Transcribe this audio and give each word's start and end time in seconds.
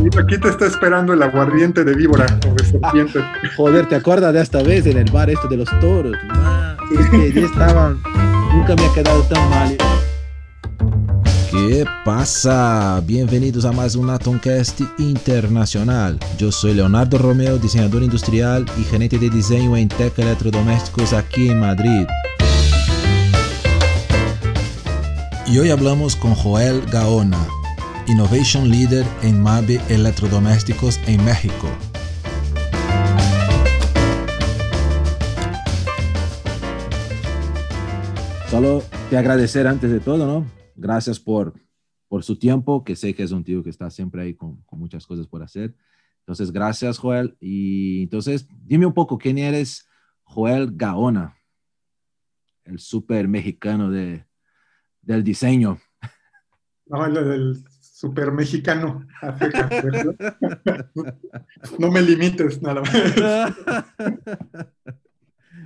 Aquí 0.00 0.38
te 0.38 0.48
está 0.48 0.66
esperando 0.66 1.12
el 1.12 1.22
aguardiente 1.22 1.84
de 1.84 1.94
víbora 1.94 2.26
o 2.48 2.54
de 2.54 2.64
serpiente. 2.64 3.20
Joder, 3.56 3.86
¿te 3.86 3.96
acuerdas 3.96 4.32
de 4.32 4.40
esta 4.40 4.62
vez 4.62 4.86
en 4.86 4.96
el 4.96 5.10
bar 5.10 5.28
esto 5.28 5.46
de 5.48 5.58
los 5.58 5.68
toros? 5.80 6.16
es 6.98 7.10
que 7.10 7.32
ya 7.32 7.46
estaban, 7.46 8.00
nunca 8.52 8.74
me 8.76 8.86
ha 8.86 8.92
quedado 8.94 9.22
tan 9.24 9.50
mal. 9.50 9.76
¿Qué 11.50 11.84
pasa? 12.04 13.02
Bienvenidos 13.04 13.64
a 13.64 13.72
más 13.72 13.94
un 13.94 14.08
Atomcast 14.10 14.80
Internacional. 14.98 16.18
Yo 16.38 16.50
soy 16.50 16.74
Leonardo 16.74 17.18
Romeo, 17.18 17.58
diseñador 17.58 18.02
industrial 18.02 18.64
y 18.78 18.84
gerente 18.84 19.18
de 19.18 19.30
diseño 19.30 19.76
en 19.76 19.88
Tech 19.88 20.18
Electrodomésticos 20.18 21.12
aquí 21.12 21.50
en 21.50 21.60
Madrid. 21.60 22.06
Y 25.46 25.58
hoy 25.58 25.70
hablamos 25.70 26.14
con 26.16 26.34
Joel 26.34 26.82
Gaona, 26.92 27.46
Innovation 28.06 28.68
Leader 28.68 29.06
en 29.22 29.42
MABE 29.42 29.80
Electrodomésticos 29.88 30.98
en 31.06 31.24
México. 31.24 31.68
Solo 38.50 38.82
te 39.08 39.16
agradecer 39.16 39.66
antes 39.66 39.90
de 39.90 40.00
todo, 40.00 40.26
¿no? 40.26 40.46
Gracias 40.74 41.20
por, 41.20 41.54
por 42.08 42.24
su 42.24 42.36
tiempo, 42.36 42.82
que 42.84 42.96
sé 42.96 43.14
que 43.14 43.22
es 43.22 43.32
un 43.32 43.44
tío 43.44 43.62
que 43.62 43.70
está 43.70 43.90
siempre 43.90 44.22
ahí 44.22 44.34
con, 44.34 44.62
con 44.62 44.78
muchas 44.78 45.06
cosas 45.06 45.26
por 45.26 45.42
hacer. 45.42 45.74
Entonces, 46.20 46.52
gracias, 46.52 46.98
Joel. 46.98 47.36
Y 47.40 48.02
entonces, 48.02 48.48
dime 48.64 48.86
un 48.86 48.94
poco, 48.94 49.18
¿quién 49.18 49.38
eres 49.38 49.88
Joel 50.22 50.70
Gaona? 50.72 51.36
El 52.64 52.78
súper 52.78 53.28
mexicano 53.28 53.90
de, 53.90 54.26
del 55.02 55.24
diseño. 55.24 55.78
No, 56.86 57.06
el 57.06 57.14
del 57.14 57.64
super 58.00 58.32
mexicano. 58.32 59.06
no 61.78 61.90
me 61.90 62.00
limites, 62.00 62.62
nada 62.62 62.80
más. 62.80 62.94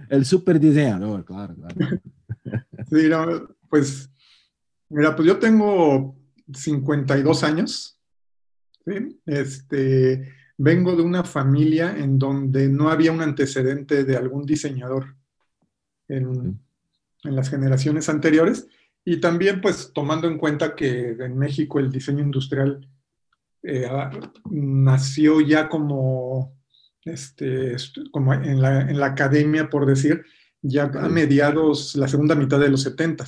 El 0.09 0.25
super 0.25 0.59
diseñador, 0.59 1.25
claro, 1.25 1.55
claro. 1.55 1.77
Sí, 2.91 3.09
pues, 3.71 4.11
mira, 4.89 5.15
pues 5.15 5.29
yo 5.29 5.39
tengo 5.39 6.17
52 6.53 7.45
años. 7.45 8.01
¿sí? 8.85 9.21
Este, 9.27 10.35
vengo 10.59 10.97
de 10.97 11.03
una 11.03 11.23
familia 11.23 11.97
en 11.97 12.19
donde 12.19 12.69
no 12.69 12.91
había 12.91 13.13
un 13.13 13.21
antecedente 13.21 14.03
de 14.03 14.17
algún 14.17 14.45
diseñador 14.45 15.15
en, 16.09 16.61
en 17.23 17.37
las 17.37 17.49
generaciones 17.49 18.09
anteriores. 18.09 18.67
Y 19.05 19.19
también, 19.21 19.61
pues, 19.61 19.93
tomando 19.93 20.27
en 20.29 20.39
cuenta 20.39 20.75
que 20.75 21.11
en 21.11 21.37
México 21.37 21.79
el 21.79 21.93
diseño 21.93 22.23
industrial 22.23 22.89
eh, 23.63 23.89
nació 24.51 25.41
ya 25.41 25.69
como, 25.69 26.57
este, 27.05 27.77
como 28.11 28.33
en, 28.33 28.61
la, 28.61 28.83
en 28.83 28.99
la 28.99 29.07
academia, 29.07 29.69
por 29.69 29.87
decir, 29.87 30.25
ya 30.63 30.85
a 30.85 31.09
mediados, 31.09 31.95
la 31.97 32.09
segunda 32.09 32.35
mitad 32.35 32.59
de 32.59 32.71
los 32.71 32.83
70 32.83 33.25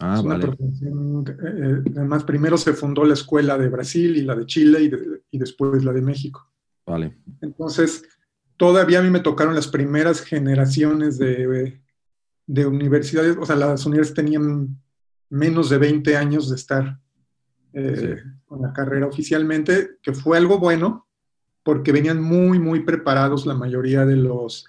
Ah, 0.00 0.22
vale. 0.24 0.46
eh, 0.46 1.82
además, 1.96 2.22
primero 2.22 2.56
se 2.56 2.72
fundó 2.72 3.04
la 3.04 3.14
escuela 3.14 3.58
de 3.58 3.68
Brasil 3.68 4.16
y 4.16 4.22
la 4.22 4.36
de 4.36 4.46
Chile 4.46 4.82
y, 4.82 4.88
de, 4.88 5.22
y, 5.30 5.38
después 5.38 5.82
la 5.82 5.92
de 5.92 6.02
México. 6.02 6.48
Vale. 6.86 7.18
Entonces, 7.40 8.04
todavía 8.56 9.00
a 9.00 9.02
mí 9.02 9.10
me 9.10 9.20
tocaron 9.20 9.56
las 9.56 9.66
primeras 9.66 10.20
generaciones 10.20 11.18
de, 11.18 11.80
de 12.46 12.66
universidades, 12.66 13.36
o 13.40 13.44
sea, 13.44 13.56
las 13.56 13.84
universidades 13.86 14.14
tenían 14.14 14.80
menos 15.30 15.70
de 15.70 15.78
20 15.78 16.16
años 16.16 16.48
de 16.48 16.56
estar 16.56 16.98
eh, 17.72 18.20
sí. 18.22 18.30
con 18.46 18.62
la 18.62 18.72
carrera 18.72 19.06
oficialmente, 19.06 19.98
que 20.02 20.12
fue 20.12 20.38
algo 20.38 20.58
bueno, 20.58 21.06
porque 21.62 21.92
venían 21.92 22.22
muy, 22.22 22.58
muy 22.58 22.80
preparados 22.80 23.46
la 23.46 23.54
mayoría 23.54 24.06
de 24.06 24.16
los, 24.16 24.66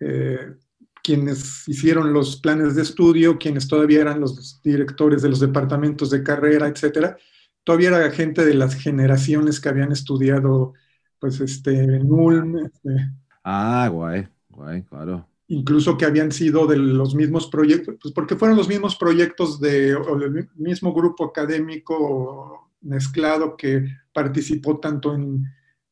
eh, 0.00 0.54
quienes 1.02 1.66
hicieron 1.68 2.12
los 2.12 2.40
planes 2.40 2.74
de 2.74 2.82
estudio, 2.82 3.38
quienes 3.38 3.66
todavía 3.66 4.02
eran 4.02 4.20
los 4.20 4.60
directores 4.62 5.22
de 5.22 5.30
los 5.30 5.40
departamentos 5.40 6.10
de 6.10 6.22
carrera, 6.22 6.68
etcétera. 6.68 7.16
Todavía 7.62 7.88
era 7.88 8.10
gente 8.10 8.44
de 8.44 8.54
las 8.54 8.74
generaciones 8.74 9.58
que 9.58 9.70
habían 9.70 9.92
estudiado, 9.92 10.74
pues, 11.18 11.40
este, 11.40 11.82
en 11.82 12.12
Ulm. 12.12 12.58
Este, 12.58 13.10
ah, 13.42 13.88
guay, 13.90 14.28
guay, 14.50 14.82
claro 14.82 15.26
incluso 15.48 15.96
que 15.96 16.04
habían 16.06 16.32
sido 16.32 16.66
de 16.66 16.76
los 16.76 17.14
mismos 17.14 17.48
proyectos, 17.48 17.96
pues 18.00 18.14
porque 18.14 18.36
fueron 18.36 18.56
los 18.56 18.68
mismos 18.68 18.96
proyectos 18.96 19.60
de, 19.60 19.94
o 19.94 20.18
del 20.18 20.48
mismo 20.56 20.92
grupo 20.94 21.24
académico 21.24 22.70
mezclado 22.80 23.56
que 23.56 23.86
participó 24.12 24.78
tanto 24.78 25.14
en, 25.14 25.44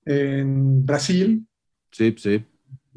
en 0.04 0.84
Brasil, 0.84 1.46
sí, 1.90 2.14
sí. 2.16 2.44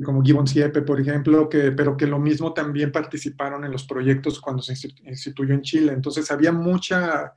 como 0.03 0.23
Gibbon 0.23 0.47
Siepe, 0.47 0.81
por 0.81 0.99
ejemplo, 0.99 1.49
que, 1.49 1.71
pero 1.71 1.97
que 1.97 2.07
lo 2.07 2.19
mismo 2.19 2.53
también 2.53 2.91
participaron 2.91 3.65
en 3.65 3.71
los 3.71 3.85
proyectos 3.85 4.39
cuando 4.39 4.61
se 4.61 4.75
instituyó 5.05 5.53
en 5.53 5.61
Chile. 5.61 5.93
Entonces 5.93 6.31
había 6.31 6.51
mucha 6.51 7.33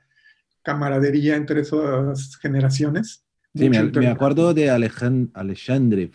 camaradería 0.61 1.35
entre 1.35 1.61
esas 1.61 2.37
generaciones. 2.37 3.25
Sí, 3.59 3.69
me, 3.69 3.83
me, 3.83 4.07
acuerdo 4.07 4.53
de 4.53 4.69
Alejandre, 4.69 5.31
Alexandre 5.33 6.09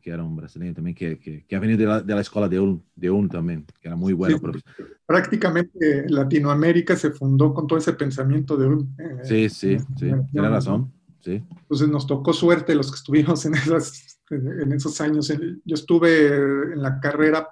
que 0.00 0.10
era 0.10 0.22
un 0.22 0.36
brasileño 0.36 0.74
también, 0.74 0.94
que, 0.94 1.18
que, 1.18 1.44
que 1.44 1.56
ha 1.56 1.58
venido 1.58 1.78
de 1.78 1.86
la, 1.86 2.00
de 2.00 2.14
la, 2.14 2.20
escuela 2.20 2.48
de 2.48 2.60
Ulm, 2.60 2.80
de 2.94 3.10
Ulm 3.10 3.28
también, 3.28 3.64
que 3.80 3.88
era 3.88 3.96
muy 3.96 4.12
bueno. 4.12 4.38
Sí, 4.38 4.60
prácticamente 5.04 6.04
Latinoamérica 6.08 6.94
se 6.96 7.10
fundó 7.10 7.52
con 7.52 7.66
todo 7.66 7.78
ese 7.78 7.94
pensamiento 7.94 8.56
de 8.56 8.66
Ulm. 8.66 8.94
Eh, 8.98 9.18
sí, 9.24 9.48
sí, 9.48 9.78
sí, 9.98 10.12
tiene 10.30 10.48
razón. 10.48 10.92
Sí. 11.20 11.42
Entonces 11.62 11.88
nos 11.88 12.06
tocó 12.06 12.32
suerte 12.32 12.74
los 12.74 12.90
que 12.90 12.96
estuvimos 12.96 13.44
en, 13.46 13.54
esas, 13.54 14.20
en 14.30 14.72
esos 14.72 15.00
años. 15.00 15.32
Yo 15.64 15.74
estuve 15.74 16.28
en 16.28 16.82
la 16.82 17.00
carrera 17.00 17.48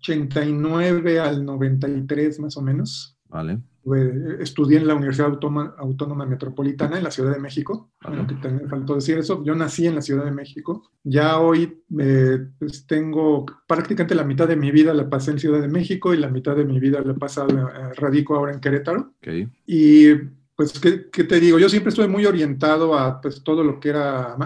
89 0.00 1.20
al 1.20 1.44
93 1.44 2.40
más 2.40 2.56
o 2.56 2.62
menos. 2.62 3.16
Vale 3.28 3.60
estudié 4.40 4.78
en 4.78 4.86
la 4.86 4.94
Universidad 4.94 5.30
Autónoma, 5.30 5.74
Autónoma, 5.78 6.26
Metropolitana 6.26 6.98
en 6.98 7.04
la 7.04 7.10
Ciudad 7.10 7.32
de 7.32 7.40
México. 7.40 7.90
Bueno, 8.02 8.26
que 8.26 8.34
también 8.34 8.68
faltó 8.68 8.94
decir 8.94 9.18
eso. 9.18 9.42
Yo 9.44 9.54
nací 9.54 9.86
en 9.86 9.94
la 9.94 10.02
Ciudad 10.02 10.24
de 10.24 10.30
México. 10.30 10.90
Ya 11.04 11.38
hoy 11.38 11.82
eh, 11.98 12.38
pues 12.58 12.86
tengo 12.86 13.46
prácticamente 13.66 14.14
la 14.14 14.24
mitad 14.24 14.48
de 14.48 14.56
mi 14.56 14.70
vida 14.70 14.92
la 14.92 15.08
pasé 15.08 15.30
en 15.30 15.38
Ciudad 15.38 15.60
de 15.60 15.68
México 15.68 16.12
y 16.12 16.18
la 16.18 16.28
mitad 16.28 16.56
de 16.56 16.64
mi 16.64 16.78
vida 16.80 17.00
la 17.00 17.14
pasado, 17.14 17.48
eh, 17.48 17.94
radico 17.96 18.34
ahora 18.36 18.52
en 18.52 18.60
Querétaro. 18.60 19.14
Okay. 19.18 19.48
Y 19.66 20.14
pues, 20.54 20.78
¿qué, 20.80 21.08
¿qué, 21.10 21.24
te 21.24 21.38
digo? 21.38 21.58
Yo 21.58 21.68
siempre 21.68 21.90
estuve 21.90 22.08
muy 22.08 22.26
orientado 22.26 22.98
a 22.98 23.20
pues, 23.20 23.42
todo 23.44 23.62
lo 23.62 23.78
que 23.78 23.90
era, 23.90 24.36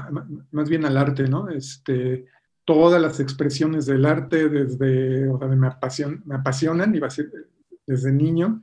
más 0.51 0.69
bien 0.69 0.85
al 0.85 0.99
arte, 0.99 1.27
¿no? 1.27 1.49
Este, 1.49 2.27
todas 2.65 3.01
las 3.01 3.19
expresiones 3.19 3.87
del 3.87 4.05
arte 4.05 4.49
desde, 4.49 5.29
o 5.29 5.39
sea, 5.39 5.49
me, 5.49 5.67
apasion, 5.67 6.23
me 6.27 6.35
apasionan, 6.35 6.95
iba 6.95 7.07
a 7.07 7.11
decir, 7.11 7.33
desde 7.87 8.13
niño 8.13 8.63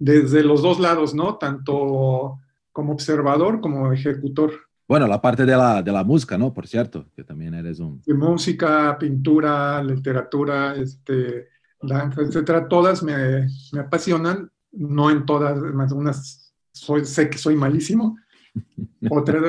desde 0.00 0.42
los 0.42 0.62
dos 0.62 0.80
lados, 0.80 1.14
¿no? 1.14 1.36
Tanto 1.36 2.40
como 2.72 2.92
observador 2.92 3.60
como 3.60 3.92
ejecutor. 3.92 4.52
Bueno, 4.88 5.06
la 5.06 5.20
parte 5.20 5.44
de 5.44 5.56
la, 5.56 5.82
de 5.82 5.92
la 5.92 6.02
música, 6.02 6.36
¿no? 6.36 6.52
Por 6.52 6.66
cierto, 6.66 7.06
que 7.14 7.22
también 7.22 7.54
eres 7.54 7.78
un... 7.78 8.02
De 8.04 8.14
música, 8.14 8.96
pintura, 8.98 9.84
literatura, 9.84 10.74
este, 10.74 11.48
danza, 11.80 12.22
etcétera, 12.22 12.66
todas 12.66 13.02
me, 13.02 13.46
me 13.72 13.80
apasionan, 13.80 14.50
no 14.72 15.10
en 15.10 15.26
todas, 15.26 15.56
más 15.74 15.92
unas 15.92 16.52
soy, 16.72 17.04
sé 17.04 17.28
que 17.28 17.38
soy 17.38 17.54
malísimo, 17.54 18.16
otra 19.10 19.40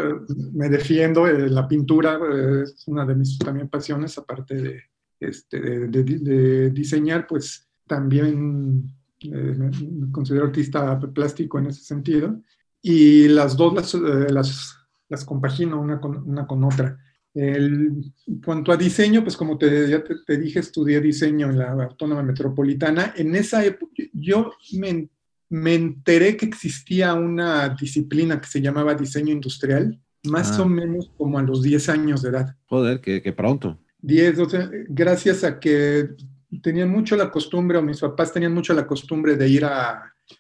me 0.54 0.70
defiendo, 0.70 1.28
eh, 1.28 1.50
la 1.50 1.68
pintura 1.68 2.20
eh, 2.32 2.64
es 2.64 2.88
una 2.88 3.06
de 3.06 3.16
mis 3.16 3.40
también 3.40 3.70
pasiones, 3.70 4.18
aparte 4.18 4.56
de, 4.56 4.82
este, 5.20 5.60
de, 5.60 5.88
de, 5.88 6.04
de 6.04 6.70
diseñar, 6.72 7.26
pues 7.26 7.68
también 7.88 8.94
me 9.30 10.12
considero 10.12 10.46
artista 10.46 11.00
plástico 11.14 11.60
en 11.60 11.68
ese 11.68 11.84
sentido, 11.84 12.42
y 12.82 13.28
las 13.28 13.56
dos 13.56 13.74
las, 13.74 13.94
eh, 13.94 14.32
las, 14.32 14.76
las 15.10 15.26
compagino 15.26 15.80
una 15.80 16.00
con, 16.00 16.18
una 16.28 16.48
con 16.48 16.64
otra. 16.64 16.98
El, 17.34 18.14
en 18.28 18.42
cuanto 18.44 18.72
a 18.72 18.78
diseño, 18.78 19.24
pues 19.24 19.38
como 19.38 19.58
te, 19.58 19.90
ya 19.90 20.04
te, 20.04 20.16
te, 20.26 20.38
dije, 20.38 20.60
estudié 20.60 21.00
diseño 21.00 21.50
en 21.50 21.60
la 21.60 21.72
Autónoma 21.72 22.24
Metropolitana. 22.24 23.14
En 23.16 23.36
esa 23.36 23.64
época 23.64 24.04
yo 24.12 24.52
me, 24.74 25.10
me, 25.50 25.76
enteré 25.76 26.36
que 26.36 26.46
existía 26.46 27.14
una 27.14 27.70
disciplina 27.70 28.42
que 28.42 28.48
se 28.48 28.62
llamaba 28.62 28.96
diseño 28.96 29.32
industrial, 29.32 29.98
más 30.24 30.60
ah. 30.60 30.64
o 30.64 30.66
menos 30.66 31.12
como 31.18 31.40
a 31.40 31.44
los 31.44 31.62
10 31.62 31.90
años 31.90 32.22
de 32.22 32.30
edad. 32.30 32.56
Joder, 32.66 33.00
que, 33.00 33.22
que 33.22 33.32
pronto. 33.32 33.80
10, 34.02 34.40
o 34.40 34.50
sea, 34.50 34.70
gracias 34.90 35.44
a 35.44 35.60
que 35.60 36.10
tenían 36.60 36.90
mucho 36.90 37.16
la 37.16 37.32
costumbre, 37.32 37.78
o 37.78 37.82
mis 37.82 38.00
papás 38.00 38.34
tenían 38.34 38.54
mucho 38.54 38.74
la 38.74 38.86
costumbre 38.86 39.36
de 39.38 39.48
ir 39.48 39.64
a, 39.66 39.92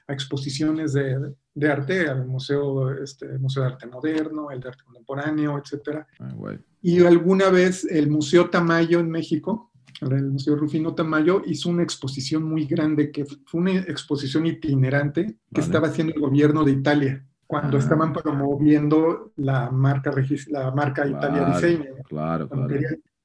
a 0.08 0.14
exposiciones 0.14 0.94
de, 0.94 1.34
de, 1.54 1.72
arte, 1.72 2.10
al 2.10 2.26
museo, 2.26 2.92
este, 2.94 3.38
museo 3.40 3.64
de 3.64 3.70
Arte 3.70 3.88
Moderno, 3.88 4.52
el 4.52 4.60
de 4.60 4.70
Arte 4.70 4.84
Contemporáneo, 4.84 5.58
etc. 5.58 6.06
Ah. 6.20 6.36
Y 6.82 7.04
alguna 7.06 7.50
vez 7.50 7.86
el 7.86 8.10
Museo 8.10 8.50
Tamayo 8.50 9.00
en 9.00 9.10
México, 9.10 9.72
el 10.02 10.32
Museo 10.32 10.56
Rufino 10.56 10.96
Tamayo, 10.96 11.44
hizo 11.46 11.70
una 11.70 11.84
exposición 11.84 12.44
muy 12.44 12.66
grande, 12.66 13.12
que 13.12 13.24
fue 13.46 13.62
una 13.62 13.72
exposición 13.82 14.48
itinerante 14.48 15.26
que 15.26 15.36
vale. 15.62 15.66
estaba 15.66 15.88
haciendo 15.88 16.14
el 16.16 16.22
gobierno 16.22 16.64
de 16.64 16.72
Italia. 16.72 17.26
cuando 17.46 17.76
Ah. 17.76 17.82
estaban 17.82 18.14
promoviendo 18.14 19.34
la 19.36 19.70
marca, 19.72 20.12
la 20.48 20.72
marca 20.72 21.06
Italia 21.06 21.44
Claro, 21.46 21.54
Diseño. 21.54 21.86
Claro, 22.08 22.48
claro. 22.50 22.76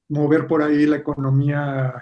mover 0.09 0.47
por 0.47 0.61
ahí 0.61 0.85
la 0.85 0.97
economía 0.97 1.93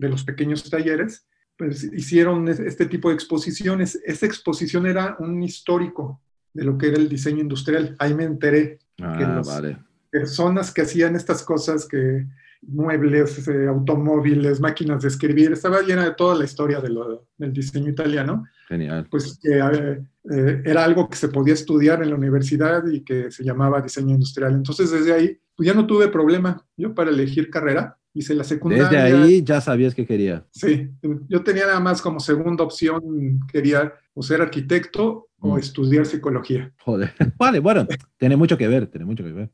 de 0.00 0.08
los 0.08 0.24
pequeños 0.24 0.68
talleres, 0.68 1.26
pues 1.56 1.84
hicieron 1.84 2.48
es- 2.48 2.58
este 2.60 2.86
tipo 2.86 3.08
de 3.10 3.14
exposiciones. 3.14 4.00
Esta 4.04 4.26
exposición 4.26 4.86
era 4.86 5.16
un 5.18 5.42
histórico 5.42 6.22
de 6.54 6.64
lo 6.64 6.78
que 6.78 6.88
era 6.88 6.96
el 6.96 7.08
diseño 7.08 7.40
industrial. 7.42 7.94
Ahí 7.98 8.14
me 8.14 8.24
enteré 8.24 8.78
que 8.96 9.04
Ah, 9.04 9.34
los- 9.36 9.46
vale. 9.46 9.76
personas 10.10 10.72
que 10.72 10.82
hacían 10.82 11.14
estas 11.16 11.42
cosas 11.44 11.86
que 11.86 12.26
muebles, 12.62 13.46
eh, 13.48 13.66
automóviles, 13.68 14.60
máquinas 14.60 15.02
de 15.02 15.08
escribir, 15.08 15.52
estaba 15.52 15.80
llena 15.82 16.04
de 16.04 16.14
toda 16.14 16.34
la 16.36 16.44
historia 16.44 16.80
de 16.80 16.90
lo- 16.90 17.26
del 17.38 17.52
diseño 17.52 17.88
italiano, 17.90 18.44
Genial. 18.68 19.06
pues 19.10 19.38
que 19.42 19.58
eh, 19.58 20.02
eh, 20.30 20.62
era 20.64 20.84
algo 20.84 21.08
que 21.08 21.16
se 21.16 21.28
podía 21.28 21.54
estudiar 21.54 22.02
en 22.02 22.10
la 22.10 22.16
universidad 22.16 22.86
y 22.86 23.02
que 23.02 23.30
se 23.30 23.44
llamaba 23.44 23.80
diseño 23.80 24.14
industrial. 24.14 24.52
Entonces 24.54 24.90
desde 24.90 25.12
ahí, 25.12 25.38
pues 25.56 25.66
ya 25.68 25.74
no 25.74 25.86
tuve 25.86 26.08
problema 26.08 26.62
yo 26.76 26.94
para 26.94 27.10
elegir 27.10 27.48
carrera, 27.50 27.96
hice 28.14 28.34
la 28.34 28.44
secundaria. 28.44 28.88
Desde 29.04 29.16
ahí 29.22 29.42
ya 29.44 29.60
sabías 29.60 29.94
que 29.94 30.06
quería. 30.06 30.44
Sí, 30.50 30.88
yo 31.28 31.42
tenía 31.42 31.66
nada 31.66 31.80
más 31.80 32.02
como 32.02 32.20
segunda 32.20 32.64
opción, 32.64 33.40
quería 33.52 33.92
o 34.14 34.22
ser 34.22 34.42
arquitecto 34.42 35.28
o 35.38 35.54
Mm. 35.56 35.58
estudiar 35.58 36.04
psicología. 36.06 36.72
Joder. 36.84 37.12
Vale, 37.38 37.60
bueno, 37.60 37.86
tiene 38.18 38.36
mucho 38.36 38.58
que 38.58 38.68
ver, 38.68 38.86
tiene 38.88 39.06
mucho 39.06 39.24
que 39.24 39.32
ver. 39.32 39.50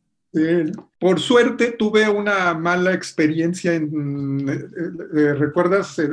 Por 0.98 1.18
suerte 1.20 1.72
tuve 1.78 2.08
una 2.10 2.52
mala 2.54 2.92
experiencia 2.92 3.72
en, 3.74 4.46
eh, 4.48 4.64
eh, 5.16 5.34
¿recuerdas? 5.34 5.98
En, 5.98 6.12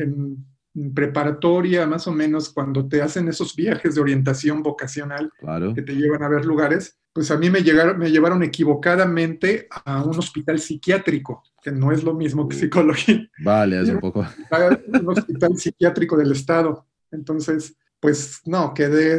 en- 0.00 0.46
en 0.74 0.94
preparatoria, 0.94 1.86
más 1.86 2.06
o 2.08 2.12
menos, 2.12 2.48
cuando 2.48 2.88
te 2.88 3.02
hacen 3.02 3.28
esos 3.28 3.54
viajes 3.54 3.94
de 3.94 4.00
orientación 4.00 4.62
vocacional 4.62 5.30
Claro. 5.38 5.74
que 5.74 5.82
te 5.82 5.94
llevan 5.94 6.22
a 6.22 6.28
ver 6.30 6.44
lugares, 6.46 6.98
pues 7.12 7.30
a 7.30 7.36
mí 7.38 7.50
me, 7.50 7.62
llegaron, 7.62 7.98
me 7.98 8.10
llevaron 8.10 8.42
equivocadamente 8.42 9.68
a 9.84 10.02
un 10.02 10.18
hospital 10.18 10.58
psiquiátrico, 10.58 11.42
que 11.62 11.70
no 11.70 11.92
es 11.92 12.02
lo 12.04 12.14
mismo 12.14 12.48
que 12.48 12.56
Uh. 12.56 12.60
psicología, 12.60 13.28
Vale, 13.44 13.82
un 13.92 14.00
poco. 14.00 14.22
a 14.22 14.78
un 15.00 15.08
hospital 15.08 15.56
psiquiátrico 15.56 16.16
del 16.16 16.32
Estado. 16.32 16.86
Entonces, 17.10 17.76
pues 18.00 18.40
no, 18.46 18.72
quedé 18.74 19.18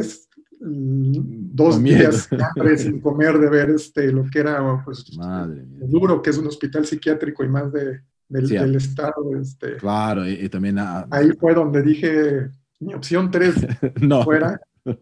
mm, 0.60 1.54
dos 1.54 1.82
días 1.82 2.28
sin 2.28 2.38
hambre, 2.56 2.76
sin 2.78 3.00
comer 3.00 3.38
de 3.38 3.48
ver 3.48 3.70
este, 3.70 4.10
lo 4.12 4.24
que 4.30 4.40
era 4.40 4.82
pues, 4.84 5.04
Madre 5.16 5.62
duro, 5.86 6.20
que 6.22 6.30
es 6.30 6.38
un 6.38 6.46
hospital 6.48 6.84
psiquiátrico 6.86 7.44
y 7.44 7.48
más 7.48 7.72
de, 7.72 8.00
del, 8.28 8.48
Sí. 8.48 8.54
del 8.56 8.74
Estado. 8.76 9.38
Este. 9.40 9.76
Claro, 9.76 10.26
y, 10.28 10.32
y 10.32 10.48
también. 10.48 10.78
ah, 10.78 11.06
Ahí 11.10 11.30
fue 11.38 11.54
donde 11.54 11.82
dije, 11.82 12.50
mi 12.80 12.94
opción 12.94 13.30
3 13.30 13.54
no. 14.00 14.22
fuera. 14.24 14.60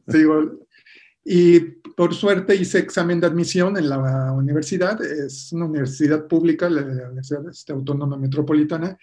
Sigo. 0.09 0.61
Y 1.25 1.61
por 1.61 2.15
suerte 2.15 2.55
hice 2.57 2.79
examen 2.79 3.21
de 3.21 3.27
admisión 3.27 3.77
en 3.77 3.89
la 3.89 4.33
universidad. 4.33 5.01
Es 5.05 5.53
una 5.53 5.67
universidad 5.67 6.27
pública, 6.27 6.69
la 6.69 6.83
Universidad 6.83 7.49
este, 7.49 7.73
Autónoma 7.73 8.17
Metropolitana. 8.17 8.99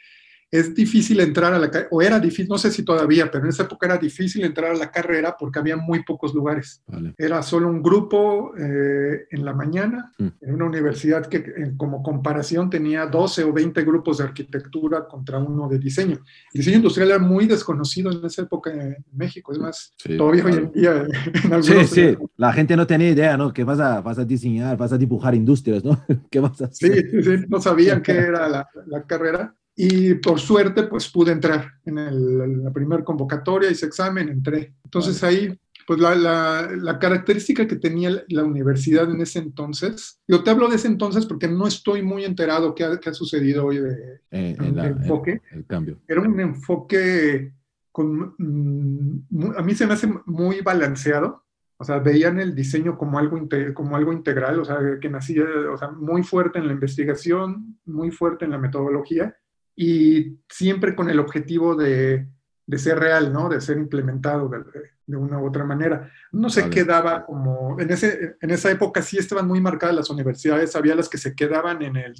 Es 0.51 0.73
difícil 0.73 1.19
entrar 1.19 1.53
a 1.53 1.59
la 1.59 1.69
carrera, 1.69 1.89
o 1.91 2.01
era 2.01 2.19
difícil, 2.19 2.47
no 2.49 2.57
sé 2.57 2.71
si 2.71 2.83
todavía, 2.83 3.29
pero 3.31 3.43
en 3.43 3.49
esa 3.49 3.63
época 3.63 3.85
era 3.85 3.97
difícil 3.97 4.43
entrar 4.43 4.71
a 4.71 4.75
la 4.75 4.89
carrera 4.91 5.35
porque 5.39 5.59
había 5.59 5.77
muy 5.77 6.03
pocos 6.03 6.33
lugares. 6.33 6.81
Vale. 6.87 7.13
Era 7.17 7.41
solo 7.43 7.67
un 7.69 7.83
grupo 7.83 8.53
eh, 8.57 9.25
en 9.29 9.45
la 9.45 9.53
mañana, 9.53 10.11
Mm. 10.17 10.27
en 10.41 10.53
una 10.53 10.65
universidad 10.65 11.25
que 11.27 11.37
eh, 11.37 11.73
como 11.77 12.01
comparación 12.03 12.69
tenía 12.69 13.05
12 13.05 13.43
o 13.43 13.53
20 13.53 13.83
grupos 13.83 14.17
de 14.17 14.23
arquitectura 14.25 15.07
contra 15.07 15.37
uno 15.39 15.67
de 15.69 15.77
diseño. 15.79 16.15
El 16.53 16.59
diseño 16.59 16.77
industrial 16.77 17.09
era 17.09 17.19
muy 17.19 17.45
desconocido 17.45 18.11
en 18.11 18.25
esa 18.25 18.41
época 18.41 18.71
en 18.71 18.97
México, 19.13 19.51
es 19.51 19.59
más, 19.59 19.93
Sí, 19.97 20.17
todavía 20.17 20.45
hoy 20.45 20.51
claro. 20.51 20.65
en 20.65 20.71
día 20.73 20.91
en 21.45 21.53
algunos... 21.53 21.89
Sí, 21.89 22.01
sí, 22.11 22.17
la 22.37 22.51
gente 22.53 22.75
no 22.75 22.87
tenía 22.87 23.09
idea, 23.09 23.37
¿no? 23.37 23.53
Que 23.53 23.63
vas 23.63 23.79
a, 23.79 24.01
vas 24.01 24.17
a 24.19 24.25
diseñar, 24.25 24.75
vas 24.77 24.91
a 24.93 24.97
dibujar 24.97 25.35
industrias, 25.35 25.83
¿no? 25.83 25.97
¿Qué 26.31 26.39
vas 26.39 26.61
a 26.61 26.65
hacer? 26.65 27.09
sí, 27.11 27.21
sí, 27.23 27.45
no 27.47 27.61
sabían 27.61 28.01
qué 28.03 28.13
era 28.13 28.49
la, 28.49 28.67
la 28.87 29.03
carrera 29.03 29.55
y 29.81 30.13
por 30.15 30.39
suerte 30.41 30.83
pues 30.83 31.07
pude 31.09 31.31
entrar 31.31 31.71
en 31.85 31.97
el- 31.97 32.63
la 32.65 32.71
primera 32.73 33.01
convocatoria, 33.03 33.71
hice 33.71 33.85
examen, 33.85 34.27
entré. 34.27 34.73
Entonces 34.83 35.23
ahí, 35.23 35.57
pues 35.87 35.99
la, 36.01 36.15
la- 36.15 36.69
la 36.75 36.99
característica 36.99 37.65
que 37.65 37.77
tenía 37.77 38.09
la- 38.27 38.43
universidad 38.43 39.09
en 39.09 39.21
ese 39.21 39.39
entonces, 39.39 40.19
yo 40.27 40.43
te 40.43 40.49
hablo 40.51 40.67
de 40.67 40.75
ese 40.75 40.87
entonces 40.89 41.25
porque 41.25 41.47
no 41.47 41.65
estoy 41.65 42.01
muy 42.01 42.25
enterado 42.25 42.75
qué 42.75 42.83
ha, 42.83 42.99
qué 42.99 43.09
ha 43.09 43.13
sucedido 43.13 43.65
hoy 43.67 43.77
de, 43.79 43.91
Eh, 44.31 44.55
en 44.59 44.65
el 44.65 44.75
la- 44.75 44.87
en- 44.87 44.97
enfoque. 44.97 45.41
el 45.51 45.65
cambio. 45.65 45.97
Era 46.09 46.19
un 46.21 46.37
enfoque 46.39 47.53
con, 47.91 48.35
mm, 48.37 49.51
a 49.57 49.61
mí 49.63 49.73
se 49.75 49.87
me 49.87 49.93
hace 49.93 50.09
muy 50.25 50.59
balanceado. 50.61 51.45
O 51.77 51.85
sea, 51.85 51.99
veían 51.99 52.37
el 52.41 52.53
diseño 52.53 52.97
como 52.97 53.17
algo, 53.17 53.47
como 53.73 53.95
algo 53.95 54.11
integral, 54.11 54.59
o 54.59 54.65
sea, 54.65 54.77
que 55.01 55.09
nacía, 55.09 55.45
o 55.73 55.77
sea, 55.77 55.89
muy 55.91 56.23
fuerte 56.23 56.59
en 56.59 56.67
la 56.67 56.73
investigación, 56.73 57.79
muy 57.85 58.11
fuerte 58.11 58.43
en 58.43 58.51
la 58.51 58.57
metodología 58.57 59.33
y 59.81 60.37
siempre 60.49 60.93
con 60.93 61.09
el 61.09 61.21
objetivo 61.21 61.73
de, 61.73 62.27
de 62.67 62.77
ser 62.77 62.99
real, 62.99 63.31
¿no? 63.31 63.47
De 63.47 63.61
ser 63.61 63.77
implementado 63.77 64.49
de, 64.49 64.59
de 65.07 65.15
una 65.15 65.39
u 65.39 65.47
otra 65.47 65.63
manera. 65.63 66.11
No 66.33 66.49
se 66.49 66.63
Vale. 66.63 66.73
quedaba 66.73 67.25
como, 67.25 67.79
en, 67.79 67.89
ese, 67.89 68.35
en 68.41 68.51
esa 68.51 68.69
época 68.71 69.01
sí 69.01 69.17
estaban 69.17 69.47
muy 69.47 69.61
marcadas 69.61 69.95
las 69.95 70.09
universidades, 70.09 70.75
había 70.75 70.95
las 70.95 71.07
que 71.07 71.17
se 71.17 71.33
quedaban 71.33 71.81
en 71.81 71.95
el 71.95 72.13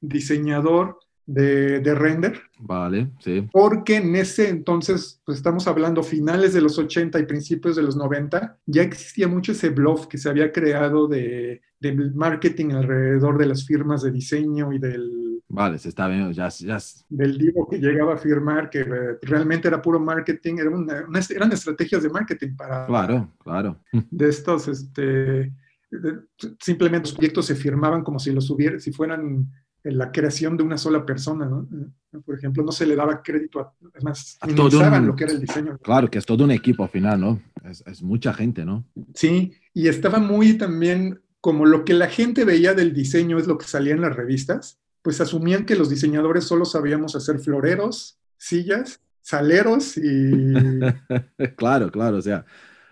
diseñador 0.00 0.98
de, 1.24 1.78
de 1.78 1.94
render, 1.94 2.40
Vale, 2.58 3.12
sí. 3.20 3.48
porque 3.52 3.96
en 3.98 4.16
ese 4.16 4.48
entonces, 4.48 5.22
pues 5.24 5.38
estamos 5.38 5.68
hablando 5.68 6.02
finales 6.02 6.52
de 6.52 6.62
los 6.62 6.76
80 6.78 7.16
y 7.20 7.26
principios 7.26 7.76
de 7.76 7.82
los 7.82 7.94
90, 7.96 8.58
ya 8.66 8.82
existía 8.82 9.28
mucho 9.28 9.52
ese 9.52 9.68
bluff 9.68 10.08
que 10.08 10.18
se 10.18 10.28
había 10.28 10.50
creado 10.50 11.06
de, 11.06 11.62
del 11.92 12.14
marketing 12.14 12.70
alrededor 12.72 13.38
de 13.38 13.46
las 13.46 13.66
firmas 13.66 14.02
de 14.02 14.10
diseño 14.10 14.72
y 14.72 14.78
del, 14.78 15.40
Vale, 15.48 15.78
se 15.78 15.88
está 15.90 16.08
viendo, 16.08 16.30
ya, 16.32 16.48
ya. 16.48 16.78
del 17.08 17.38
divo 17.38 17.68
que 17.68 17.78
llegaba 17.78 18.14
a 18.14 18.18
firmar, 18.18 18.70
que 18.70 18.80
eh, 18.80 19.18
realmente 19.22 19.68
era 19.68 19.80
puro 19.80 20.00
marketing, 20.00 20.54
era 20.58 20.70
una- 20.70 21.04
una- 21.06 21.20
eran 21.30 21.52
estrategias 21.52 22.02
de 22.02 22.08
marketing 22.10 22.56
para 22.56 22.86
Claro, 22.86 23.30
claro. 23.38 23.78
de 24.10 24.28
estos, 24.28 24.66
este, 24.68 25.52
de- 25.90 26.18
simplemente 26.60 27.08
los 27.08 27.14
proyectos 27.16 27.46
se 27.46 27.54
firmaban 27.54 28.02
como 28.02 28.18
si 28.18 28.32
los 28.32 28.48
hubiera, 28.50 28.78
si 28.80 28.90
fueran 28.92 29.46
la 29.84 30.10
creación 30.10 30.56
de 30.56 30.62
una 30.62 30.78
sola 30.78 31.04
persona, 31.04 31.44
¿no? 31.44 31.68
Eh, 32.12 32.18
Por 32.24 32.36
ejemplo, 32.38 32.62
no 32.64 32.72
se 32.72 32.86
le 32.86 32.96
daba 32.96 33.22
crédito 33.22 33.60
a, 33.60 33.72
además, 33.94 34.38
A 34.40 34.46
todo 34.48 34.80
un- 34.80 35.06
lo 35.06 35.14
que 35.14 35.24
era 35.24 35.32
el 35.34 35.40
diseño. 35.40 35.76
Claro, 35.78 36.08
que 36.10 36.18
es 36.18 36.24
todo 36.24 36.42
un 36.44 36.52
equipo 36.52 36.84
al 36.84 36.88
final, 36.88 37.20
¿no? 37.20 37.38
Es, 37.62 37.82
es 37.86 38.02
mucha 38.02 38.32
gente, 38.32 38.64
¿no? 38.64 38.84
Sí, 39.14 39.52
y 39.74 39.88
estaba 39.88 40.18
muy 40.18 40.56
también, 40.56 41.20
como 41.44 41.66
lo 41.66 41.84
que 41.84 41.92
la 41.92 42.08
gente 42.08 42.46
veía 42.46 42.72
del 42.72 42.94
diseño 42.94 43.36
es 43.38 43.46
lo 43.46 43.58
que 43.58 43.66
salía 43.66 43.92
en 43.92 44.00
las 44.00 44.16
revistas, 44.16 44.78
pues 45.02 45.20
asumían 45.20 45.66
que 45.66 45.76
los 45.76 45.90
diseñadores 45.90 46.44
solo 46.44 46.64
sabíamos 46.64 47.16
hacer 47.16 47.38
floreros, 47.38 48.18
sillas, 48.38 49.02
saleros 49.20 49.98
y... 49.98 50.00
claro, 51.56 51.90
claro, 51.90 52.16
o 52.16 52.22
sea, 52.22 52.46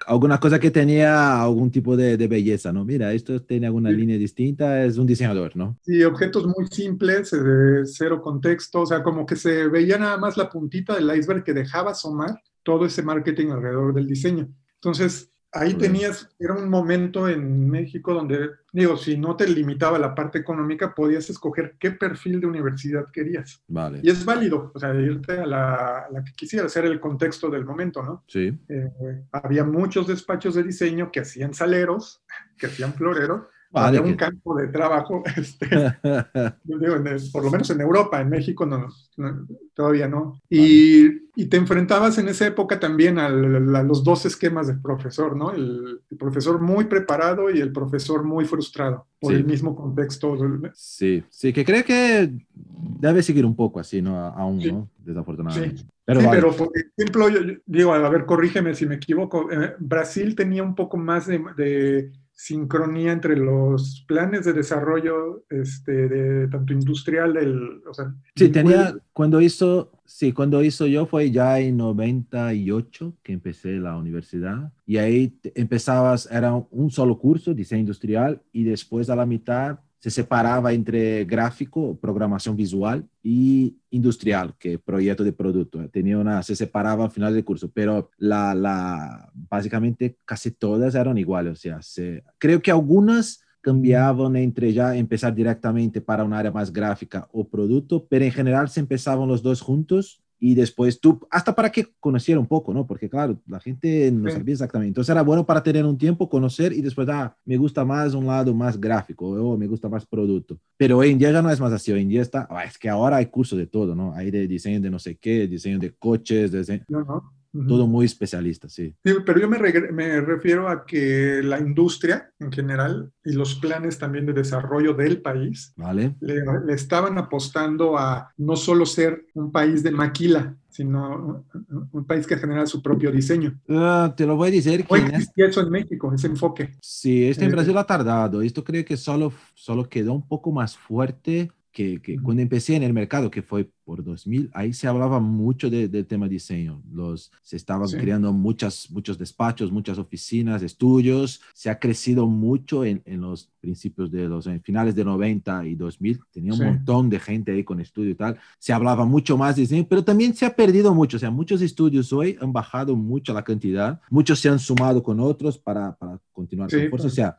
alguna 0.06 0.38
cosa 0.38 0.60
que 0.60 0.70
tenía 0.70 1.40
algún 1.40 1.70
tipo 1.70 1.96
de, 1.96 2.18
de 2.18 2.28
belleza, 2.28 2.74
¿no? 2.74 2.84
Mira, 2.84 3.14
esto 3.14 3.40
tiene 3.40 3.68
alguna 3.68 3.88
Sí. 3.88 3.96
línea 3.96 4.18
distinta, 4.18 4.84
es 4.84 4.98
un 4.98 5.06
diseñador, 5.06 5.56
¿no? 5.56 5.78
y 5.86 6.02
objetos 6.02 6.44
muy 6.44 6.66
simples, 6.70 7.32
eh, 7.32 7.84
cero 7.86 8.20
contexto, 8.20 8.82
o 8.82 8.86
sea, 8.86 9.02
como 9.02 9.24
que 9.24 9.36
se 9.36 9.66
veía 9.68 9.96
nada 9.96 10.18
más 10.18 10.36
la 10.36 10.50
puntita 10.50 10.94
del 10.94 11.10
iceberg 11.16 11.42
que 11.42 11.54
dejaba 11.54 11.92
asomar 11.92 12.38
todo 12.62 12.84
ese 12.84 13.02
marketing 13.02 13.46
alrededor 13.48 13.94
del 13.94 14.06
diseño. 14.06 14.46
Entonces, 14.74 15.31
ahí 15.52 15.74
tenías, 15.74 16.28
era 16.38 16.54
un 16.54 16.68
momento 16.68 17.28
en 17.28 17.68
México 17.68 18.14
donde, 18.14 18.50
digo, 18.72 18.96
si 18.96 19.16
no 19.16 19.36
te 19.36 19.46
limitaba 19.46 19.98
la 19.98 20.14
parte 20.14 20.38
económica, 20.38 20.94
podías 20.94 21.28
escoger 21.28 21.76
qué 21.78 21.90
perfil 21.90 22.40
de 22.40 22.46
universidad 22.46 23.10
querías. 23.12 23.62
Vale. 23.68 24.00
Y 24.02 24.10
es 24.10 24.24
válido, 24.24 24.72
o 24.74 24.78
sea, 24.78 24.94
irte 24.94 25.38
a 25.38 25.46
la, 25.46 25.98
a 25.98 26.10
la 26.10 26.24
que 26.24 26.32
quisiera 26.32 26.68
ser 26.68 26.86
el 26.86 26.98
contexto 26.98 27.50
del 27.50 27.64
momento, 27.64 28.02
¿no? 28.02 28.24
Sí, 28.26 28.58
Eh, 28.68 28.90
había 29.32 29.64
muchos 29.64 30.06
despachos 30.06 30.54
de 30.54 30.62
diseño 30.62 31.10
que 31.12 31.20
hacían 31.20 31.52
saleros, 31.52 32.22
que 32.58 32.66
hacían 32.66 32.94
floreros, 32.94 33.42
vale. 33.72 33.98
había 33.98 34.02
un 34.02 34.16
que- 34.16 34.24
campo 34.24 34.54
de 34.56 34.68
trabajo, 34.68 35.22
este, 35.36 35.66
yo 36.64 36.78
digo, 36.78 36.96
en 36.96 37.06
el- 37.06 37.30
por 37.32 37.44
lo 37.44 37.50
menos 37.50 37.70
en 37.70 37.80
Europa, 37.80 38.20
en 38.20 38.28
México 38.30 38.66
no, 38.66 38.88
no, 39.16 39.46
todavía 39.74 40.08
no. 40.08 40.40
Y, 40.50 41.06
y 41.34 41.46
te 41.46 41.56
enfrentabas 41.56 42.18
en 42.18 42.28
esa 42.28 42.46
época 42.46 42.78
también 42.78 43.18
al- 43.18 43.74
a, 43.76 43.82
los 43.82 44.04
dos 44.04 44.26
esquemas 44.26 44.66
de 44.66 44.74
profesor, 44.74 45.36
¿no? 45.36 45.52
El, 45.52 46.00
el 46.10 46.16
profesor 46.18 46.60
muy 46.60 46.84
preparado 46.84 47.50
y 47.50 47.60
el 47.60 47.72
profesor 47.72 48.22
muy 48.24 48.44
frustrado 48.44 49.06
por 49.20 49.32
Sí. 49.32 49.38
el 49.38 49.44
mismo 49.46 49.74
contexto. 49.74 50.36
del- 50.36 50.70
Sí, 50.74 51.22
sí, 51.30 51.52
que 51.52 51.64
creo 51.64 51.84
que 51.84 52.30
debe 52.54 53.22
seguir 53.22 53.46
un 53.46 53.56
poco 53.56 53.80
así, 53.80 54.02
¿no? 54.02 54.18
Aún, 54.18 54.60
Sí. 54.60 54.70
¿no? 54.72 54.88
Desafortunadamente. 54.98 55.78
Sí. 55.82 55.86
Pero 56.04 56.20
sí, 56.20 56.26
vale. 56.26 56.40
pero 56.40 56.52
por 56.56 56.68
ejemplo, 56.98 57.28
yo, 57.28 57.40
yo 57.42 57.54
digo, 57.64 57.92
a 57.94 58.08
ver, 58.10 58.26
corrígeme 58.26 58.74
si 58.74 58.86
me 58.86 58.96
equivoco, 58.96 59.50
eh, 59.52 59.74
Brasil 59.78 60.34
tenía 60.34 60.62
un 60.64 60.74
poco 60.74 60.96
más 60.96 61.26
de, 61.28 61.40
de 61.56 62.10
sincronía 62.32 63.12
entre 63.12 63.36
los 63.36 64.04
planes 64.08 64.44
de 64.44 64.52
desarrollo, 64.52 65.44
este, 65.50 66.08
de 66.08 66.48
tanto 66.48 66.72
industrial, 66.72 67.34
del, 67.34 67.82
o 67.86 67.94
sea, 67.94 68.14
Sí, 68.34 68.48
tenía, 68.48 68.94
cuando 69.12 69.40
hizo, 69.40 69.92
Sí, 70.04 70.32
cuando 70.34 70.62
hizo 70.62 70.86
yo 70.86 71.06
fue 71.06 71.30
ya 71.30 71.58
en 71.58 71.78
98 71.78 73.14
que 73.22 73.32
empecé 73.32 73.72
la 73.78 73.96
universidad. 73.96 74.70
Y 74.84 74.98
ahí 74.98 75.38
empezabas, 75.54 76.28
era 76.30 76.52
un 76.54 76.90
solo 76.90 77.18
curso, 77.18 77.54
diseño 77.54 77.80
industrial, 77.80 78.42
y 78.52 78.64
después 78.64 79.08
a 79.08 79.16
la 79.16 79.24
mitad 79.24 79.78
se 80.02 80.10
separaba 80.10 80.72
entre 80.72 81.24
gráfico, 81.24 81.96
programación 81.96 82.56
visual 82.56 83.06
y 83.22 83.76
industrial, 83.90 84.52
que 84.58 84.76
proyecto 84.76 85.22
de 85.22 85.32
producto. 85.32 85.88
Tenía 85.90 86.18
una, 86.18 86.42
se 86.42 86.56
separaba 86.56 87.04
al 87.04 87.12
final 87.12 87.32
del 87.32 87.44
curso, 87.44 87.70
pero 87.72 88.10
la, 88.18 88.52
la, 88.52 89.30
básicamente 89.48 90.18
casi 90.24 90.50
todas 90.50 90.96
eran 90.96 91.18
iguales. 91.18 91.52
O 91.52 91.56
sea, 91.56 91.80
se, 91.82 92.24
creo 92.38 92.60
que 92.60 92.72
algunas 92.72 93.44
cambiaban 93.60 94.34
entre 94.34 94.72
ya 94.72 94.96
empezar 94.96 95.32
directamente 95.32 96.00
para 96.00 96.24
un 96.24 96.32
área 96.32 96.50
más 96.50 96.72
gráfica 96.72 97.28
o 97.30 97.48
producto, 97.48 98.04
pero 98.10 98.24
en 98.24 98.32
general 98.32 98.68
se 98.70 98.80
empezaban 98.80 99.28
los 99.28 99.40
dos 99.40 99.60
juntos 99.60 100.21
y 100.44 100.56
después 100.56 100.98
tú, 100.98 101.20
hasta 101.30 101.54
para 101.54 101.70
que 101.70 101.86
conociera 102.00 102.40
un 102.40 102.48
poco, 102.48 102.74
¿no? 102.74 102.84
Porque 102.84 103.08
claro, 103.08 103.40
la 103.46 103.60
gente 103.60 104.10
no 104.10 104.28
sabía 104.28 104.54
exactamente. 104.54 104.88
Entonces 104.88 105.12
era 105.12 105.22
bueno 105.22 105.46
para 105.46 105.62
tener 105.62 105.86
un 105.86 105.96
tiempo, 105.96 106.28
conocer 106.28 106.72
y 106.72 106.82
después, 106.82 107.08
ah, 107.10 107.36
me 107.44 107.56
gusta 107.56 107.84
más 107.84 108.12
un 108.12 108.26
lado 108.26 108.52
más 108.52 108.80
gráfico 108.80 109.24
o 109.24 109.56
me 109.56 109.68
gusta 109.68 109.88
más 109.88 110.04
producto. 110.04 110.58
Pero 110.76 110.98
hoy 110.98 111.10
en 111.10 111.18
día 111.18 111.30
ya 111.30 111.42
no 111.42 111.50
es 111.50 111.60
más 111.60 111.72
así, 111.72 111.92
hoy 111.92 112.02
en 112.02 112.08
día 112.08 112.22
está, 112.22 112.48
ah, 112.50 112.64
es 112.64 112.76
que 112.76 112.88
ahora 112.88 113.18
hay 113.18 113.26
cursos 113.26 113.56
de 113.56 113.68
todo, 113.68 113.94
¿no? 113.94 114.14
Hay 114.14 114.32
de 114.32 114.48
diseño 114.48 114.80
de 114.80 114.90
no 114.90 114.98
sé 114.98 115.16
qué, 115.16 115.46
diseño 115.46 115.78
de 115.78 115.94
coches, 115.94 116.50
diseño... 116.50 116.84
No, 116.88 117.04
no. 117.04 117.32
Todo 117.52 117.86
muy 117.86 118.06
especialista, 118.06 118.68
sí. 118.68 118.94
sí 119.04 119.12
pero 119.26 119.38
yo 119.38 119.48
me, 119.48 119.58
me, 119.92 120.20
refiero 120.22 120.70
a 120.70 120.86
que 120.86 121.42
la 121.44 121.58
industria 121.58 122.32
en 122.38 122.50
general 122.50 123.12
y 123.22 123.32
los 123.32 123.56
planes 123.56 123.98
también 123.98 124.24
de 124.24 124.32
desarrollo 124.32 124.94
del 124.94 125.20
país 125.20 125.74
vale. 125.76 126.14
le, 126.20 126.42
estaban 126.72 127.18
apostando 127.18 127.98
a 127.98 128.32
no 128.38 128.56
solo 128.56 128.86
ser 128.86 129.26
un 129.34 129.52
país 129.52 129.82
de 129.82 129.90
maquila, 129.90 130.56
sino 130.70 131.44
un 131.92 132.04
país 132.06 132.26
que 132.26 132.38
genera 132.38 132.64
su 132.64 132.80
propio 132.80 133.12
diseño. 133.12 133.60
Ah, 133.68 134.14
te 134.16 134.24
lo 134.24 134.36
voy 134.36 134.48
a 134.48 134.52
decir. 134.52 134.86
No 134.88 134.96
existía 134.96 135.46
eso 135.48 135.60
en 135.60 135.70
México, 135.70 136.10
ese 136.14 136.28
enfoque. 136.28 136.70
Sí, 136.80 137.26
este 137.26 137.44
en 137.44 137.50
eh, 137.50 137.54
Brasil 137.54 137.76
ha 137.76 137.84
tardado. 137.84 138.40
Esto 138.40 138.64
creo 138.64 138.82
que 138.82 138.96
solo, 138.96 139.30
solo 139.54 139.88
quedó 139.88 140.14
un 140.14 140.26
poco 140.26 140.50
más 140.52 140.76
fuerte 140.76 141.50
que, 141.70 142.00
que 142.00 142.18
cuando 142.18 142.40
empecé 142.40 142.76
en 142.76 142.82
el 142.82 142.94
mercado, 142.94 143.30
que 143.30 143.42
fue 143.42 143.68
por 143.92 144.02
2000, 144.02 144.48
ahí 144.54 144.72
se 144.72 144.88
hablaba 144.88 145.20
mucho 145.20 145.68
de, 145.68 145.86
del 145.86 146.06
tema 146.06 146.26
diseño. 146.26 146.82
Los, 146.90 147.30
se 147.42 147.56
estaban 147.56 147.90
creando 147.90 148.32
muchas, 148.32 148.90
muchos 148.90 149.18
despachos, 149.18 149.70
muchas 149.70 149.98
oficinas, 149.98 150.62
estudios. 150.62 151.42
Se 151.52 151.68
ha 151.68 151.78
crecido 151.78 152.26
mucho 152.26 152.86
en, 152.86 153.02
en 153.04 153.20
los 153.20 153.52
principios 153.60 154.10
de 154.10 154.28
los 154.28 154.46
en 154.46 154.62
finales 154.62 154.94
de 154.94 155.04
90 155.04 155.66
y 155.66 155.74
2000. 155.74 156.20
Tenía 156.32 156.54
un 156.54 156.64
montón 156.64 157.10
de 157.10 157.20
gente 157.20 157.52
ahí 157.52 157.64
con 157.64 157.80
estudio 157.80 158.10
y 158.10 158.14
tal. 158.14 158.38
Se 158.58 158.72
hablaba 158.72 159.04
mucho 159.04 159.36
más 159.36 159.56
de 159.56 159.62
diseño, 159.62 159.86
pero 159.88 160.02
también 160.02 160.34
se 160.34 160.46
ha 160.46 160.56
perdido 160.56 160.94
mucho. 160.94 161.18
O 161.18 161.20
sea, 161.20 161.30
muchos 161.30 161.60
estudios 161.60 162.12
hoy 162.14 162.38
han 162.40 162.52
bajado 162.52 162.96
mucho 162.96 163.34
la 163.34 163.44
cantidad. 163.44 164.00
Muchos 164.10 164.40
se 164.40 164.48
han 164.48 164.58
sumado 164.58 165.02
con 165.02 165.20
otros 165.20 165.58
para, 165.58 165.94
para 165.96 166.18
continuar 166.32 166.70
con 166.70 166.88
fuerza. 166.88 167.06
O 167.06 167.10
sea, 167.10 167.38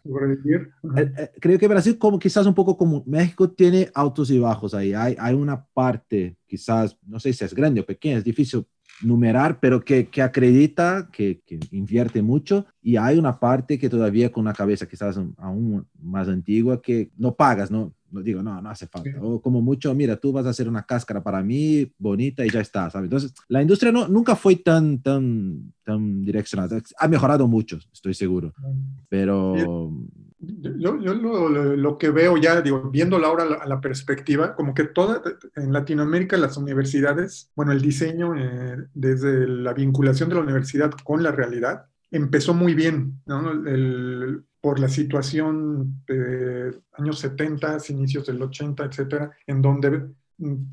eh, 0.97 1.13
eh, 1.17 1.31
creo 1.39 1.59
que 1.59 1.67
Brasil, 1.67 1.97
como 1.97 2.19
quizás 2.19 2.45
un 2.45 2.53
poco 2.53 2.77
como 2.77 3.03
México, 3.05 3.49
tiene 3.49 3.89
altos 3.93 4.31
y 4.31 4.39
bajos 4.39 4.73
ahí. 4.73 4.93
Hay, 4.93 5.15
hay 5.19 5.33
una 5.33 5.65
parte 5.73 6.37
quizás, 6.53 6.95
no 7.07 7.19
sé 7.19 7.33
si 7.33 7.43
es 7.43 7.51
grande 7.55 7.81
o 7.81 7.85
pequeña, 7.85 8.19
es 8.19 8.23
difícil 8.23 8.63
numerar, 9.01 9.59
pero 9.59 9.83
que, 9.83 10.07
que 10.07 10.21
acredita, 10.21 11.09
que, 11.11 11.41
que, 11.47 11.59
invierte 11.71 12.21
mucho 12.21 12.67
y 12.79 12.95
hay 12.95 13.17
una 13.17 13.39
parte 13.39 13.79
que 13.79 13.89
todavía 13.89 14.31
con 14.31 14.41
una 14.41 14.53
cabeza 14.53 14.87
quizás 14.87 15.17
aún 15.37 15.87
más 15.99 16.27
antigua 16.27 16.79
que 16.79 17.09
no 17.17 17.33
pagas, 17.33 17.71
¿no? 17.71 17.91
No 18.11 18.21
digo, 18.21 18.43
no, 18.43 18.61
no 18.61 18.69
hace 18.69 18.85
falta. 18.85 19.09
O 19.19 19.41
como 19.41 19.63
mucho, 19.63 19.91
mira, 19.95 20.15
tú 20.15 20.31
vas 20.31 20.45
a 20.45 20.49
hacer 20.49 20.69
una 20.69 20.83
cáscara 20.83 21.23
para 21.23 21.41
mí 21.41 21.91
bonita 21.97 22.45
y 22.45 22.51
ya 22.51 22.59
está, 22.59 22.87
¿sabes? 22.91 23.07
Entonces, 23.07 23.33
la 23.47 23.63
industria 23.63 23.91
no, 23.91 24.07
nunca 24.07 24.35
fue 24.35 24.57
tan, 24.57 25.01
tan, 25.01 25.73
tan 25.83 26.23
direccionada. 26.23 26.79
Ha 26.99 27.07
mejorado 27.07 27.47
mucho, 27.47 27.79
estoy 27.91 28.13
seguro. 28.13 28.53
Pero... 29.09 29.91
Yo, 30.45 30.99
yo 30.99 31.13
lo, 31.13 31.49
lo, 31.49 31.97
que 31.97 32.09
veo 32.09 32.35
ya, 32.35 32.61
digo, 32.61 32.91
ahora 33.23 33.43
a 33.61 33.67
la, 33.67 33.79
perspectiva, 33.79 34.55
como 34.55 34.73
que 34.73 34.83
toda, 34.83 35.21
en 35.55 35.71
Latinoamérica 35.71 36.35
las 36.35 36.57
universidades, 36.57 37.49
bueno, 37.55 37.71
el 37.71 37.81
diseño, 37.81 38.35
eh, 38.35 38.77
desde 38.93 39.47
la 39.47 39.73
vinculación 39.73 40.27
de 40.27 40.35
la 40.35 40.41
universidad 40.41 40.91
con 41.03 41.23
la 41.23 41.31
realidad, 41.31 41.85
empezó 42.11 42.53
muy 42.53 42.73
bien, 42.73 43.21
¿no? 43.25 43.51
El, 43.51 44.43
por 44.59 44.79
la 44.79 44.89
situación 44.89 46.03
de 46.07 46.73
años 46.93 47.19
70, 47.19 47.77
inicios 47.89 48.25
del 48.25 48.41
80, 48.41 48.83
etcétera, 48.83 49.31
en 49.47 49.61
donde 49.61 50.09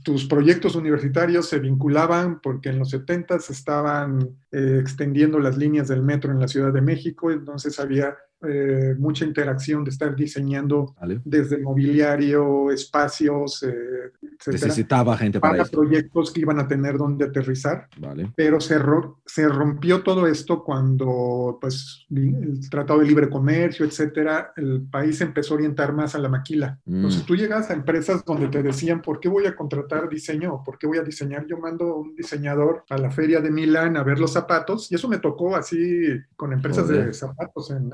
tus 0.03 0.27
proyectos 0.27 0.75
universitarios 0.75 1.49
se 1.49 1.59
vinculaban 1.59 2.41
porque 2.41 2.71
en 2.71 2.79
los 2.79 2.91
70 2.91 3.37
estaban 3.37 4.37
eh, 4.51 4.79
extendiendo 4.81 5.39
las 5.39 5.57
líneas 5.57 5.89
del 5.89 6.03
metro 6.03 6.33
en 6.33 6.41
la 6.41 6.49
Ciudad 6.49 6.73
de 6.73 6.81
México, 6.81 7.31
entonces 7.31 7.79
había 7.79 8.17
eh, 8.43 8.95
mucha 8.99 9.25
interacción 9.25 9.85
de 9.85 9.91
estar 9.91 10.17
diseñando 10.17 10.95
desde 11.25 11.59
mobiliario, 11.59 12.71
espacios, 12.71 13.63
eh, 13.63 14.13
Necesitaba 14.47 15.17
gente 15.17 15.41
para, 15.41 15.65
proyectos 15.65 16.33
que 16.33 16.41
iban 16.41 16.59
a 16.59 16.67
tener 16.67 16.97
donde 16.97 17.27
aterrizar. 17.27 17.89
Vale. 17.99 18.33
Pero 18.37 18.61
se, 18.61 18.79
se 19.27 19.49
rompió 19.49 20.03
todo 20.03 20.27
esto 20.27 20.65
cuando 20.65 21.59
pues, 21.61 22.07
el 22.11 22.69
Tratado 22.71 23.01
de 23.01 23.07
Libre 23.07 23.29
Comercio, 23.29 23.85
etcétera, 23.85 24.53
el 24.57 24.87
país 24.91 25.21
empezó 25.21 25.55
a 25.55 25.57
orientar 25.59 25.93
más 25.93 26.15
a 26.15 26.19
la 26.19 26.29
maquila. 26.29 26.79
Mm. 26.85 26.97
Entonces 26.97 27.25
tú 27.25 27.37
llegas 27.37 27.71
a 27.71 27.75
empresas 27.75 28.25
donde 28.25 28.49
te 28.49 28.63
decían, 28.63 29.03
¿por 29.03 29.21
qué 29.21 29.29
voy 29.29 29.47
a 29.47 29.55
contratar 29.55 30.09
diseño? 30.09 30.55
¿O 30.55 30.65
por 30.65 30.79
qué 30.79 30.87
voy 30.87 30.99
a 30.99 31.03
diseñar? 31.03 31.47
Yo 31.47 31.59
mando 31.59 31.97
un 31.97 32.15
diseñador 32.15 32.85
a 32.89 32.99
la 32.99 33.11
feria 33.11 33.41
de 33.41 33.51
Milán 33.51 33.97
a 33.97 34.03
ver 34.03 34.19
los 34.19 34.33
zapatos 34.33 34.91
y 34.91 34.95
eso 34.95 35.09
me 35.09 35.19
tocó 35.19 35.57
así 35.57 36.07
con 36.37 36.53
empresas 36.53 36.89
de 36.89 37.13
zapatos 37.13 37.71
en 37.71 37.91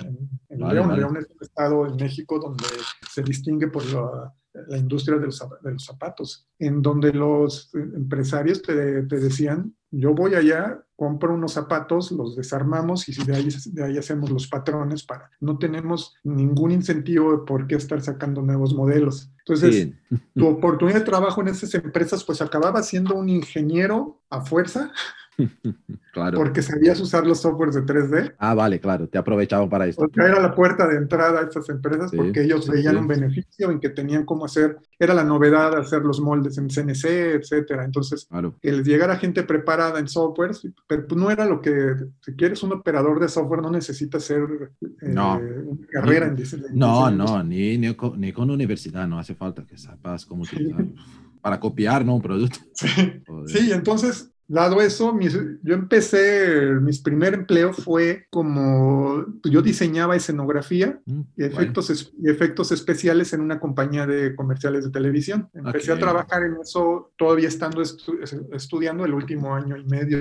en 0.48 0.68
León. 0.68 0.96
León 0.96 1.16
es 1.16 1.26
un 1.28 1.36
estado 1.40 1.86
en 1.86 1.96
México 1.96 2.38
donde 2.38 2.64
se 3.10 3.22
distingue 3.22 3.68
por 3.68 3.84
la, 3.86 4.32
industria 4.70 5.18
de 5.18 5.26
los, 5.26 5.44
de 5.62 5.72
los, 5.72 5.84
zapatos, 5.84 6.48
en 6.58 6.82
donde 6.82 7.12
los 7.12 7.70
empresarios 7.74 8.62
te, 8.62 9.02
te, 9.02 9.18
decían, 9.18 9.74
yo 9.90 10.14
voy 10.14 10.34
allá, 10.34 10.84
compro 10.96 11.34
unos 11.34 11.52
zapatos, 11.52 12.10
los 12.12 12.36
desarmamos 12.36 13.08
y 13.08 13.24
de 13.24 13.36
ahí, 13.36 13.48
de 13.72 13.84
ahí 13.84 13.98
hacemos 13.98 14.30
los 14.30 14.48
patrones 14.48 15.04
para, 15.04 15.30
no 15.40 15.58
tenemos 15.58 16.14
ningún 16.24 16.72
incentivo 16.72 17.32
de 17.32 17.44
por 17.44 17.66
qué 17.66 17.76
estar 17.76 18.00
sacando 18.00 18.42
nuevos 18.42 18.74
modelos. 18.74 19.30
Entonces, 19.46 19.90
tu 20.34 20.48
oportunidad 20.48 20.98
de 20.98 21.04
trabajo 21.04 21.40
en 21.40 21.48
esas 21.48 21.72
empresas, 21.74 22.24
pues 22.24 22.42
acababa 22.42 22.82
siendo 22.82 23.14
un 23.14 23.28
ingeniero 23.28 24.20
a 24.28 24.40
fuerza 24.40 24.92
claro. 26.12 26.38
Porque 26.38 26.62
sabías 26.62 27.00
usar 27.00 27.26
los 27.26 27.40
softwares 27.40 27.74
de 27.74 27.82
3D. 27.82 28.34
Ah, 28.38 28.54
vale, 28.54 28.80
claro, 28.80 29.08
te 29.08 29.18
aprovechaban 29.18 29.68
para 29.68 29.86
esto. 29.86 30.00
Porque 30.00 30.20
era 30.20 30.40
la 30.40 30.54
puerta 30.54 30.86
de 30.86 30.96
entrada 30.96 31.40
a 31.40 31.42
estas 31.44 31.68
empresas 31.68 32.10
porque 32.14 32.42
ellos 32.42 32.68
veían 32.68 32.96
un 32.96 33.06
beneficio 33.06 33.70
en 33.70 33.80
que 33.80 33.90
tenían 33.90 34.24
cómo 34.24 34.44
hacer, 34.44 34.78
era 34.98 35.14
la 35.14 35.24
novedad 35.24 35.76
hacer 35.76 36.02
los 36.02 36.20
moldes 36.20 36.58
en 36.58 36.68
CNC, 36.68 37.04
etcétera. 37.34 37.84
Entonces, 37.84 38.28
que 38.60 38.72
les 38.72 38.86
llegara 38.86 39.16
gente 39.16 39.42
preparada 39.42 39.98
en 39.98 40.08
softwares, 40.08 40.66
pero 40.86 41.06
pues 41.06 41.20
no 41.20 41.30
era 41.30 41.44
lo 41.44 41.60
que, 41.60 41.94
si 42.22 42.34
quieres 42.34 42.62
un 42.62 42.72
operador 42.72 43.20
de 43.20 43.28
software, 43.28 43.62
no 43.62 43.70
necesitas 43.70 44.24
ser 44.24 44.72
eh, 44.80 45.08
no. 45.08 45.38
una 45.38 45.86
carrera 45.90 46.26
en 46.26 46.36
diseño. 46.36 46.64
No, 46.72 47.10
no, 47.10 47.42
ni, 47.42 47.76
ni, 47.76 47.94
con, 47.94 48.20
ni, 48.20 48.32
con, 48.32 48.50
universidad, 48.50 49.06
no 49.06 49.18
hace 49.18 49.35
falta 49.36 49.66
que 49.66 49.76
sepas 49.78 50.24
cómo 50.26 50.42
utilizar. 50.44 50.86
Para 51.40 51.60
copiar, 51.60 52.04
¿no? 52.04 52.16
Un 52.16 52.22
producto. 52.22 52.58
Sí, 52.74 52.88
sí 53.46 53.72
entonces 53.72 54.32
Dado 54.48 54.80
eso, 54.80 55.16
yo 55.62 55.74
empecé, 55.74 56.72
mi 56.80 56.92
primer 56.98 57.34
empleo 57.34 57.72
fue 57.72 58.26
como, 58.30 59.24
yo 59.44 59.60
diseñaba 59.60 60.14
escenografía 60.14 61.00
mm, 61.04 61.20
y, 61.36 61.44
efectos, 61.44 62.12
efectos 62.24 62.70
especiales 62.70 63.32
en 63.32 63.40
una 63.40 63.58
compañía 63.58 64.06
de 64.06 64.36
comerciales 64.36 64.84
de 64.84 64.90
televisión. 64.90 65.50
Empecé 65.52 65.92
a 65.92 65.98
trabajar 65.98 66.44
en 66.44 66.56
eso 66.60 67.12
todavía 67.16 67.48
estando 67.48 67.82
estudiando 68.52 69.04
el 69.04 69.14
último 69.14 69.54
año 69.54 69.76
y 69.76 69.84
medio, 69.84 70.18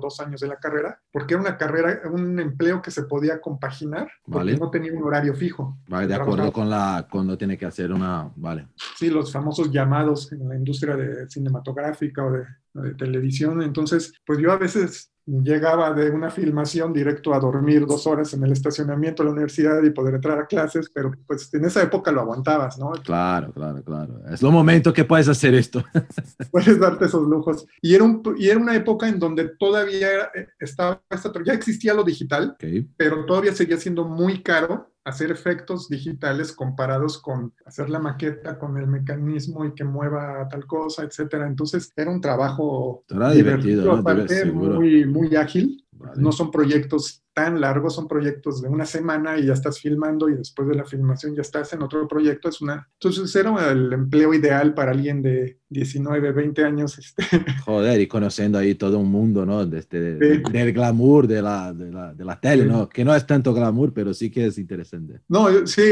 dos 0.00 0.18
años 0.20 0.40
de 0.40 0.48
la 0.48 0.56
carrera, 0.56 1.00
porque 1.12 1.34
era 1.34 1.42
una 1.42 1.56
carrera, 1.56 2.00
un 2.10 2.40
empleo 2.40 2.82
que 2.82 2.90
se 2.90 3.04
podía 3.04 3.40
compaginar, 3.40 4.10
porque 4.24 4.56
no 4.56 4.70
tenía 4.70 4.92
un 4.92 5.04
horario 5.04 5.34
fijo. 5.34 5.78
Vale, 5.86 6.08
de 6.08 6.14
acuerdo 6.14 6.52
con 6.52 6.68
la, 6.68 7.06
cuando 7.10 7.38
tiene 7.38 7.56
que 7.56 7.66
hacer 7.66 7.92
una, 7.92 8.30
vale. 8.34 8.66
Sí, 8.98 9.10
los 9.10 9.32
famosos 9.32 9.70
llamados 9.70 10.32
en 10.32 10.48
la 10.48 10.56
industria 10.56 10.96
de 10.96 11.28
cinematográfica 11.30 12.24
o 12.24 12.32
de 12.32 12.44
de 12.82 12.94
televisión. 12.94 13.62
Entonces, 13.62 14.12
pues 14.24 14.38
yo 14.38 14.52
a 14.52 14.58
veces 14.58 15.10
llegaba 15.26 15.92
de 15.92 16.10
una 16.10 16.30
filmación 16.30 16.90
directo 16.90 17.34
a 17.34 17.38
dormir 17.38 17.84
dos 17.84 18.06
horas 18.06 18.32
en 18.32 18.42
el 18.44 18.52
estacionamiento 18.52 19.22
de 19.22 19.26
la 19.26 19.32
universidad 19.32 19.82
y 19.82 19.90
poder 19.90 20.14
entrar 20.14 20.38
a 20.38 20.46
clases, 20.46 20.90
pero 20.94 21.12
pues 21.26 21.52
en 21.52 21.66
esa 21.66 21.82
época 21.82 22.10
lo 22.10 22.22
aguantabas, 22.22 22.78
¿no? 22.78 22.92
Claro, 23.04 23.52
claro, 23.52 23.84
claro. 23.84 24.22
Es 24.30 24.40
lo 24.40 24.50
momento 24.50 24.90
que 24.90 25.04
puedes 25.04 25.28
hacer 25.28 25.54
esto. 25.54 25.84
puedes 26.50 26.80
darte 26.80 27.04
esos 27.04 27.28
lujos. 27.28 27.66
Y 27.82 27.94
era, 27.94 28.04
un, 28.04 28.22
y 28.38 28.48
era 28.48 28.58
una 28.58 28.74
época 28.74 29.06
en 29.06 29.18
donde 29.18 29.50
todavía 29.58 30.30
estaba, 30.58 31.02
ya 31.44 31.52
existía 31.52 31.92
lo 31.92 32.04
digital, 32.04 32.56
pero 32.96 33.26
todavía 33.26 33.52
seguía 33.52 33.76
siendo 33.76 34.04
muy 34.04 34.42
caro 34.42 34.90
hacer 35.08 35.30
efectos 35.30 35.88
digitales 35.88 36.52
comparados 36.52 37.18
con 37.18 37.54
hacer 37.64 37.88
la 37.88 37.98
maqueta 37.98 38.58
con 38.58 38.76
el 38.76 38.86
mecanismo 38.86 39.64
y 39.64 39.72
que 39.72 39.84
mueva 39.84 40.46
tal 40.50 40.66
cosa, 40.66 41.02
etcétera. 41.02 41.46
Entonces 41.46 41.90
era 41.96 42.10
un 42.10 42.20
trabajo 42.20 43.04
divertido, 43.32 43.84
¿no? 43.84 43.92
aparte, 43.94 44.44
muy, 44.44 45.06
muy 45.06 45.34
ágil. 45.34 45.84
Vale. 45.92 46.20
No 46.22 46.30
son 46.30 46.50
proyectos 46.50 47.24
tan 47.38 47.60
largos, 47.60 47.94
son 47.94 48.08
proyectos 48.08 48.60
de 48.62 48.68
una 48.68 48.84
semana 48.84 49.38
y 49.38 49.46
ya 49.46 49.52
estás 49.52 49.78
filmando 49.80 50.28
y 50.28 50.34
después 50.34 50.66
de 50.68 50.74
la 50.74 50.84
filmación 50.84 51.36
ya 51.36 51.42
estás 51.42 51.72
en 51.72 51.82
otro 51.82 52.08
proyecto. 52.08 52.48
Es 52.48 52.60
una... 52.60 52.88
Entonces 53.00 53.34
era 53.36 53.70
el 53.70 53.92
empleo 53.92 54.34
ideal 54.34 54.74
para 54.74 54.90
alguien 54.90 55.22
de 55.22 55.58
19, 55.68 56.32
20 56.32 56.64
años. 56.64 56.98
Este, 56.98 57.22
Joder, 57.64 58.00
y 58.00 58.08
conociendo 58.08 58.58
ahí 58.58 58.74
todo 58.74 58.98
un 58.98 59.10
mundo, 59.10 59.46
¿no? 59.46 59.64
De 59.64 59.78
este, 59.78 59.98
Sí. 60.18 60.42
del 60.52 60.72
glamour 60.72 61.26
de 61.28 61.42
la, 61.42 61.72
de 61.72 61.92
la, 61.92 62.12
de 62.14 62.24
la 62.24 62.40
tele, 62.40 62.64
Sí. 62.64 62.68
¿no? 62.68 62.88
Que 62.88 63.04
no 63.04 63.14
es 63.14 63.24
tanto 63.26 63.54
glamour, 63.54 63.92
pero 63.92 64.12
sí 64.12 64.30
que 64.30 64.46
es 64.46 64.58
interesante. 64.58 65.20
No, 65.28 65.64
sí, 65.66 65.82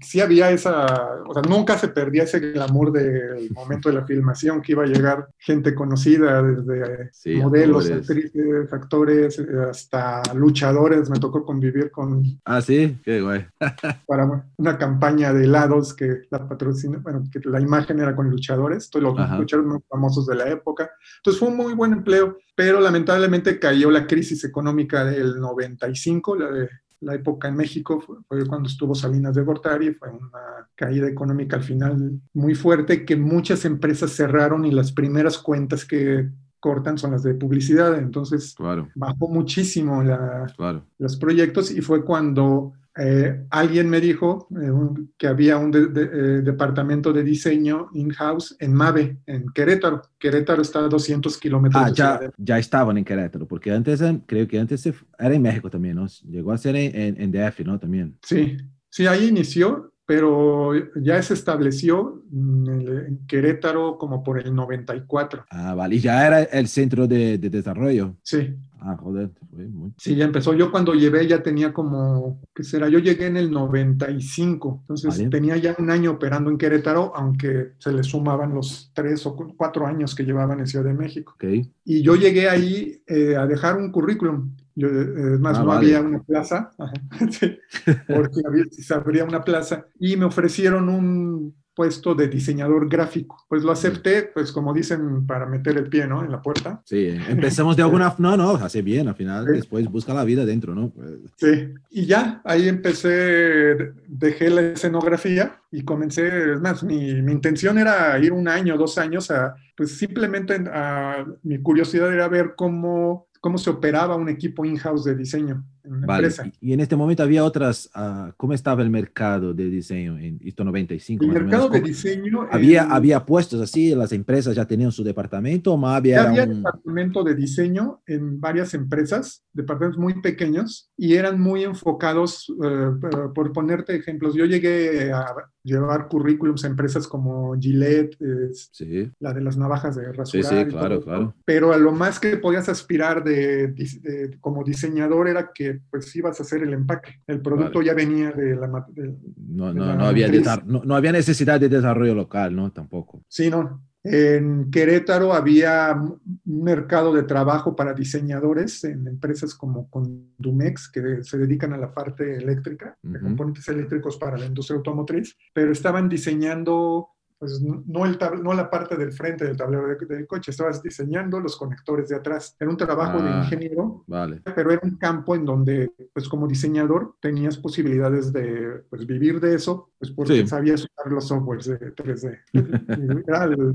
sí 0.00 0.20
había 0.20 0.50
esa, 0.50 0.86
o 1.26 1.34
sea, 1.34 1.42
nunca 1.42 1.76
se 1.76 1.88
perdía 1.88 2.22
ese 2.22 2.40
glamour 2.40 2.92
del 2.92 3.50
momento 3.50 3.90
de 3.90 3.96
la 3.96 4.06
filmación, 4.06 4.62
que 4.62 4.72
iba 4.72 4.84
a 4.84 4.86
llegar 4.86 5.28
gente 5.38 5.74
conocida, 5.74 6.42
desde 6.42 7.10
Sí, 7.12 7.34
modelos, 7.36 7.90
actores. 7.90 8.08
actrices, 8.08 8.72
actores, 8.72 9.38
eh, 9.38 9.46
hasta 9.70 10.22
luchadores. 10.34 10.77
Me 11.10 11.18
tocó 11.18 11.44
convivir 11.44 11.90
con, 11.90 12.22
Ah, 12.44 12.60
sí, 12.60 12.98
qué 13.04 13.20
guay. 13.20 13.46
para 14.06 14.44
una 14.56 14.78
campaña 14.78 15.32
de 15.32 15.44
helados 15.44 15.94
que 15.94 16.22
la 16.30 16.48
patrocina, 16.48 16.98
bueno, 16.98 17.24
que 17.30 17.40
la 17.48 17.60
imagen 17.60 18.00
era 18.00 18.14
con 18.14 18.30
luchadores, 18.30 18.90
todos 18.90 19.02
los 19.02 19.18
Ajá. 19.18 19.38
luchadores 19.38 19.70
muy 19.70 19.80
famosos 19.88 20.26
de 20.26 20.34
la 20.36 20.48
época. 20.48 20.90
Entonces 21.18 21.38
fue 21.38 21.48
un 21.48 21.56
muy 21.56 21.74
buen 21.74 21.92
empleo, 21.92 22.38
pero 22.54 22.80
lamentablemente 22.80 23.58
cayó 23.58 23.90
la 23.90 24.06
crisis 24.06 24.44
económica 24.44 25.04
del 25.04 25.40
95, 25.40 26.36
la 26.36 26.50
de 26.50 26.68
la 27.00 27.14
época 27.14 27.48
en 27.48 27.56
México 27.56 28.00
fue, 28.00 28.16
fue 28.26 28.46
cuando 28.46 28.68
estuvo 28.68 28.94
Salinas 28.94 29.34
de 29.34 29.42
Gortari, 29.42 29.92
fue 29.92 30.08
una 30.10 30.68
caída 30.74 31.08
económica 31.08 31.56
al 31.56 31.62
final 31.62 32.20
muy 32.34 32.54
fuerte 32.54 33.04
que 33.04 33.16
muchas 33.16 33.64
empresas 33.64 34.12
cerraron 34.12 34.64
y 34.64 34.72
las 34.72 34.92
primeras 34.92 35.38
cuentas 35.38 35.84
que 35.84 36.28
cortan 36.60 36.98
son 36.98 37.12
las 37.12 37.22
de 37.22 37.34
publicidad, 37.34 37.98
entonces 37.98 38.54
Claro, 38.56 38.88
bajó 38.94 39.28
muchísimo 39.28 40.02
la, 40.02 40.46
claro. 40.56 40.84
los 40.98 41.16
proyectos 41.16 41.70
y 41.70 41.80
fue 41.80 42.04
cuando 42.04 42.72
eh, 43.00 43.46
alguien 43.50 43.88
me 43.88 44.00
dijo 44.00 44.48
eh, 44.60 44.70
un- 44.72 45.12
que 45.16 45.28
había 45.28 45.56
un 45.56 45.70
de- 45.70 45.86
de- 45.86 46.02
eh, 46.02 46.42
departamento 46.42 47.12
de 47.12 47.22
diseño 47.22 47.90
in-house 47.94 48.56
en 48.58 48.74
Mave, 48.74 49.18
en 49.26 49.46
Querétaro. 49.54 50.02
Querétaro 50.18 50.62
está 50.62 50.80
a 50.80 50.88
200 50.88 51.38
kilómetros 51.38 51.80
Ah, 51.80 51.90
de 51.90 51.94
ya, 51.94 52.18
Ciudad 52.18 52.34
ya 52.36 52.58
estaban 52.58 52.98
en 52.98 53.04
Querétaro, 53.04 53.46
porque 53.46 53.70
antes, 53.70 54.02
creo 54.26 54.48
que 54.48 54.58
antes 54.58 54.84
era 54.84 55.32
en 55.32 55.42
México 55.42 55.70
también, 55.70 55.94
¿no? 55.94 56.06
Llegó 56.28 56.50
a 56.50 56.58
ser 56.58 56.74
en, 56.74 56.96
en, 56.96 57.20
en 57.22 57.30
DF, 57.30 57.60
¿no? 57.64 57.78
También. 57.78 58.18
Sí, 58.22 58.56
sí, 58.90 59.06
ahí 59.06 59.28
inició, 59.28 59.92
pero 60.08 60.72
ya 61.02 61.22
se 61.22 61.34
estableció 61.34 62.22
en, 62.32 63.20
Querétaro 63.28 63.98
como 63.98 64.24
por 64.24 64.38
el 64.40 64.54
94. 64.54 65.44
Ah, 65.50 65.74
vale. 65.74 65.96
Y 65.96 66.00
ya 66.00 66.26
era 66.26 66.42
el 66.44 66.66
centro 66.66 67.06
de, 67.06 67.36
de 67.36 67.50
desarrollo. 67.50 68.16
Sí, 68.22 68.54
Ah, 68.80 68.96
joder. 68.96 69.30
fue 69.50 69.66
muy- 69.66 69.92
sí, 69.98 70.14
ya 70.14 70.24
empezó. 70.24 70.54
Yo 70.54 70.70
cuando 70.70 70.94
llevé 70.94 71.26
ya 71.26 71.42
tenía 71.42 71.74
como, 71.74 72.40
¿qué 72.54 72.62
será? 72.62 72.88
Yo 72.88 73.00
llegué 73.00 73.26
en 73.26 73.36
el 73.36 73.50
95, 73.50 74.78
entonces 74.82 75.18
Vale. 75.18 75.28
tenía 75.30 75.56
ya 75.58 75.74
un 75.78 75.90
año 75.90 76.12
operando 76.12 76.48
en 76.50 76.56
Querétaro, 76.58 77.12
aunque 77.14 77.72
se 77.78 77.92
le 77.92 78.02
sumaban 78.02 78.54
los 78.54 78.90
tres 78.94 79.26
o 79.26 79.34
cu- 79.36 79.54
cuatro 79.56 79.84
años 79.86 80.14
que 80.14 80.22
llevaban 80.24 80.60
en 80.60 80.66
Ciudad 80.68 80.84
de 80.86 80.94
México. 80.94 81.32
Ok. 81.34 81.66
Y 81.84 82.02
yo 82.02 82.14
llegué 82.16 82.48
ahí 82.48 83.02
eh, 83.06 83.36
a 83.36 83.46
dejar 83.46 83.76
un 83.76 83.90
currículum. 83.90 84.54
Yo, 84.78 84.88
eh, 84.88 85.34
es 85.34 85.40
más, 85.40 85.58
Ah, 85.58 85.60
no 85.62 85.66
vale. 85.66 85.96
había 85.96 86.00
una 86.08 86.22
plaza, 86.22 86.70
sí, 87.30 87.58
porque 88.06 88.40
había, 88.46 88.64
se 88.70 88.94
abría 88.94 89.24
una 89.24 89.42
plaza 89.42 89.86
y 89.98 90.16
me 90.16 90.24
ofrecieron 90.26 90.88
un 90.88 91.54
puesto 91.74 92.12
de 92.16 92.26
diseñador 92.26 92.88
gráfico. 92.88 93.36
Pues 93.48 93.62
lo 93.62 93.70
acepté, 93.70 94.24
pues 94.34 94.50
como 94.50 94.74
dicen, 94.74 95.24
para 95.28 95.46
meter 95.46 95.76
el 95.78 95.88
pie, 95.88 96.08
¿no? 96.08 96.24
En 96.24 96.32
la 96.32 96.42
puerta. 96.42 96.82
Sí, 96.84 97.06
empezamos 97.28 97.76
de 97.76 97.84
alguna... 97.84 98.16
No, 98.18 98.36
no, 98.36 98.50
hace 98.56 98.82
bien, 98.82 99.06
al 99.06 99.14
final, 99.14 99.46
Sí. 99.46 99.52
después 99.52 99.88
busca 99.88 100.12
la 100.12 100.24
vida 100.24 100.44
dentro, 100.44 100.74
¿no? 100.74 100.90
Pues, 100.90 101.10
Sí, 101.36 101.68
y 101.90 102.06
ya, 102.06 102.40
ahí 102.44 102.66
empecé, 102.68 103.92
dejé 104.08 104.50
la 104.50 104.60
escenografía 104.62 105.60
y 105.70 105.84
comencé, 105.84 106.54
es 106.54 106.60
más, 106.60 106.82
mi, 106.82 107.22
mi 107.22 107.30
intención 107.30 107.78
era 107.78 108.18
ir 108.18 108.32
un 108.32 108.48
año, 108.48 108.76
dos 108.76 108.98
años 108.98 109.30
a, 109.30 109.54
pues 109.76 109.96
simplemente 109.96 110.56
a, 110.72 111.24
mi 111.44 111.58
curiosidad 111.62 112.12
era 112.12 112.26
ver 112.26 112.54
cómo, 112.56 113.27
cómo 113.40 113.58
se 113.58 113.70
operaba 113.70 114.16
un 114.16 114.28
equipo 114.28 114.64
in-house 114.64 115.04
de 115.04 115.14
diseño 115.16 115.64
en 115.88 115.94
una 115.94 116.06
Vale, 116.06 116.28
empresa. 116.28 116.50
y, 116.60 116.72
en 116.72 116.80
este 116.80 116.96
momento 116.96 117.22
había 117.22 117.44
otras, 117.44 117.90
ah, 117.94 118.32
¿cómo 118.36 118.52
estaba 118.52 118.82
el 118.82 118.90
mercado 118.90 119.54
de 119.54 119.68
diseño 119.68 120.18
en 120.18 120.38
esto 120.44 120.64
95? 120.64 121.24
El 121.24 121.30
mercado 121.30 121.68
de 121.68 121.78
¿Cómo- 121.80 121.86
diseño... 121.86 122.46
¿Había, 122.50 122.84
en- 122.84 122.92
había 122.92 123.24
puestos 123.26 123.60
así, 123.60 123.94
las 123.94 124.12
empresas 124.12 124.54
ya 124.54 124.64
tenían 124.66 124.92
su 124.92 125.02
departamento 125.02 125.72
o 125.72 125.76
más 125.76 125.96
había, 125.96 126.22
Ya 126.22 126.28
había 126.30 126.44
un... 126.44 126.56
departamento 126.62 127.24
de 127.24 127.34
diseño 127.34 128.00
en 128.06 128.40
varias 128.40 128.74
empresas, 128.74 129.42
departamentos 129.52 129.98
muy 129.98 130.20
pequeños, 130.20 130.90
y 130.96 131.14
eran 131.14 131.40
muy 131.40 131.64
enfocados, 131.64 132.52
eh, 132.62 132.90
por- 133.34 133.52
ponerte 133.52 133.96
ejemplos, 133.96 134.34
yo 134.34 134.44
llegué 134.44 135.12
a 135.12 135.24
llevar 135.64 136.08
currículums 136.08 136.64
a 136.64 136.68
empresas 136.68 137.06
como 137.06 137.54
Gillette, 137.58 138.14
eh, 138.20 138.48
Sí, 138.72 139.10
la 139.20 139.32
de 139.34 139.40
las 139.40 139.56
navajas 139.56 139.96
de 139.96 140.12
rasurar. 140.12 140.44
sí, 140.46 140.56
y 140.60 140.64
claro, 140.66 140.96
todo 141.00 141.04
claro. 141.04 141.34
Pero 141.44 141.72
a 141.72 141.76
lo 141.78 141.92
más 141.92 142.18
que 142.20 142.36
podías 142.36 142.68
aspirar 142.68 143.22
de, 143.24 143.74
dis- 143.74 144.00
de- 144.00 144.38
como 144.40 144.64
diseñador 144.64 145.28
era 145.28 145.50
que 145.54 145.77
pues 145.90 146.14
ibas 146.16 146.38
a 146.38 146.42
hacer 146.42 146.62
el 146.62 146.72
empaque. 146.72 147.20
El 147.26 147.40
producto 147.40 147.78
Vale. 147.78 147.86
ya 147.86 147.94
venía 147.94 148.30
de 148.32 148.56
la... 148.56 148.86
de- 148.88 149.16
no, 149.36 149.72
de 149.72 149.80
no, 149.80 149.86
la 149.86 149.94
no, 149.96 150.06
había 150.06 150.28
no, 150.66 150.82
no 150.84 150.94
había 150.94 151.12
necesidad 151.12 151.60
de 151.60 151.68
desarrollo 151.68 152.14
local, 152.14 152.54
¿no? 152.54 152.70
Tampoco. 152.72 153.24
Sí, 153.28 153.50
no. 153.50 153.84
En 154.04 154.70
Querétaro 154.70 155.34
había 155.34 155.92
un 155.92 156.20
mercado 156.44 157.12
de 157.12 157.24
trabajo 157.24 157.74
para 157.74 157.92
diseñadores 157.92 158.84
en 158.84 159.06
empresas 159.08 159.54
como 159.54 159.90
Condumex, 159.90 160.88
que 160.90 161.24
se 161.24 161.36
dedican 161.36 161.72
a 161.72 161.76
la 161.78 161.92
parte 161.92 162.36
eléctrica, 162.36 162.96
de 163.02 163.18
Ujú. 163.18 163.26
componentes 163.26 163.68
eléctricos 163.68 164.16
para 164.16 164.38
la 164.38 164.46
industria 164.46 164.76
automotriz, 164.76 165.36
pero 165.52 165.72
estaban 165.72 166.08
diseñando, 166.08 167.08
pues 167.38 167.60
no, 167.62 168.04
el 168.04 168.18
tab- 168.18 168.42
no 168.42 168.52
la 168.52 168.68
parte 168.68 168.96
del 168.96 169.12
frente 169.12 169.44
del 169.44 169.56
tablero 169.56 169.86
de- 169.86 170.06
del 170.06 170.26
coche, 170.26 170.50
estabas 170.50 170.82
diseñando 170.82 171.38
los 171.40 171.56
conectores 171.56 172.08
de 172.08 172.16
atrás. 172.16 172.56
Era 172.58 172.68
un 172.70 172.76
trabajo 172.76 173.22
de 173.22 173.28
Ah. 173.28 173.42
ingeniero 173.44 174.02
Vale. 174.08 174.42
pero 174.56 174.72
era 174.72 174.80
un 174.82 174.96
campo 174.96 175.36
en 175.36 175.44
donde, 175.44 175.92
pues 176.12 176.28
como 176.28 176.48
diseñador, 176.48 177.14
tenías 177.20 177.56
posibilidades 177.56 178.32
de 178.32 178.82
pues, 178.90 179.06
vivir 179.06 179.40
de 179.40 179.54
eso, 179.54 179.90
pues 179.98 180.10
porque 180.10 180.40
Sí. 180.40 180.46
sabías 180.48 180.82
usar 180.84 181.12
los 181.12 181.28
softwares 181.28 181.66
de 181.66 181.92
3D. 181.92 182.38
Era 183.28 183.44
el- 183.44 183.74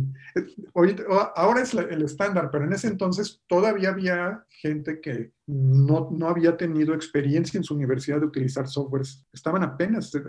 ahorita- 0.74 1.04
ahora 1.36 1.62
es 1.62 1.74
la- 1.74 1.84
el 1.84 2.02
estándar, 2.04 2.50
pero 2.52 2.66
en 2.66 2.74
ese 2.74 2.88
entonces 2.88 3.42
todavía 3.48 3.90
había 3.90 4.44
gente 4.50 5.00
que 5.00 5.32
no, 5.48 6.10
no 6.12 6.28
había 6.28 6.58
tenido 6.58 6.94
experiencia 6.94 7.58
en 7.58 7.64
su 7.64 7.76
universidad 7.76 8.20
de 8.20 8.26
utilizar 8.28 8.68
softwares. 8.68 9.26
Estaban 9.32 9.64
apenas... 9.64 10.14
eh, 10.16 10.22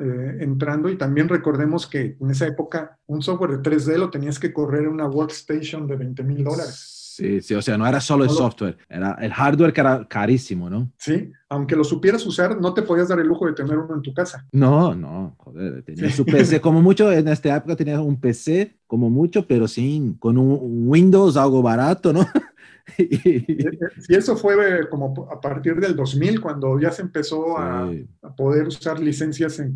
eh, 0.00 0.38
entrando 0.40 0.88
y 0.88 0.96
también 0.96 1.28
recordemos 1.28 1.86
que 1.86 2.16
en 2.20 2.30
esa 2.30 2.46
época 2.46 2.98
un 3.06 3.22
software 3.22 3.52
de 3.52 3.62
3D 3.62 3.96
lo 3.98 4.10
tenías 4.10 4.38
que 4.38 4.52
correr 4.52 4.82
en 4.82 4.88
una 4.90 5.06
workstation 5.08 5.86
de 5.86 5.96
20 5.96 6.22
mil 6.24 6.44
dólares. 6.44 6.96
Sí, 7.16 7.42
sí, 7.42 7.54
o 7.54 7.60
sea, 7.60 7.76
no 7.76 7.86
era 7.86 8.00
solo 8.00 8.24
el 8.24 8.30
software, 8.30 8.78
era 8.88 9.12
el 9.20 9.30
hardware 9.32 9.74
que 9.74 9.80
era 9.82 10.06
carísimo, 10.08 10.70
¿no? 10.70 10.90
Sí, 10.96 11.30
aunque 11.50 11.76
lo 11.76 11.84
supieras 11.84 12.24
usar, 12.24 12.58
no 12.58 12.72
te 12.72 12.80
podías 12.80 13.08
dar 13.08 13.20
el 13.20 13.26
lujo 13.26 13.46
de 13.46 13.52
tener 13.52 13.76
uno 13.76 13.94
en 13.96 14.00
tu 14.00 14.14
casa. 14.14 14.46
No, 14.52 14.94
no, 14.94 15.34
joder, 15.36 15.82
tenía 15.82 16.08
Sí. 16.08 16.16
su 16.16 16.24
PC 16.24 16.60
como 16.62 16.80
mucho, 16.80 17.12
en 17.12 17.28
esta 17.28 17.54
época 17.54 17.76
tenía 17.76 18.00
un 18.00 18.18
PC 18.18 18.78
como 18.86 19.10
mucho, 19.10 19.46
pero 19.46 19.68
sin, 19.68 20.14
con 20.14 20.38
un 20.38 20.88
Windows 20.88 21.36
algo 21.36 21.60
barato, 21.62 22.12
¿no? 22.12 22.20
Y- 22.98 23.56
Y 24.08 24.14
eso 24.14 24.36
fue 24.36 24.88
como 24.88 25.28
a 25.30 25.40
partir 25.40 25.76
del 25.76 25.94
2000, 25.96 26.40
cuando 26.40 26.78
ya 26.80 26.90
se 26.90 27.02
empezó 27.02 27.58
a, 27.58 27.88
Sí. 27.90 28.06
a 28.22 28.34
poder 28.34 28.66
usar 28.68 29.00
licencias 29.00 29.58
en 29.58 29.72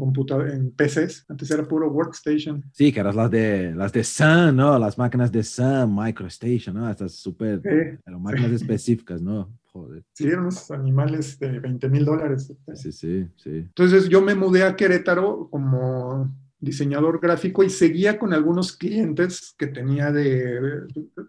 en 0.51 0.71
PCs. 0.73 1.27
Antes 1.29 1.51
era 1.51 1.64
puro 1.64 1.90
workstation. 1.90 2.64
Sí, 2.73 2.93
que 2.93 3.01
eran 3.01 3.17
las 3.17 3.31
de, 3.31 3.75
las 3.75 3.93
de 3.93 4.05
Sun, 4.05 4.57
¿no? 4.57 4.79
Las 4.79 4.99
máquinas 4.99 5.31
de 5.33 5.43
Sun, 5.43 5.95
MicroStation, 5.95 6.75
¿no? 6.77 6.90
Estas 6.90 7.12
súper, 7.14 7.61
Sí, 7.62 7.99
eran 8.07 8.23
máquinas 8.23 8.53
específicas, 8.53 9.21
¿no? 9.23 9.53
Joder. 9.73 10.05
sí, 10.12 10.29
eran 10.29 10.40
unos 10.43 10.71
animales 10.71 11.37
de 11.40 11.59
20 11.59 11.88
mil 11.88 12.05
dólares. 12.05 12.53
Sí, 12.75 12.93
sí, 12.93 13.27
sí. 13.37 13.51
Entonces 13.51 14.09
yo 14.09 14.23
me 14.23 14.37
mudé 14.37 14.62
a 14.62 14.77
Querétaro 14.77 15.49
como 15.51 16.33
diseñador 16.64 17.20
gráfico 17.20 17.62
y 17.62 17.70
seguía 17.70 18.18
con 18.18 18.33
algunos 18.33 18.77
clientes 18.77 19.55
que 19.59 19.66
tenía 19.66 20.11
de, 20.11 20.83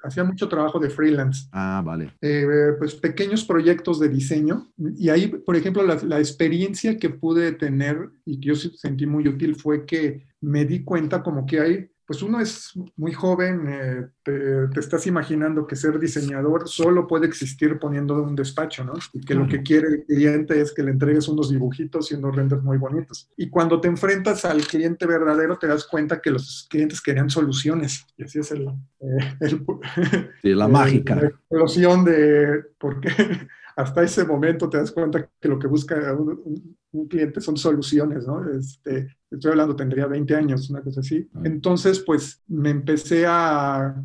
hacía 0.04 0.24
mucho 0.24 0.48
trabajo 0.48 0.80
de 0.80 0.90
freelance. 0.90 1.48
Ah, 1.52 1.82
vale. 1.86 2.14
eh, 2.22 2.74
pues 2.78 2.96
pequeños 2.96 3.46
proyectos 3.46 4.00
de 4.00 4.10
diseño 4.10 4.72
y 4.98 5.10
ahí, 5.10 5.28
por 5.28 5.56
ejemplo, 5.56 5.84
la, 5.84 5.96
la 6.04 6.20
experiencia 6.20 6.98
que 6.98 7.10
pude 7.10 7.52
tener 7.52 8.10
y 8.26 8.40
que 8.40 8.48
yo 8.48 8.56
sentí 8.56 9.06
muy 9.06 9.28
útil 9.28 9.56
fue 9.56 9.86
que 9.86 10.26
me 10.42 10.66
di 10.66 10.84
cuenta 10.84 11.24
como 11.24 11.46
que 11.46 11.60
hay 11.60 11.90
pues 12.06 12.22
uno 12.22 12.40
es 12.40 12.72
muy 12.96 13.14
joven, 13.14 13.66
eh, 13.68 14.08
te, 14.24 14.80
estás 14.80 15.08
imaginando 15.08 15.66
que 15.66 15.76
ser 15.76 16.00
diseñador 16.00 16.68
solo 16.68 17.08
puede 17.08 17.26
existir 17.26 17.80
poniendo 17.80 18.22
un 18.22 18.36
despacho, 18.36 18.84
¿no? 18.84 18.94
Y 19.14 19.22
que 19.22 19.34
lo 19.34 19.48
que 19.48 19.64
quiere 19.64 19.88
el 19.88 20.06
cliente 20.06 20.62
es 20.62 20.72
que 20.74 20.84
le 20.84 20.92
entregues 20.92 21.28
unos 21.28 21.50
dibujitos 21.50 22.12
y 22.12 22.16
unos 22.16 22.36
renders 22.36 22.62
muy 22.62 22.78
bonitos. 22.78 23.30
Y 23.36 23.50
cuando 23.50 23.82
te 23.82 23.88
enfrentas 23.88 24.46
al 24.46 24.62
cliente 24.68 25.08
verdadero, 25.08 25.58
te 25.58 25.68
das 25.68 25.86
cuenta 25.86 26.22
que 26.22 26.32
los 26.32 26.68
clientes 26.70 27.02
querían 27.02 27.30
soluciones. 27.30 28.06
Y 28.18 28.24
así 28.24 28.40
es 28.40 28.52
el... 28.52 28.68
Eh, 29.00 30.30
la 30.44 30.68
mágica. 30.68 31.16
La 31.16 31.28
explosión 31.28 32.06
de... 32.06 32.64
¿Por 32.78 33.02
qué? 33.02 33.10
hasta 33.76 34.04
ese 34.04 34.26
momento 34.26 34.70
te 34.70 34.78
das 34.78 34.92
cuenta 34.92 35.30
que 35.40 35.48
lo 35.48 35.60
que 35.60 35.68
busca 35.68 36.14
un, 36.14 36.78
cliente 37.10 37.42
son 37.42 37.58
soluciones, 37.58 38.26
¿no? 38.26 38.50
Este, 38.50 39.18
estoy 39.36 39.52
hablando, 39.52 39.76
tendría 39.76 40.08
20 40.08 40.36
años, 40.36 40.70
una 40.70 40.82
cosa 40.82 41.02
así. 41.02 41.28
Ah. 41.34 41.42
Entonces, 41.44 42.00
pues 42.00 42.42
me 42.48 42.70
empecé 42.70 43.26
a, 43.26 43.96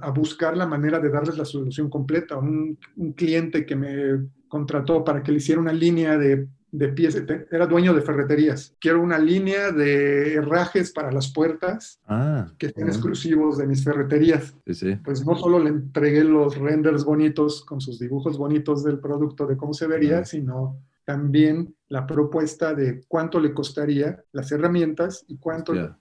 a 0.00 0.10
buscar 0.10 0.56
la 0.56 0.66
manera 0.66 0.98
de 0.98 1.10
darles 1.10 1.38
la 1.38 1.44
solución 1.44 1.88
completa. 1.88 2.36
Un, 2.36 2.78
un 2.96 3.12
cliente 3.12 3.64
que 3.64 3.76
me 3.76 4.28
contrató 4.48 5.04
para 5.04 5.22
que 5.22 5.32
le 5.32 5.38
hiciera 5.38 5.60
una 5.60 5.72
línea 5.72 6.18
de 6.18 6.48
de 6.72 6.88
pies, 6.88 7.22
era 7.50 7.66
dueño 7.66 7.92
de 7.92 8.00
ferreterías. 8.00 8.74
Quiero 8.80 9.02
una 9.02 9.18
línea 9.18 9.70
de 9.72 10.34
herrajes 10.34 10.90
para 10.90 11.12
las 11.12 11.30
puertas 11.30 12.00
ah, 12.06 12.50
que 12.58 12.70
sean 12.70 12.88
exclusivos 12.88 13.58
de 13.58 13.66
mis 13.66 13.84
ferreterías. 13.84 14.56
Pues 15.04 15.24
no 15.24 15.36
solo 15.36 15.58
le 15.58 15.68
entregué 15.68 16.24
los 16.24 16.56
renders 16.56 17.04
bonitos 17.04 17.62
con 17.62 17.82
sus 17.82 17.98
dibujos 17.98 18.38
bonitos 18.38 18.82
del 18.82 18.98
producto 18.98 19.46
de 19.46 19.58
cómo 19.58 19.74
se 19.74 19.86
vería, 19.86 20.24
sino 20.24 20.78
también 21.04 21.74
la 21.88 22.06
propuesta 22.06 22.74
de 22.74 23.04
cuánto 23.08 23.38
le 23.38 23.52
costaría 23.52 24.22
las 24.32 24.50
herramientas 24.52 25.24
y 25.28 25.38
cuánto 25.38 25.74
eh, 25.74 25.96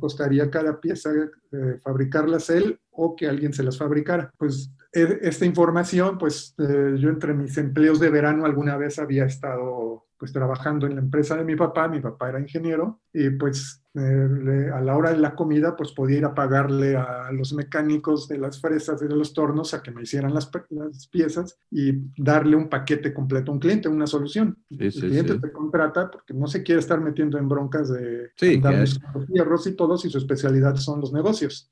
costaría 0.00 0.50
cada 0.50 0.80
pieza 0.80 1.10
eh, 1.12 1.78
fabricarlas 1.82 2.50
él 2.50 2.80
o 2.90 3.14
que 3.14 3.26
alguien 3.26 3.52
se 3.52 3.62
las 3.62 3.76
fabricara. 3.76 4.32
Pues 4.38 4.70
e, 4.92 5.18
esta 5.22 5.44
información, 5.44 6.18
pues 6.18 6.54
eh, 6.58 6.96
yo 6.98 7.10
entre 7.10 7.34
mis 7.34 7.58
empleos 7.58 8.00
de 8.00 8.10
verano 8.10 8.46
alguna 8.46 8.76
vez 8.76 8.98
había 8.98 9.24
estado 9.26 10.03
pues 10.18 10.32
trabajando 10.32 10.86
en 10.86 10.94
la 10.94 11.00
empresa 11.00 11.36
de 11.36 11.44
mi 11.44 11.56
papá, 11.56 11.88
mi 11.88 12.00
papá 12.00 12.28
era 12.28 12.40
ingeniero, 12.40 13.00
y 13.12 13.30
pues 13.30 13.82
eh, 13.94 14.70
a 14.74 14.80
la 14.80 14.96
hora 14.96 15.12
de 15.12 15.18
la 15.18 15.34
comida 15.36 15.76
pues 15.76 15.92
podía 15.92 16.18
ir 16.18 16.24
a 16.24 16.34
pagarle 16.34 16.96
a 16.96 17.30
los 17.32 17.52
mecánicos 17.52 18.26
de 18.26 18.38
las 18.38 18.60
fresas 18.60 19.00
y 19.02 19.06
de 19.06 19.14
los 19.14 19.32
tornos 19.32 19.72
a 19.72 19.82
que 19.82 19.92
me 19.92 20.02
hicieran 20.02 20.34
las, 20.34 20.50
las 20.70 21.06
piezas 21.06 21.58
y 21.70 21.92
darle 22.16 22.56
un 22.56 22.68
paquete 22.68 23.14
completo 23.14 23.52
a 23.52 23.54
un 23.54 23.60
cliente, 23.60 23.88
una 23.88 24.08
solución. 24.08 24.58
el 24.70 24.92
cliente 24.92 25.38
te 25.38 25.52
contrata 25.52 26.10
porque 26.10 26.34
no 26.34 26.48
se 26.48 26.64
quiere 26.64 26.80
estar 26.80 27.00
metiendo 27.00 27.38
en 27.38 27.48
broncas 27.48 27.88
de 27.88 28.30
darle 28.60 28.86
los 29.14 29.28
hierros 29.28 29.66
y 29.68 29.76
todo 29.76 29.96
si 29.96 30.10
su 30.10 30.18
especialidad 30.18 30.74
son 30.76 31.00
los 31.00 31.12
negocios, 31.12 31.70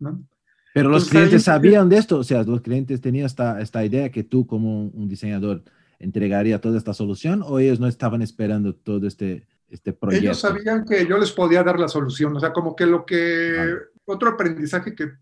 ¿no? 0.00 0.24
Pero 0.72 0.88
los 0.88 1.08
clientes 1.08 1.44
sabían 1.44 1.88
de 1.88 1.98
esto, 1.98 2.18
o 2.18 2.24
sea, 2.24 2.42
los 2.44 2.60
clientes 2.60 3.00
tenían 3.00 3.26
esta, 3.26 3.60
esta 3.60 3.84
idea 3.84 4.10
que 4.10 4.22
tú 4.22 4.46
como 4.46 4.86
un 4.86 5.08
diseñador 5.08 5.64
entregaría 6.00 6.60
toda 6.60 6.78
esta 6.78 6.94
solución 6.94 7.42
o 7.46 7.58
ellos 7.58 7.78
no 7.78 7.86
estaban 7.86 8.22
esperando 8.22 8.74
todo 8.74 9.06
este, 9.06 9.46
este 9.68 9.92
proyecto? 9.92 10.24
Ellos 10.24 10.40
sabían 10.40 10.84
que 10.84 11.06
yo 11.06 11.16
les 11.18 11.30
podía 11.30 11.62
dar 11.62 11.78
la 11.78 11.88
solución, 11.88 12.36
o 12.36 12.40
sea, 12.40 12.52
como 12.52 12.74
que 12.74 12.86
lo 12.86 13.06
que... 13.06 13.76
Otro 14.06 14.30
aprendizaje 14.30 14.92
que, 14.96 15.12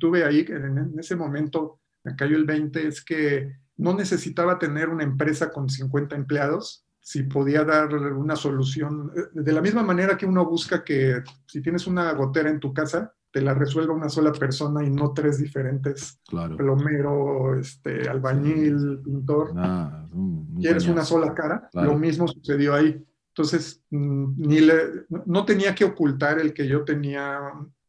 tuve 0.00 0.24
ahí, 0.24 0.44
en, 0.48 0.78
en 0.78 0.98
ese 0.98 1.14
momento 1.14 1.78
me 2.02 2.16
cayó 2.16 2.36
el 2.36 2.44
20, 2.44 2.88
es 2.88 3.04
que 3.04 3.52
no 3.76 3.94
necesitaba 3.94 4.58
tener 4.58 4.88
una 4.88 5.04
empresa 5.04 5.52
con 5.52 5.68
50 5.68 6.16
empleados 6.16 6.84
si 7.00 7.24
podía 7.24 7.64
dar 7.64 7.94
una 7.94 8.36
solución, 8.36 9.10
eh, 9.16 9.22
de 9.32 9.52
la 9.52 9.60
misma 9.60 9.82
manera 9.82 10.16
que 10.16 10.26
uno 10.26 10.44
busca 10.44 10.84
que 10.84 11.22
si 11.46 11.60
tienes 11.60 11.86
una 11.86 12.12
gotera 12.12 12.50
en 12.50 12.60
tu 12.60 12.72
casa, 12.72 13.12
te 13.32 13.40
la 13.40 13.54
resuelva 13.54 13.94
una 13.94 14.08
sola 14.08 14.32
persona 14.32 14.84
y 14.84 14.90
no 14.90 15.12
tres 15.12 15.38
diferentes. 15.38 16.20
Claro. 16.28 16.56
Plomero, 16.56 17.58
este, 17.58 18.08
albañil, 18.08 19.00
pintor. 19.04 19.52
Ah, 19.56 20.06
Quieres 20.60 20.86
una 20.86 21.04
sola 21.04 21.34
cara. 21.34 21.68
Lo 21.72 21.96
mismo 21.96 22.26
sucedió 22.26 22.74
ahí. 22.74 23.02
Entonces, 23.28 23.82
mm, 23.90 24.32
ni 24.36 24.60
le, 24.60 25.06
no 25.26 25.44
tenía 25.44 25.74
que 25.74 25.84
ocultar 25.84 26.40
el 26.40 26.52
que 26.52 26.66
yo 26.66 26.84
tenía 26.84 27.38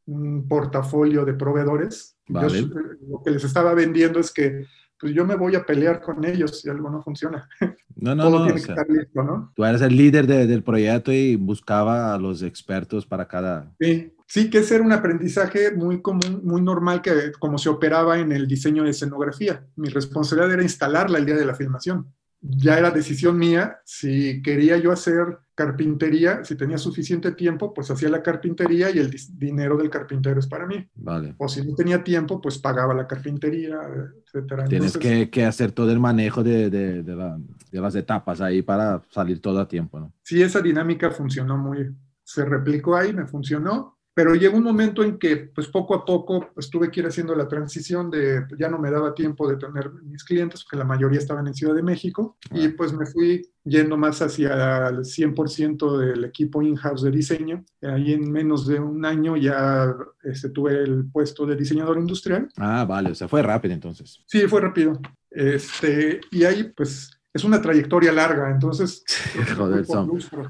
un 0.05 0.47
portafolio 0.47 1.25
de 1.25 1.33
proveedores. 1.33 2.17
lo 2.27 3.21
que 3.23 3.31
les 3.31 3.43
estaba 3.43 3.73
vendiendo 3.73 4.19
es 4.19 4.31
que 4.31 4.65
pues 5.01 5.13
yo 5.13 5.25
me 5.25 5.35
voy 5.35 5.55
a 5.55 5.65
pelear 5.65 5.99
con 5.99 6.23
ellos 6.23 6.61
si 6.61 6.69
algo 6.69 6.89
no 6.89 7.01
funciona. 7.01 7.49
No, 7.95 8.15
no, 8.15 8.29
no, 8.29 8.45
tiene 8.45 8.53
que 8.53 8.71
estar 8.71 8.89
listo, 8.89 9.21
¿no? 9.21 9.51
Tú 9.53 9.65
eres 9.65 9.81
el 9.81 9.95
líder 9.95 10.25
del 10.25 10.63
proyecto 10.63 11.11
y 11.11 11.35
buscaba 11.35 12.13
a 12.13 12.17
los 12.17 12.41
expertos 12.41 13.05
para 13.05 13.27
cada... 13.27 13.71
Sí, 13.79 14.13
Sí, 14.31 14.49
que 14.49 14.59
ese 14.59 14.75
era 14.75 14.85
un 14.85 14.93
aprendizaje 14.93 15.71
muy 15.71 16.01
común, 16.01 16.39
muy 16.45 16.61
normal, 16.61 17.01
que 17.01 17.33
como 17.37 17.57
se 17.57 17.67
operaba 17.67 18.17
en 18.17 18.31
el 18.31 18.47
diseño 18.47 18.85
de 18.85 18.91
escenografía. 18.91 19.67
Mi 19.75 19.89
responsabilidad 19.89 20.53
era 20.53 20.63
instalarla 20.63 21.17
el 21.17 21.25
día 21.25 21.35
de 21.35 21.43
la 21.43 21.53
filmación. 21.53 22.07
Ya 22.39 22.77
era 22.77 22.91
decisión 22.91 23.37
mía, 23.37 23.81
si 23.83 24.41
quería 24.41 24.77
yo 24.77 24.93
hacer 24.93 25.39
carpintería, 25.65 26.43
si 26.43 26.55
tenía 26.55 26.77
suficiente 26.77 27.31
tiempo, 27.33 27.73
pues 27.73 27.91
hacía 27.91 28.09
la 28.09 28.23
carpintería 28.23 28.89
y 28.89 28.99
el 28.99 29.15
dinero 29.33 29.77
del 29.77 29.89
carpintero 29.89 30.39
es 30.39 30.47
para 30.47 30.65
mí. 30.65 30.87
Vale. 30.95 31.35
O 31.37 31.47
si 31.47 31.65
no 31.65 31.75
tenía 31.75 32.03
tiempo, 32.03 32.41
pues 32.41 32.57
pagaba 32.57 32.93
la 32.93 33.07
carpintería, 33.07 33.77
etcétera. 34.25 34.65
Tienes 34.65 34.97
que, 34.97 35.29
que, 35.29 35.45
hacer 35.45 35.71
todo 35.71 35.91
el 35.91 35.99
manejo 35.99 36.43
de, 36.43 36.69
de, 36.69 37.03
de, 37.03 37.15
la, 37.15 37.37
de, 37.71 37.81
las 37.81 37.95
etapas 37.95 38.41
ahí 38.41 38.61
para 38.61 39.01
salir 39.09 39.39
todo 39.39 39.59
a 39.59 39.67
tiempo, 39.67 39.99
¿no? 39.99 40.13
Sí, 40.23 40.41
esa 40.41 40.61
dinámica 40.61 41.11
funcionó 41.11 41.57
muy, 41.57 41.95
se 42.23 42.43
replicó 42.43 42.95
ahí, 42.95 43.13
me 43.13 43.27
funcionó 43.27 43.99
pero 44.21 44.35
llegó 44.35 44.57
un 44.57 44.63
momento 44.63 45.03
en 45.03 45.17
que, 45.17 45.35
pues 45.35 45.65
poco 45.65 45.95
a 45.95 46.05
poco, 46.05 46.51
pues 46.53 46.69
tuve 46.69 46.91
que 46.91 46.99
ir 46.99 47.07
haciendo 47.07 47.33
la 47.33 47.47
transición 47.47 48.11
de, 48.11 48.45
ya 48.59 48.69
no 48.69 48.77
me 48.77 48.91
daba 48.91 49.15
tiempo 49.15 49.49
de 49.49 49.57
tener 49.57 49.91
mis 50.03 50.23
clientes, 50.23 50.63
porque 50.63 50.77
la 50.77 50.85
mayoría 50.85 51.17
estaban 51.17 51.47
en 51.47 51.55
Ciudad 51.55 51.73
de 51.73 51.81
México, 51.81 52.37
y 52.51 52.67
pues 52.67 52.93
me 52.93 53.07
fui 53.07 53.41
yendo 53.63 53.97
más 53.97 54.21
hacia 54.21 54.89
el 54.89 54.99
100% 54.99 55.97
del 55.97 56.23
equipo 56.25 56.61
in-house 56.61 57.01
de 57.01 57.09
diseño. 57.09 57.65
Ahí 57.81 58.13
en 58.13 58.31
menos 58.31 58.67
de 58.67 58.79
un 58.79 59.03
año 59.05 59.35
ya 59.37 59.91
este, 60.21 60.51
tuve 60.51 60.83
el 60.83 61.09
puesto 61.11 61.47
de 61.47 61.55
diseñador 61.55 61.97
industrial. 61.97 62.47
Ah, 62.57 62.85
vale, 62.87 63.09
o 63.09 63.15
sea, 63.15 63.27
fue 63.27 63.41
rápido 63.41 63.73
entonces. 63.73 64.23
Sí, 64.27 64.41
fue 64.41 64.61
rápido. 64.61 64.99
Este, 65.31 66.21
y 66.29 66.43
ahí 66.43 66.71
pues 66.75 67.09
es 67.33 67.45
una 67.45 67.61
trayectoria 67.61 68.11
larga, 68.11 68.51
entonces... 68.51 69.03
Joder, 69.55 69.85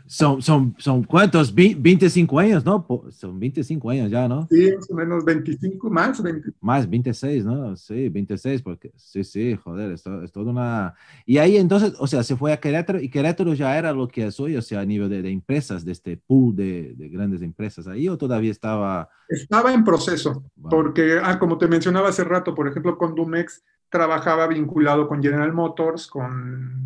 son, 0.08 0.42
son, 0.42 0.76
son, 0.80 1.04
cuántos, 1.04 1.54
25 1.54 2.40
años, 2.40 2.66
¿no? 2.66 2.88
Son 3.12 3.40
25 3.40 3.90
años 3.92 4.10
ya, 4.10 4.28
¿no? 4.28 4.48
Sí, 4.50 4.72
más 4.76 4.90
o 4.90 4.96
menos 4.96 5.24
25, 5.24 5.90
más 5.92 6.24
20. 6.24 6.50
Más 6.60 6.90
26, 6.90 7.46
¿no? 7.46 7.76
Sí, 7.76 8.10
26, 8.10 8.64
porque 8.64 8.92
sí, 8.96 9.24
sí, 9.24 9.56
joder, 9.64 9.92
es, 9.92 10.04
es 10.24 10.32
toda 10.32 10.52
una... 10.52 10.96
Y 11.26 11.38
ahí 11.38 11.58
entonces, 11.58 11.94
o 12.00 12.08
sea, 12.08 12.24
se 12.24 12.36
fue 12.36 12.52
a 12.52 12.60
Querétaro 12.60 13.00
y 13.00 13.10
Querétaro 13.10 13.54
ya 13.54 13.78
era 13.78 13.94
lo 13.94 14.08
que 14.08 14.26
es 14.26 14.40
hoy, 14.40 14.56
o 14.56 14.62
sea, 14.64 14.80
a 14.80 14.86
nivel 14.86 15.10
de, 15.10 15.22
de 15.22 15.30
empresas, 15.30 15.86
de 15.86 15.92
este 15.92 16.18
pool 16.18 16.56
de, 16.56 16.96
de, 16.96 17.10
grandes 17.10 17.44
empresas, 17.44 17.86
ahí 17.88 18.10
o 18.10 18.18
todavía 18.18 18.50
estaba... 18.50 19.08
Estaba 19.30 19.72
en 19.72 19.84
proceso, 19.84 20.44
porque, 20.70 21.20
ah, 21.22 21.38
como 21.38 21.60
te 21.60 21.68
mencionaba 21.68 22.10
hace 22.10 22.24
rato, 22.24 22.56
por 22.56 22.68
ejemplo, 22.68 22.98
con 22.98 23.14
Dumex 23.14 23.64
trabajaba 23.92 24.48
vinculado 24.48 25.08
con 25.08 25.22
General 25.22 25.54
Motors, 25.54 26.08
con 26.08 26.82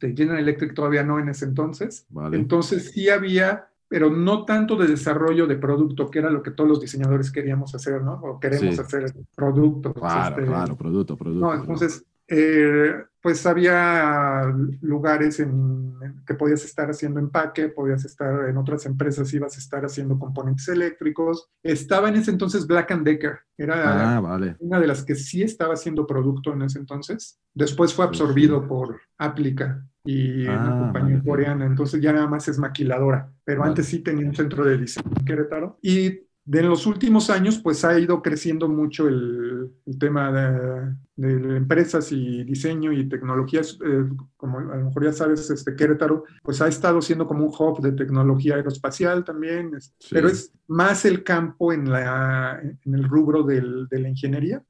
de 0.00 0.16
General 0.16 0.40
Electric 0.40 0.74
todavía 0.74 1.04
no 1.04 1.20
en 1.20 1.28
ese 1.28 1.44
entonces. 1.44 2.06
Entonces 2.32 2.90
sí 2.92 3.10
había, 3.10 3.68
pero 3.86 4.10
no 4.10 4.46
tanto 4.46 4.74
de 4.76 4.86
desarrollo 4.86 5.46
de 5.46 5.56
producto, 5.56 6.10
que 6.10 6.20
era 6.20 6.30
lo 6.30 6.42
que 6.42 6.50
todos 6.50 6.68
los 6.68 6.80
diseñadores 6.80 7.30
queríamos 7.30 7.74
hacer, 7.74 8.02
¿no? 8.02 8.14
O 8.14 8.40
queremos 8.40 8.78
hacer 8.78 9.12
producto. 9.36 9.92
Claro, 9.92 10.36
este, 10.36 10.50
claro, 10.50 10.76
producto, 10.76 11.16
producto. 11.16 11.46
No, 11.46 11.54
entonces 11.54 12.02
eh, 12.26 13.04
pues 13.22 13.44
había 13.46 14.44
lugares 14.80 15.40
en, 15.40 15.94
que 16.26 16.34
podías 16.34 16.64
estar 16.64 16.88
haciendo 16.88 17.20
empaque, 17.20 17.68
podías 17.68 18.04
estar 18.04 18.48
en 18.48 18.56
otras 18.56 18.86
empresas, 18.86 19.32
ibas 19.34 19.56
a 19.56 19.60
estar 19.60 19.84
haciendo 19.84 20.18
componentes 20.18 20.68
eléctricos. 20.68 21.48
Estaba 21.62 22.08
en 22.08 22.16
ese 22.16 22.30
entonces 22.30 22.66
Black 22.66 22.90
and 22.92 23.04
Decker, 23.04 23.40
era 23.58 24.16
ah, 24.16 24.20
vale. 24.20 24.56
una 24.60 24.80
de 24.80 24.86
las 24.86 25.04
que 25.04 25.14
sí 25.14 25.42
estaba 25.42 25.74
haciendo 25.74 26.06
producto 26.06 26.52
en 26.52 26.62
ese 26.62 26.78
entonces. 26.78 27.38
Después 27.52 27.92
fue 27.92 28.06
absorbido 28.06 28.66
por 28.66 29.00
Aplica 29.18 29.84
y 30.04 30.46
una 30.46 30.76
ah, 30.76 30.80
compañía 30.80 31.22
coreana, 31.22 31.66
entonces 31.66 32.00
ya 32.00 32.12
nada 32.12 32.26
más 32.26 32.48
es 32.48 32.58
maquiladora, 32.58 33.30
pero 33.44 33.64
antes 33.64 33.86
sí 33.86 33.98
tenía 33.98 34.26
un 34.26 34.34
centro 34.34 34.64
de 34.64 34.78
diseño 34.78 35.10
en 35.14 35.24
Querétaro. 35.24 35.78
Y 35.82 36.20
de 36.50 36.64
los 36.64 36.84
últimos 36.84 37.30
años, 37.30 37.60
pues 37.62 37.84
ha 37.84 37.96
ido 37.96 38.22
creciendo 38.22 38.68
mucho 38.68 39.06
el, 39.06 39.70
tema 40.00 40.32
de, 40.32 41.56
empresas 41.56 42.10
y 42.10 42.42
diseño 42.42 42.92
y 42.92 43.08
tecnologías. 43.08 43.78
Eh, 43.86 44.08
como 44.36 44.58
a 44.58 44.76
lo 44.76 44.86
mejor 44.86 45.04
ya 45.04 45.12
sabes, 45.12 45.48
este 45.48 45.76
Querétaro, 45.76 46.24
pues 46.42 46.60
ha 46.60 46.66
estado 46.66 47.00
siendo 47.02 47.28
como 47.28 47.46
un 47.46 47.54
hub 47.56 47.80
de 47.80 47.92
tecnología 47.92 48.56
aeroespacial 48.56 49.24
también, 49.24 49.70
pero 50.10 50.26
es 50.26 50.52
más 50.66 51.04
el 51.04 51.22
campo 51.22 51.72
en, 51.72 51.88
la, 51.88 52.60
en 52.60 52.94
el 52.94 53.04
rubro 53.04 53.44
del, 53.44 53.86
de 53.86 54.00
la 54.00 54.08
ingeniería 54.08 54.64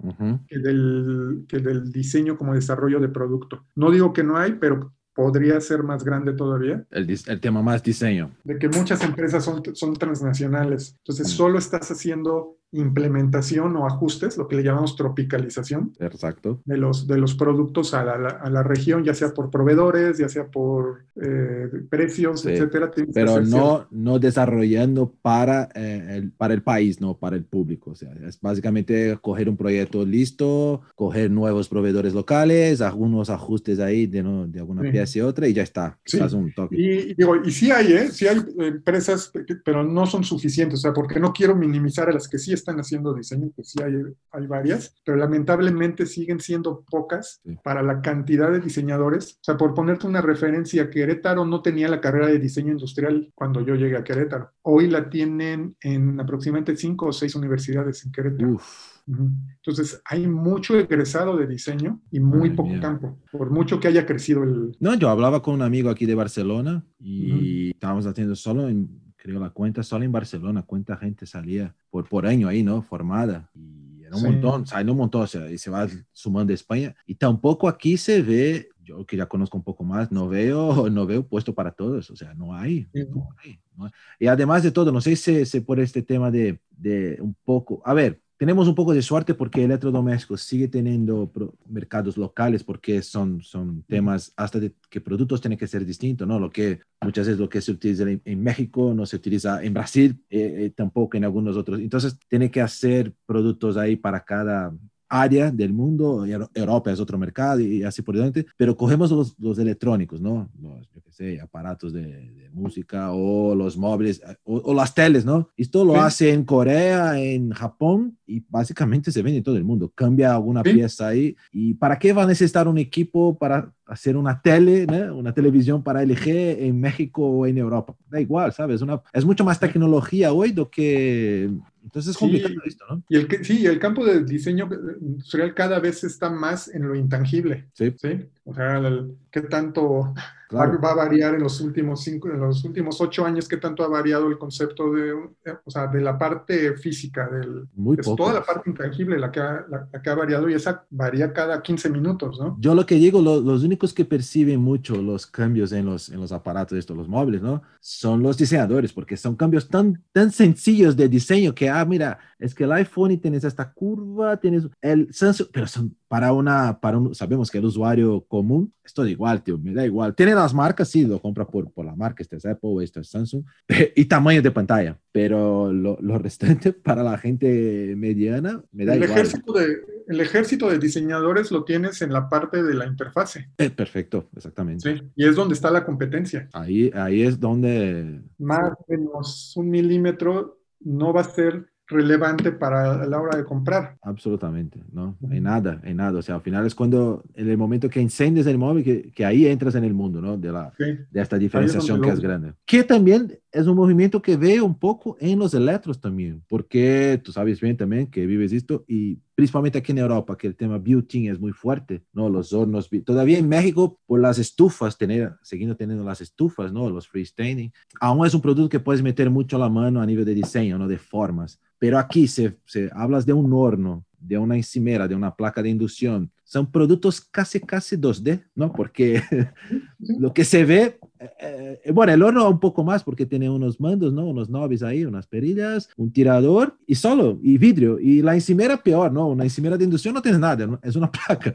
que, 0.49 0.59
del, 0.59 1.47
que 1.49 1.61
del 1.61 1.91
diseño 1.91 2.37
como 2.37 2.53
desarrollo 2.53 3.01
de 3.01 3.09
producto. 3.09 3.65
No 3.75 3.91
digo 3.91 4.13
que 4.13 4.23
no 4.23 4.37
hay, 4.37 4.53
pero 4.53 4.93
podría 5.15 5.61
ser 5.61 5.83
más 5.83 6.05
grande 6.05 6.33
todavía. 6.33 6.85
El, 6.91 7.11
el 7.27 7.41
tema 7.41 7.63
más 7.63 7.83
diseño. 7.83 8.31
De 8.45 8.59
que 8.59 8.69
muchas 8.69 9.03
empresas 9.03 9.45
son, 9.45 9.63
son 9.75 9.95
transnacionales. 9.95 10.97
Entonces, 10.99 11.27
Mm. 11.29 11.37
solo 11.37 11.59
estás 11.59 11.91
haciendo 11.91 12.57
implementación 12.73 13.77
o 13.77 13.87
ajustes, 13.87 14.37
lo 14.37 14.47
que 14.49 14.57
le 14.57 14.63
llamamos 14.63 14.97
tropicalización 14.97 15.93
Exacto. 15.99 16.61
de 16.65 16.77
los, 16.77 17.07
de 17.07 17.19
los 17.19 17.35
productos 17.35 17.95
a 17.95 18.05
la, 18.05 18.29
a 18.29 18.51
la 18.51 18.63
región, 18.63 19.05
ya 19.05 19.15
sea 19.15 19.33
por 19.35 19.51
proveedores, 19.51 20.19
ya 20.19 20.29
sea 20.29 20.47
por 20.47 21.05
eh, 21.21 21.69
precios, 21.89 22.41
Sí, 22.43 22.51
etcétera. 22.51 22.91
Pero 23.13 23.41
no, 23.41 23.87
no 23.91 24.19
desarrollando 24.19 25.13
para, 25.23 25.69
eh, 25.75 26.17
el, 26.19 26.33
para 26.33 26.55
el 26.55 26.63
país, 26.63 27.01
no 27.01 27.17
para 27.17 27.37
el 27.37 27.45
público. 27.45 27.91
O 27.91 27.95
sea, 27.95 28.13
es 28.27 28.41
básicamente 28.41 29.19
coger 29.21 29.49
un 29.49 29.57
proyecto 29.57 30.05
listo, 30.05 30.83
coger 30.95 31.31
nuevos 31.31 31.69
proveedores 31.69 32.15
locales, 32.15 32.81
algunos 32.81 33.31
ajustes 33.31 33.81
ahí 33.81 34.07
de, 34.07 34.23
no- 34.23 34.47
de 34.47 34.61
alguna 34.61 34.83
Sí. 34.83 34.91
pieza 34.91 35.19
y 35.19 35.23
otra 35.23 35.49
y 35.49 35.53
ya 35.53 35.63
está. 35.63 35.99
Sí. 36.05 36.17
Quizás 36.17 36.33
un 36.33 36.53
toque. 36.55 36.77
Y, 36.81 36.91
y 37.11 37.15
digo, 37.15 37.37
y 37.45 37.51
sí 37.51 37.71
hay, 37.71 37.93
¿eh? 37.93 38.09
Sí 38.11 38.27
hay 38.27 38.39
empresas, 38.59 39.29
pe- 39.29 39.45
pero 39.65 39.83
no 39.85 40.07
son 40.07 40.25
suficientes, 40.25 40.79
o 40.79 40.83
sea, 40.83 40.93
porque 40.93 41.21
no 41.21 41.33
quiero 41.33 41.55
minimizar 41.55 42.09
a 42.09 42.13
las 42.13 42.29
que 42.29 42.39
sí 42.39 42.53
están 42.61 42.79
haciendo 42.79 43.13
diseño, 43.15 43.51
que 43.57 43.65
sí 43.65 43.83
hay, 43.83 43.95
hay 44.33 44.47
varias, 44.47 44.95
pero 45.05 45.19
lamentablemente 45.19 46.07
siguen 46.07 46.39
siendo 46.41 46.85
pocas 46.91 47.41
Sí. 47.45 47.57
para 47.65 47.83
la 47.83 48.01
cantidad 48.03 48.51
de 48.53 48.61
diseñadores. 48.61 49.35
O 49.35 49.45
sea, 49.45 49.57
por 49.57 49.75
ponerte 49.75 50.07
una 50.07 50.21
referencia, 50.21 50.91
Querétaro 50.91 51.45
no 51.45 51.63
tenía 51.63 51.89
la 51.89 52.01
carrera 52.01 52.27
de 52.29 52.39
diseño 52.39 52.73
industrial 52.73 53.31
cuando 53.35 53.61
yo 53.63 53.75
llegué 53.75 53.97
a 53.97 54.05
Querétaro. 54.05 54.51
Hoy 54.63 54.89
la 54.89 55.09
tienen 55.11 55.77
en 55.81 56.21
aproximadamente 56.21 56.77
cinco 56.77 57.07
o 57.07 57.13
seis 57.13 57.35
universidades 57.35 58.05
en 58.05 58.13
Querétaro. 58.13 58.53
Uf. 58.55 59.01
Entonces, 59.09 60.01
hay 60.05 60.27
mucho 60.29 60.79
egresado 60.79 61.37
de 61.37 61.47
diseño 61.47 62.01
y 62.13 62.21
muy 62.21 62.51
Madre 62.51 62.55
poco 62.57 62.69
mía. 62.69 62.81
campo, 62.81 63.19
por 63.33 63.51
mucho 63.51 63.81
que 63.81 63.89
haya 63.89 64.07
crecido 64.07 64.45
el... 64.45 64.77
No, 64.79 64.95
yo 64.95 65.09
hablaba 65.09 65.43
con 65.43 65.55
un 65.55 65.63
amigo 65.63 65.91
aquí 65.91 66.07
de 66.07 66.15
Barcelona 66.15 66.85
y 66.99 67.71
estábamos 67.71 68.07
haciendo 68.07 68.37
solo 68.37 68.69
en, 68.69 68.89
creo 69.23 69.39
la 69.41 69.51
cuenta, 69.51 69.83
solo 69.83 70.05
en 70.05 70.13
Barcelona, 70.13 70.63
cuánta 70.63 70.97
gente 70.97 71.27
salía 71.27 71.75
por, 71.91 72.09
por 72.09 72.27
año 72.27 72.49
ahí, 72.49 72.63
¿no? 72.63 72.83
Formada. 72.83 73.51
Y 73.55 74.03
era 74.03 74.17
un 74.17 74.23
Sí. 74.23 74.27
montón, 74.29 74.65
no 74.87 74.93
un 74.93 74.99
montón, 74.99 75.23
o 75.23 75.27
sea, 75.27 75.51
y 75.51 75.59
se 75.59 75.71
va 75.71 75.87
sumando 76.13 76.53
España. 76.53 76.95
Y 77.07 77.15
tampoco 77.15 77.69
aquí 77.69 77.97
se 77.97 78.23
ve, 78.23 78.69
yo 78.83 79.05
que 79.05 79.17
ya 79.17 79.27
conozco 79.27 79.57
un 79.59 79.65
poco 79.65 79.85
más, 79.85 80.11
no 80.11 80.29
veo, 80.29 80.89
no 80.91 81.07
veo 81.07 81.27
puesto 81.27 81.55
para 81.55 81.71
todos, 81.73 82.11
o 82.11 82.17
sea, 82.17 82.35
no 82.35 82.55
hay. 82.55 82.87
Sí. 82.95 83.05
no 83.15 83.29
hay, 83.45 83.61
no 83.77 83.85
hay. 83.85 83.91
Y 84.19 84.27
además 84.27 84.63
de 84.63 84.71
todo, 84.73 84.91
no 84.91 85.01
sé 85.01 85.15
si, 85.17 85.45
si 85.45 85.61
por 85.61 85.79
este 85.81 86.03
tema 86.03 86.31
de, 86.31 86.61
de 86.71 87.19
un 87.21 87.35
poco, 87.45 87.83
a 87.85 87.93
ver, 87.95 88.21
tenemos 88.41 88.67
un 88.69 88.75
poco 88.75 88.95
de 88.95 89.03
suerte 89.03 89.35
porque 89.35 89.65
electrodomésticos 89.65 90.41
sigue 90.41 90.67
teniendo 90.67 91.31
mercados 91.69 92.17
locales 92.17 92.65
porque 92.65 93.03
son, 93.03 93.43
son 93.43 93.83
temas 93.83 94.33
hasta 94.35 94.59
de 94.59 94.73
que 94.89 95.03
productos 95.03 95.43
tienen 95.43 95.59
que 95.59 95.67
ser 95.67 95.85
distintos, 95.85 96.27
¿no? 96.27 96.41
Lo 96.41 96.49
que 96.49 96.81
muchas 97.03 97.27
veces 97.27 97.39
lo 97.39 97.51
que 97.51 97.61
se 97.61 97.71
utiliza 97.71 98.05
en, 98.05 98.23
en 98.25 98.43
México 98.43 98.95
no 98.95 99.05
se 99.05 99.17
utiliza 99.17 99.63
en 99.63 99.75
Brasil, 99.75 100.25
eh, 100.31 100.55
eh, 100.57 100.73
tampoco 100.75 101.19
en 101.19 101.25
algunos 101.25 101.55
otros. 101.55 101.81
Entonces, 101.81 102.19
tiene 102.29 102.51
que 102.51 102.63
hacer 102.63 103.13
productos 103.27 103.77
ahí 103.77 103.97
para 103.97 104.25
cada 104.25 104.73
área 105.11 105.51
del 105.51 105.73
mundo, 105.73 106.25
Europa 106.55 106.91
es 106.93 107.01
otro 107.01 107.19
mercado 107.19 107.61
y 107.61 107.83
así 107.83 108.01
por 108.01 108.15
delante, 108.17 108.47
pero 108.57 108.77
cogemos 108.77 109.11
los, 109.11 109.39
los 109.39 109.59
electrónicos, 109.59 110.21
¿no? 110.21 110.49
Los, 110.63 110.89
yo 110.95 111.03
qué 111.03 111.11
sé, 111.13 111.41
aparatos 111.41 111.93
de, 111.93 112.03
de 112.31 112.49
música 112.53 113.11
o 113.13 113.55
los 113.55 113.77
móviles 113.77 114.23
eh, 114.27 114.37
o, 114.45 114.59
o 114.59 114.73
las 114.75 114.95
teles, 114.95 115.25
¿no? 115.25 115.49
Esto 115.57 115.85
lo 115.85 115.95
Sí. 115.95 115.99
hace 116.01 116.33
en 116.33 116.45
Corea, 116.45 117.21
en 117.21 117.51
Japón 117.51 118.17
y 118.27 118.45
básicamente 118.49 119.11
se 119.11 119.21
vende 119.23 119.39
en 119.39 119.45
todo 119.45 119.57
el 119.57 119.65
mundo. 119.65 119.91
Cambia 119.95 120.33
alguna 120.35 120.63
Sí. 120.65 120.73
pieza 120.75 121.09
ahí 121.09 121.37
y 121.53 121.75
¿para 121.75 121.99
qué 121.99 122.13
va 122.13 122.23
a 122.23 122.27
necesitar 122.27 122.69
un 122.69 122.79
equipo 122.79 123.37
para 123.37 123.73
hacer 123.87 124.17
una 124.17 124.41
tele, 124.41 124.87
¿no? 124.87 125.17
una 125.17 125.35
televisión 125.35 125.83
para 125.83 126.03
LG 126.05 126.29
en 126.61 126.79
México 126.79 127.23
o 127.29 127.47
en 127.47 127.59
Europa? 127.59 127.97
Da 128.09 128.21
igual, 128.21 128.53
¿sabes? 128.53 128.81
Una, 128.81 129.03
es 129.13 129.25
mucho 129.25 129.45
más 129.45 129.59
tecnología 129.59 130.33
hoy 130.33 130.53
do 130.53 130.71
que... 130.71 131.51
Entonces 131.83 132.11
es 132.11 132.17
Sí. 132.17 132.21
complicado 132.21 132.55
esto, 132.65 132.85
¿no? 132.91 133.03
Y 133.09 133.17
el 133.17 133.45
sí, 133.45 133.67
el 133.67 133.79
campo 133.79 134.05
del 134.05 134.27
diseño 134.27 134.69
industrial 135.01 135.55
cada 135.55 135.81
vez 135.81 136.05
está 136.05 136.31
más 136.31 136.69
en 136.69 136.87
lo 136.87 136.95
intangible, 136.95 137.69
Sí, 137.73 137.95
¿sí? 137.97 138.29
O 138.51 138.55
sea, 138.55 138.79
el- 138.79 139.17
qué 139.31 139.43
tanto 139.43 140.13
claro. 140.49 140.81
va, 140.83 140.91
a 140.91 140.95
variar 140.95 141.35
en 141.35 141.43
los 141.43 141.61
últimos 141.61 142.03
cinco, 142.03 142.29
en 142.29 142.41
los 142.41 142.65
últimos 142.65 143.01
ocho 143.01 143.25
años, 143.25 143.49
qué 143.49 143.57
tanto 143.59 143.85
ha 143.85 143.89
variado 143.89 144.27
el 144.29 144.39
concepto 144.39 144.93
de, 144.93 145.11
eh, 145.45 145.55
o 145.65 145.71
sea, 145.71 145.87
de 145.87 146.01
la 146.01 146.19
parte 146.19 146.77
física, 146.77 147.29
del, 147.29 147.69
Muy 147.75 147.97
es 147.99 148.05
poco. 148.07 148.17
toda 148.25 148.35
la 148.35 148.43
parte 148.45 148.69
intangible 148.69 149.19
la 149.19 149.31
que, 149.31 149.41
ha, 149.41 149.65
la, 149.69 149.89
la 149.93 150.03
que 150.03 150.11
ha 150.11 150.15
variado 150.17 150.49
y 150.49 150.55
esa 150.55 150.85
varía 150.91 151.33
cada 151.33 151.63
15 151.63 151.89
minutos, 151.91 152.41
¿no? 152.41 152.59
Yo 152.61 152.75
lo 152.75 152.85
que 152.87 152.97
digo, 152.97 153.23
lo- 153.23 153.41
los 153.41 153.63
únicos 153.63 153.95
que 153.95 154.05
perciben 154.05 154.61
mucho 154.61 154.97
los 155.01 155.27
cambios 155.27 155.71
en 155.73 155.87
los, 155.87 156.09
en 156.09 156.21
los 156.21 156.33
aparatos, 156.33 156.77
estos, 156.79 156.97
los 156.97 157.09
móviles, 157.09 157.41
¿no? 157.43 157.63
Son 157.81 158.23
los 158.23 158.37
diseñadores, 158.37 158.93
porque 158.93 159.17
son 159.17 159.37
cambios 159.37 159.69
tan, 159.69 160.03
tan 160.13 160.33
sencillos 160.33 160.97
de 160.97 161.09
diseño 161.09 161.55
que, 161.55 161.69
ah, 161.71 161.85
mira, 161.85 162.19
es 162.41 162.55
que 162.55 162.65
el 162.65 162.73
iPhone 162.73 163.19
tienes 163.21 163.45
esta 163.45 163.73
curva, 163.73 164.37
tienes 164.39 164.67
el 164.81 165.13
Samsung, 165.13 165.49
pero 165.53 165.67
son 165.67 165.97
para 166.09 166.33
una, 166.33 166.81
para 166.81 166.99
un, 166.99 167.15
sabemos 167.15 167.51
que 167.51 167.59
el 167.59 167.65
usuario 167.67 168.25
común, 168.27 168.73
es 168.85 168.93
todo 168.93 169.07
igual, 169.07 169.43
tío, 169.45 169.59
me 169.59 169.73
da 169.73 169.87
igual. 169.87 170.15
Tiene 170.15 170.35
las 170.35 170.53
marcas, 170.53 170.89
sí, 170.89 171.07
lo 171.07 171.21
compra 171.21 171.47
por, 171.47 171.71
por 171.71 171.85
la 171.87 171.95
marca, 171.95 172.23
este 172.23 172.37
es 172.37 172.45
Apple, 172.47 172.83
este 172.83 173.01
es 173.01 173.11
Samsung, 173.11 173.45
y 173.95 174.05
tamaño 174.07 174.43
de 174.43 174.51
pantalla, 174.51 174.99
pero 175.13 175.73
lo, 175.73 175.99
lo 176.01 176.19
restante 176.19 176.73
para 176.73 177.03
la 177.03 177.17
gente 177.19 177.95
mediana, 177.97 178.63
me 178.73 178.85
da 178.85 178.95
El 178.95 179.05
igual. 179.05 179.19
ejército, 179.19 179.53
de, 179.53 179.77
el 180.09 180.21
ejército 180.21 180.69
de 180.69 180.79
diseñadores 180.79 181.53
lo 181.53 181.65
tienes 181.65 182.03
en 182.03 182.13
la 182.13 182.29
parte 182.29 182.63
de 182.63 182.75
la 182.75 182.87
interfase, 182.87 183.51
Eh, 183.59 183.71
perfecto, 183.71 184.29
exactamente. 184.35 184.93
¿sí? 184.97 185.03
Y 185.15 185.27
es 185.29 185.37
donde 185.37 185.55
está 185.55 185.71
la 185.71 185.85
competencia. 185.85 186.49
Ahí, 186.53 186.91
ahí 186.95 187.23
es 187.23 187.39
donde 187.39 188.21
Más 188.39 188.73
o 188.73 188.85
menos 188.89 189.53
un 189.57 189.71
milímetro 189.71 190.59
no 190.81 191.13
va 191.13 191.21
a 191.21 191.25
ser 191.25 191.70
relevante 191.91 192.53
para 192.53 193.07
la 193.07 193.21
hora 193.21 193.37
de 193.37 193.45
comprar. 193.45 193.97
Absolutamente, 194.03 194.83
¿no? 194.93 195.17
En 195.31 195.43
nada, 195.43 195.81
en 195.85 195.97
nada. 195.97 196.19
O 196.19 196.23
sea, 196.23 196.37
al 196.37 196.41
final 196.41 196.67
es 196.67 196.75
cuando, 196.75 197.23
en 197.35 197.51
el 197.51 197.59
momento 197.59 197.89
que 197.91 198.01
incendies 198.01 198.47
el 198.47 198.59
móvil, 198.59 198.85
que, 198.85 199.11
que 199.13 199.25
ahí 199.25 199.47
entras 199.47 199.75
en 199.75 199.85
el 199.85 199.93
mundo, 199.93 200.21
¿no? 200.21 200.37
De, 200.37 200.53
la, 200.53 200.73
¿sí? 200.79 200.85
de 201.11 201.21
esta 201.21 201.37
diferenciación 201.37 201.99
donde 201.99 202.09
que 202.09 202.15
es 202.15 202.21
grande. 202.21 202.55
Que 202.65 202.85
también 202.85 203.39
es 203.53 203.67
un 203.67 203.77
movimiento 203.77 204.23
que 204.23 204.37
veo 204.37 204.65
un 204.65 204.79
poco 204.79 205.17
en 205.21 205.39
los 205.39 205.55
electros 205.55 206.01
también, 206.01 206.43
porque 206.49 207.21
tú 207.23 207.33
sabes 207.33 207.61
bien 207.61 207.77
también 207.77 208.07
que 208.07 208.27
vives 208.27 208.53
esto 208.53 208.85
y 208.87 209.19
principalmente 209.35 209.79
aquí 209.79 209.93
en 209.93 209.99
Europa, 209.99 210.37
que 210.37 210.47
el 210.47 210.55
tema 210.55 210.79
beauty 210.79 211.29
es 211.29 211.41
muy 211.41 211.53
fuerte, 211.53 212.05
¿no? 212.13 212.29
Los 212.29 212.53
hornos, 212.53 212.91
todavía 213.05 213.39
en 213.39 213.49
México, 213.49 213.99
por 214.07 214.21
las 214.21 214.39
estufas, 214.39 214.99
tener, 214.99 215.33
siguiendo 215.43 215.77
teniendo 215.77 216.05
las 216.05 216.21
estufas, 216.21 216.73
¿no? 216.73 216.91
Los 216.91 217.09
freestanding, 217.09 217.73
aún 218.01 218.27
es 218.27 218.35
un 218.35 218.43
producto 218.43 218.69
que 218.69 218.81
puedes 218.81 219.03
meter 219.03 219.31
mucho 219.31 219.59
la 219.59 219.69
mano 219.69 220.01
a 220.01 220.07
nivel 220.07 220.27
de 220.27 220.35
diseño, 220.35 220.79
¿no? 220.79 220.87
De 220.87 220.99
formas. 220.99 221.59
Pero 221.81 221.99
aquí 221.99 222.29
se, 222.29 222.57
se 222.67 222.91
hablas 222.93 223.27
de 223.27 223.33
un 223.33 223.53
horno, 223.53 224.05
de 224.21 224.39
una 224.39 224.55
encimera, 224.55 225.09
de 225.09 225.15
una 225.15 225.35
placa 225.35 225.63
de 225.63 225.71
inducción. 225.71 226.31
Son 226.45 226.71
productos 226.71 227.21
casi, 227.21 227.59
casi 227.59 227.97
2D, 227.97 228.45
¿no? 228.55 228.73
Porque 228.73 229.23
lo 229.99 230.33
que 230.35 230.45
se 230.45 230.65
ve, 230.65 230.99
eh, 231.19 231.81
eh, 231.85 231.91
bueno, 231.93 232.13
el 232.13 232.23
horno 232.23 232.49
un 232.49 232.61
poco 232.61 232.85
más 232.85 233.03
porque 233.03 233.25
tiene 233.25 233.49
unos 233.49 233.81
mandos, 233.81 234.13
¿no? 234.13 234.27
Unos 234.27 234.49
knobs 234.49 234.83
ahí, 234.83 235.05
unas 235.05 235.27
perillas, 235.27 235.89
un 235.97 236.13
tirador 236.13 236.77
y 236.87 236.97
solo, 236.97 237.39
y 237.43 237.57
vidrio. 237.57 237.99
Y 237.99 238.21
la 238.21 238.35
encimera 238.35 238.77
peor, 238.77 239.11
¿no? 239.11 239.29
Una 239.29 239.45
encimera 239.45 239.77
de 239.77 239.85
inducción 239.85 240.15
no 240.15 240.23
tiene 240.23 240.39
nada, 240.39 240.67
¿no? 240.67 240.79
es 240.83 240.97
una 240.97 241.11
placa. 241.27 241.55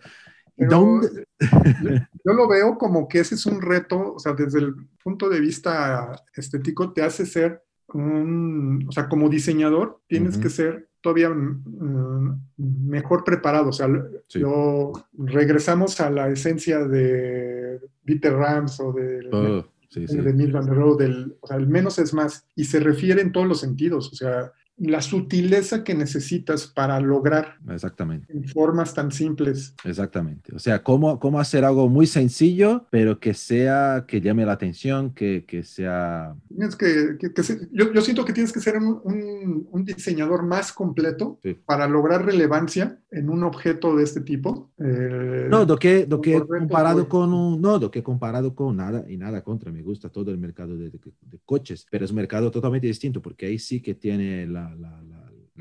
¿Y 0.58 0.66
Pero 0.66 1.02
yo 2.26 2.34
lo 2.34 2.48
veo 2.48 2.78
como 2.78 3.08
que 3.08 3.20
ese 3.20 3.36
es 3.36 3.46
un 3.46 3.62
reto, 3.62 4.16
o 4.16 4.20
sea, 4.20 4.34
desde 4.34 4.60
el 4.60 4.74
punto 5.04 5.30
de 5.30 5.40
vista 5.40 6.16
estético, 6.34 6.94
te 6.94 7.04
hace 7.04 7.26
ser 7.26 7.65
un, 7.94 8.86
o 8.88 8.92
sea, 8.92 9.08
como 9.08 9.30
diseñador, 9.30 10.00
tienes 10.08 10.38
que 10.38 10.50
ser 10.50 10.90
todavía 11.02 11.30
mm, 11.30 12.42
mejor 12.58 13.24
preparado. 13.24 13.70
O 13.70 13.74
sea, 13.74 13.88
Sí. 14.28 14.40
lo- 14.40 14.92
regresamos 15.18 16.00
a 16.02 16.10
la 16.10 16.30
esencia 16.30 16.80
de 16.86 17.80
Dieter 18.04 18.34
Rams 18.34 18.80
o 18.80 18.92
de, 18.94 19.30
Oh, 19.32 19.66
sí, 19.90 20.08
sí. 20.08 20.18
de 20.18 20.34
Mills 20.34 20.54
van 20.54 20.66
der 20.66 20.76
Rohe, 20.76 20.98
del, 21.04 21.38
o 21.42 21.48
sea, 21.48 21.58
el 21.58 21.68
menos 21.68 22.00
es 22.00 22.14
más, 22.14 22.48
y 22.56 22.66
se 22.66 22.80
refiere 22.80 23.22
en 23.22 23.32
todos 23.32 23.48
los 23.48 23.60
sentidos, 23.60 24.12
o 24.12 24.16
sea, 24.16 24.52
la 24.78 25.02
sutileza 25.02 25.84
que 25.86 25.94
necesitas 25.96 26.68
para 26.68 27.00
lograr 27.00 27.56
Exactamente. 27.70 28.32
en 28.34 28.44
formas 28.46 28.94
tan 28.94 29.10
simples. 29.12 29.74
Exactamente. 29.86 30.54
O 30.54 30.60
sea, 30.60 30.84
cómo, 30.84 31.18
cómo 31.20 31.40
hacer 31.40 31.64
algo 31.64 31.88
muy 31.88 32.08
sencillo, 32.08 32.86
pero 32.90 33.20
que 33.22 33.34
sea, 33.34 34.04
que 34.06 34.20
llame 34.20 34.46
la 34.46 34.52
atención, 34.52 35.14
que, 35.14 35.46
que 35.48 35.64
sea... 35.64 36.36
Tienes 36.50 36.76
que, 36.76 37.16
que- 37.18 37.34
que 37.34 37.44
se- 37.44 37.70
yo, 37.72 37.94
yo 37.94 38.02
siento 38.02 38.26
que 38.26 38.34
tienes 38.34 38.52
que 38.52 38.60
ser 38.60 38.76
un, 38.78 39.00
un- 39.06 39.68
un 39.72 39.86
diseñador 39.86 40.44
más 40.46 40.74
completo 40.74 41.40
Sí. 41.42 41.58
para 41.66 41.88
lograr 41.88 42.26
relevancia 42.26 43.00
en 43.12 43.30
un 43.30 43.44
objeto 43.46 43.96
de 43.96 44.04
este 44.04 44.20
tipo. 44.22 44.72
Eh, 44.78 45.48
No, 45.50 45.66
do 45.66 45.78
que, 45.78 46.06
do 46.06 46.20
que 46.20 46.34
comparado 46.42 46.98
pues. 47.04 47.08
con 47.08 47.34
un, 47.34 47.62
no, 47.62 47.80
do 47.80 47.90
que 47.90 48.04
comparado 48.04 48.54
con 48.54 48.76
nada 48.76 49.06
y 49.08 49.16
nada 49.16 49.42
contra, 49.42 49.72
me 49.72 49.82
gusta 49.82 50.10
todo 50.10 50.32
el 50.32 50.38
mercado 50.38 50.76
de, 50.76 50.90
de- 50.90 51.00
de 51.22 51.40
coches, 51.46 51.86
pero 51.90 52.04
es 52.04 52.12
un 52.12 52.18
mercado 52.18 52.52
totalmente 52.52 52.88
distinto 52.88 53.22
porque 53.22 53.46
ahí 53.46 53.58
sí 53.58 53.82
que 53.82 53.96
tiene 53.96 54.46
la, 54.48 54.65
la- 54.76 54.96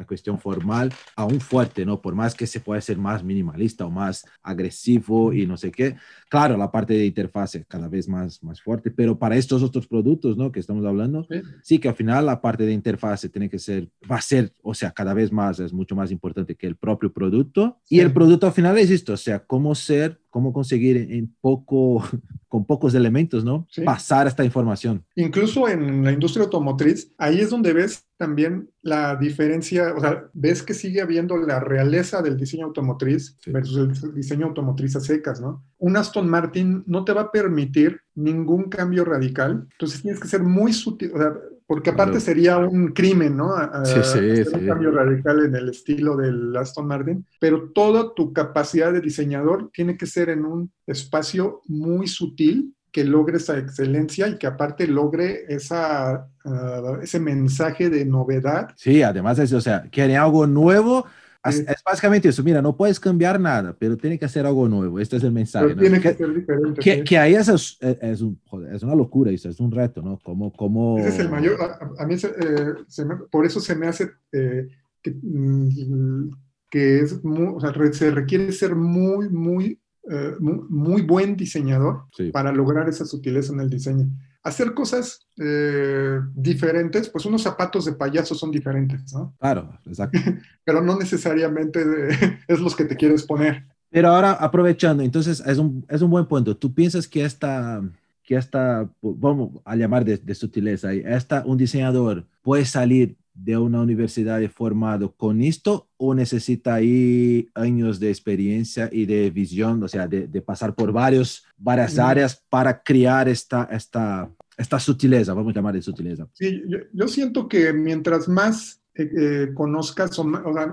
cuestión 0.06 0.38
formal 0.38 0.92
aún 1.16 1.40
fuerte, 1.40 1.84
¿no? 1.84 2.00
Por 2.00 2.14
más 2.14 2.34
que 2.34 2.46
se 2.46 2.60
pueda 2.60 2.80
ser 2.80 2.98
más 2.98 3.22
minimalista 3.22 3.86
o 3.86 3.90
más 3.90 4.24
agresivo 4.42 5.32
y 5.32 5.46
no 5.46 5.56
sé 5.56 5.70
qué. 5.70 5.96
Claro, 6.28 6.56
la 6.56 6.70
parte 6.70 6.94
de 6.94 7.06
interfase 7.06 7.64
cada 7.66 7.88
vez 7.88 8.08
más, 8.08 8.42
más 8.42 8.60
fuerte, 8.60 8.90
pero 8.90 9.18
para 9.18 9.36
estos 9.36 9.62
otros 9.62 9.86
productos, 9.86 10.36
¿no? 10.36 10.52
Que 10.52 10.60
estamos 10.60 10.84
hablando, 10.84 11.26
sí. 11.62 11.78
que 11.78 11.88
al 11.88 11.94
final 11.94 12.26
la 12.26 12.40
parte 12.40 12.64
de 12.64 12.72
interfase 12.72 13.28
tiene 13.28 13.48
que 13.48 13.58
ser, 13.58 13.88
va 14.10 14.16
a 14.16 14.20
ser, 14.20 14.52
o 14.62 14.74
sea, 14.74 14.92
cada 14.92 15.14
vez 15.14 15.32
más, 15.32 15.58
es 15.60 15.72
mucho 15.72 15.94
más 15.96 16.10
importante 16.10 16.54
que 16.54 16.66
el 16.66 16.76
propio 16.76 17.12
producto. 17.12 17.78
Y 17.88 18.00
el 18.00 18.12
producto 18.12 18.46
al 18.46 18.52
final 18.52 18.76
es 18.78 18.90
esto, 18.90 19.12
o 19.14 19.16
sea, 19.16 19.40
cómo 19.40 19.74
ser 19.74 20.20
cómo 20.34 20.52
conseguir 20.52 20.96
en 20.96 21.32
poco, 21.40 22.02
con 22.48 22.64
pocos 22.64 22.92
elementos, 22.96 23.44
¿no? 23.44 23.68
Pasar 23.84 24.26
esta 24.26 24.44
información. 24.44 25.04
Incluso 25.14 25.68
en 25.68 26.02
la 26.02 26.10
industria 26.10 26.42
automotriz, 26.42 27.12
ahí 27.18 27.38
es 27.38 27.50
donde 27.50 27.72
ves 27.72 28.04
también 28.16 28.68
la 28.82 29.14
diferencia, 29.14 29.94
o 29.96 30.00
sea, 30.00 30.28
ves 30.32 30.64
que 30.64 30.74
sigue 30.74 31.00
habiendo 31.00 31.36
la 31.36 31.60
realeza 31.60 32.20
del 32.20 32.36
diseño 32.36 32.66
automotriz 32.66 33.36
versus 33.46 34.02
el 34.02 34.12
diseño 34.12 34.46
automotriz 34.46 34.96
a 34.96 35.00
secas, 35.00 35.40
¿no? 35.40 35.64
Un 35.78 35.96
Aston 35.96 36.28
Martin 36.28 36.82
no 36.88 37.04
te 37.04 37.12
va 37.12 37.20
a 37.20 37.30
permitir 37.30 38.00
ningún 38.16 38.64
cambio 38.64 39.04
radical, 39.04 39.68
entonces 39.70 40.02
tienes 40.02 40.18
que 40.18 40.26
ser 40.26 40.42
muy 40.42 40.72
sutil, 40.72 41.12
o 41.14 41.18
sea, 41.18 41.32
porque 41.66 41.90
aparte 41.90 42.20
sería 42.20 42.58
un 42.58 42.88
crimen, 42.88 43.36
¿no? 43.36 43.54
sí, 43.84 44.00
sí, 44.02 44.44
sí. 44.44 44.54
Un 44.54 44.66
cambio 44.66 44.90
radical 44.90 45.44
en 45.46 45.54
el 45.54 45.70
estilo 45.70 46.16
del 46.16 46.54
Aston 46.56 46.86
Martin, 46.86 47.26
pero 47.40 47.70
toda 47.70 48.12
tu 48.14 48.32
capacidad 48.32 48.92
de 48.92 49.00
diseñador 49.00 49.70
tiene 49.72 49.96
que 49.96 50.06
ser 50.06 50.28
en 50.28 50.44
un 50.44 50.72
espacio 50.86 51.62
muy 51.66 52.06
sutil 52.06 52.74
que 52.94 53.02
logre 53.02 53.38
esa 53.38 53.58
excelencia 53.58 54.28
y 54.28 54.38
que 54.38 54.46
aparte 54.46 54.86
logre 54.86 55.46
esa, 55.48 56.28
ah, 56.44 56.98
ese 57.02 57.18
mensaje 57.18 57.90
de 57.90 58.04
novedad. 58.04 58.68
Sí, 58.76 59.02
además 59.02 59.38
es, 59.40 59.52
o 59.52 59.60
sea, 59.60 59.82
quiere 59.90 60.16
algo 60.16 60.46
nuevo, 60.46 61.04
es, 61.44 61.64
básicamente 61.84 62.28
eso, 62.28 62.42
mira, 62.42 62.62
no 62.62 62.76
puedes 62.76 62.98
cambiar 62.98 63.38
nada, 63.38 63.76
pero 63.78 63.96
tiene 63.96 64.18
que 64.18 64.24
hacer 64.24 64.46
algo 64.46 64.68
nuevo. 64.68 64.98
Este 64.98 65.16
es 65.16 65.24
el 65.24 65.32
mensaje. 65.32 65.74
Tiene 65.74 66.00
que, 66.00 66.14
ser 66.14 66.34
diferente. 66.34 66.80
Que, 66.80 67.04
que 67.04 67.18
ahí 67.18 67.34
es, 67.34 67.48
es, 67.80 68.20
un, 68.20 68.40
es, 68.72 68.82
una 68.82 68.94
locura, 68.94 69.30
eso 69.30 69.48
es 69.48 69.60
un 69.60 69.70
reto, 69.70 70.02
¿no? 70.02 70.18
Como, 70.22 70.52
como... 70.52 70.98
Ese 70.98 71.08
es 71.08 71.18
el 71.20 71.30
mayor, 71.30 71.58
a, 71.98 72.06
mí 72.06 72.14
eh, 72.14 72.74
se 72.86 73.04
me, 73.04 73.16
por 73.30 73.44
eso 73.44 73.60
se 73.60 73.74
me 73.74 73.86
hace 73.86 74.10
eh, 74.32 74.68
que, 75.02 75.14
mm, 75.22 76.30
que, 76.70 77.00
es 77.00 77.22
muy, 77.22 77.54
o 77.56 77.60
sea, 77.60 77.72
se 77.92 78.10
requiere 78.10 78.50
ser 78.52 78.74
muy, 78.74 79.28
muy, 79.28 79.80
eh, 80.10 80.32
muy, 80.40 80.60
muy, 80.68 81.02
buen 81.02 81.36
diseñador 81.36 82.04
para 82.32 82.52
lograr 82.52 82.88
esa 82.88 83.04
sutileza 83.04 83.52
en 83.52 83.60
el 83.60 83.70
diseño 83.70 84.08
hacer 84.44 84.74
cosas 84.74 85.26
eh, 85.38 86.20
diferentes, 86.34 87.08
pues 87.08 87.24
unos 87.24 87.42
zapatos 87.42 87.86
de 87.86 87.94
payaso 87.94 88.34
son 88.34 88.50
diferentes, 88.50 89.12
¿no? 89.12 89.34
Claro, 89.40 89.76
exacto. 89.86 90.20
Pero 90.64 90.82
no 90.82 90.96
necesariamente 90.98 91.80
es 92.46 92.60
los 92.60 92.76
que 92.76 92.84
te 92.84 92.94
quieres 92.94 93.24
poner. 93.24 93.64
Pero 93.90 94.08
ahora, 94.08 94.32
aprovechando, 94.32 95.02
entonces 95.02 95.42
es 95.44 95.58
un, 95.58 95.84
es 95.88 96.02
un 96.02 96.10
buen 96.10 96.26
punto. 96.26 96.56
¿Tú 96.56 96.74
piensas 96.74 97.08
que 97.08 97.24
esta, 97.24 97.82
que 98.22 98.36
esta 98.36 98.88
vamos 99.00 99.62
a 99.64 99.76
llamar 99.76 100.04
de, 100.04 100.18
de 100.18 100.34
sutileza, 100.34 100.92
esta, 100.92 101.42
un 101.46 101.56
diseñador 101.56 102.26
puede 102.42 102.66
salir 102.66 103.16
de 103.34 103.58
una 103.58 103.80
universidad 103.80 104.40
formado 104.48 105.12
con 105.14 105.42
esto 105.42 105.88
o 105.96 106.14
necesita 106.14 106.74
ahí 106.74 107.48
años 107.54 107.98
de 107.98 108.08
experiencia 108.10 108.88
y 108.92 109.06
de 109.06 109.30
visión, 109.30 109.82
o 109.82 109.88
sea, 109.88 110.06
de, 110.06 110.28
de 110.28 110.40
pasar 110.40 110.74
por 110.74 110.92
varios, 110.92 111.44
varias 111.56 111.98
áreas 111.98 112.42
para 112.48 112.82
crear 112.82 113.28
esta, 113.28 113.68
esta, 113.72 114.30
esta 114.56 114.78
sutileza, 114.78 115.34
vamos 115.34 115.52
a 115.52 115.56
llamar 115.56 115.74
de 115.74 115.82
sutileza? 115.82 116.28
Sí, 116.32 116.62
yo, 116.68 116.78
yo 116.92 117.08
siento 117.08 117.48
que 117.48 117.72
mientras 117.72 118.28
más 118.28 118.80
eh, 118.96 119.10
eh, 119.16 119.54
conozcas, 119.54 120.16
o, 120.20 120.24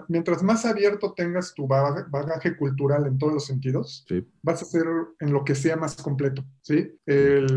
mientras 0.07 0.43
más 0.43 0.63
abierto 0.65 1.13
tengas 1.17 1.55
tu 1.55 1.65
bagaje, 1.65 2.55
cultural 2.55 3.07
en 3.07 3.17
todos 3.17 3.33
los 3.33 3.45
sentidos, 3.47 4.05
vas 4.43 4.61
a 4.61 4.65
ser 4.65 4.85
en 5.19 5.33
lo 5.33 5.43
que 5.43 5.55
sea 5.55 5.75
más 5.75 5.95
completo, 5.95 6.45
¿sí? 6.61 6.91
Eh, 7.07 7.47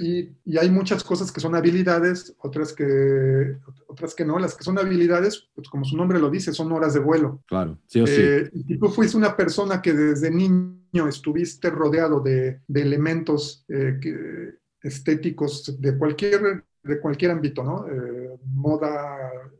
y, 0.00 0.28
y, 0.44 0.58
hay 0.58 0.68
muchas 0.68 1.02
cosas 1.02 1.32
que 1.32 1.40
son 1.40 1.54
habilidades, 1.54 2.34
otras 2.40 2.74
que, 2.74 3.56
otras 3.86 4.14
que 4.14 4.26
no. 4.26 4.38
Las 4.38 4.54
que 4.54 4.64
son 4.64 4.78
habilidades, 4.78 5.48
pues 5.54 5.68
como 5.70 5.86
su 5.86 5.96
nombre 5.96 6.18
lo 6.18 6.28
dice, 6.28 6.52
son 6.52 6.70
horas 6.72 6.92
de 6.92 7.00
vuelo. 7.00 7.42
Claro, 7.46 7.78
sí 7.86 8.02
o 8.02 8.06
sí. 8.06 8.22
Y 8.52 8.78
tú 8.78 8.88
fuiste 8.90 9.16
una 9.16 9.34
persona 9.34 9.80
que 9.80 9.94
desde 9.94 10.30
niño 10.30 11.08
estuviste 11.08 11.70
rodeado 11.70 12.20
de, 12.20 12.60
de 12.68 12.82
elementos 12.82 13.64
que, 13.66 14.58
estéticos 14.82 15.80
de 15.80 15.96
cualquier 15.96 16.64
de 16.88 17.00
cualquier 17.00 17.32
ámbito, 17.32 17.62
¿no? 17.62 17.86
Eh, 17.86 18.38
moda, 18.54 19.18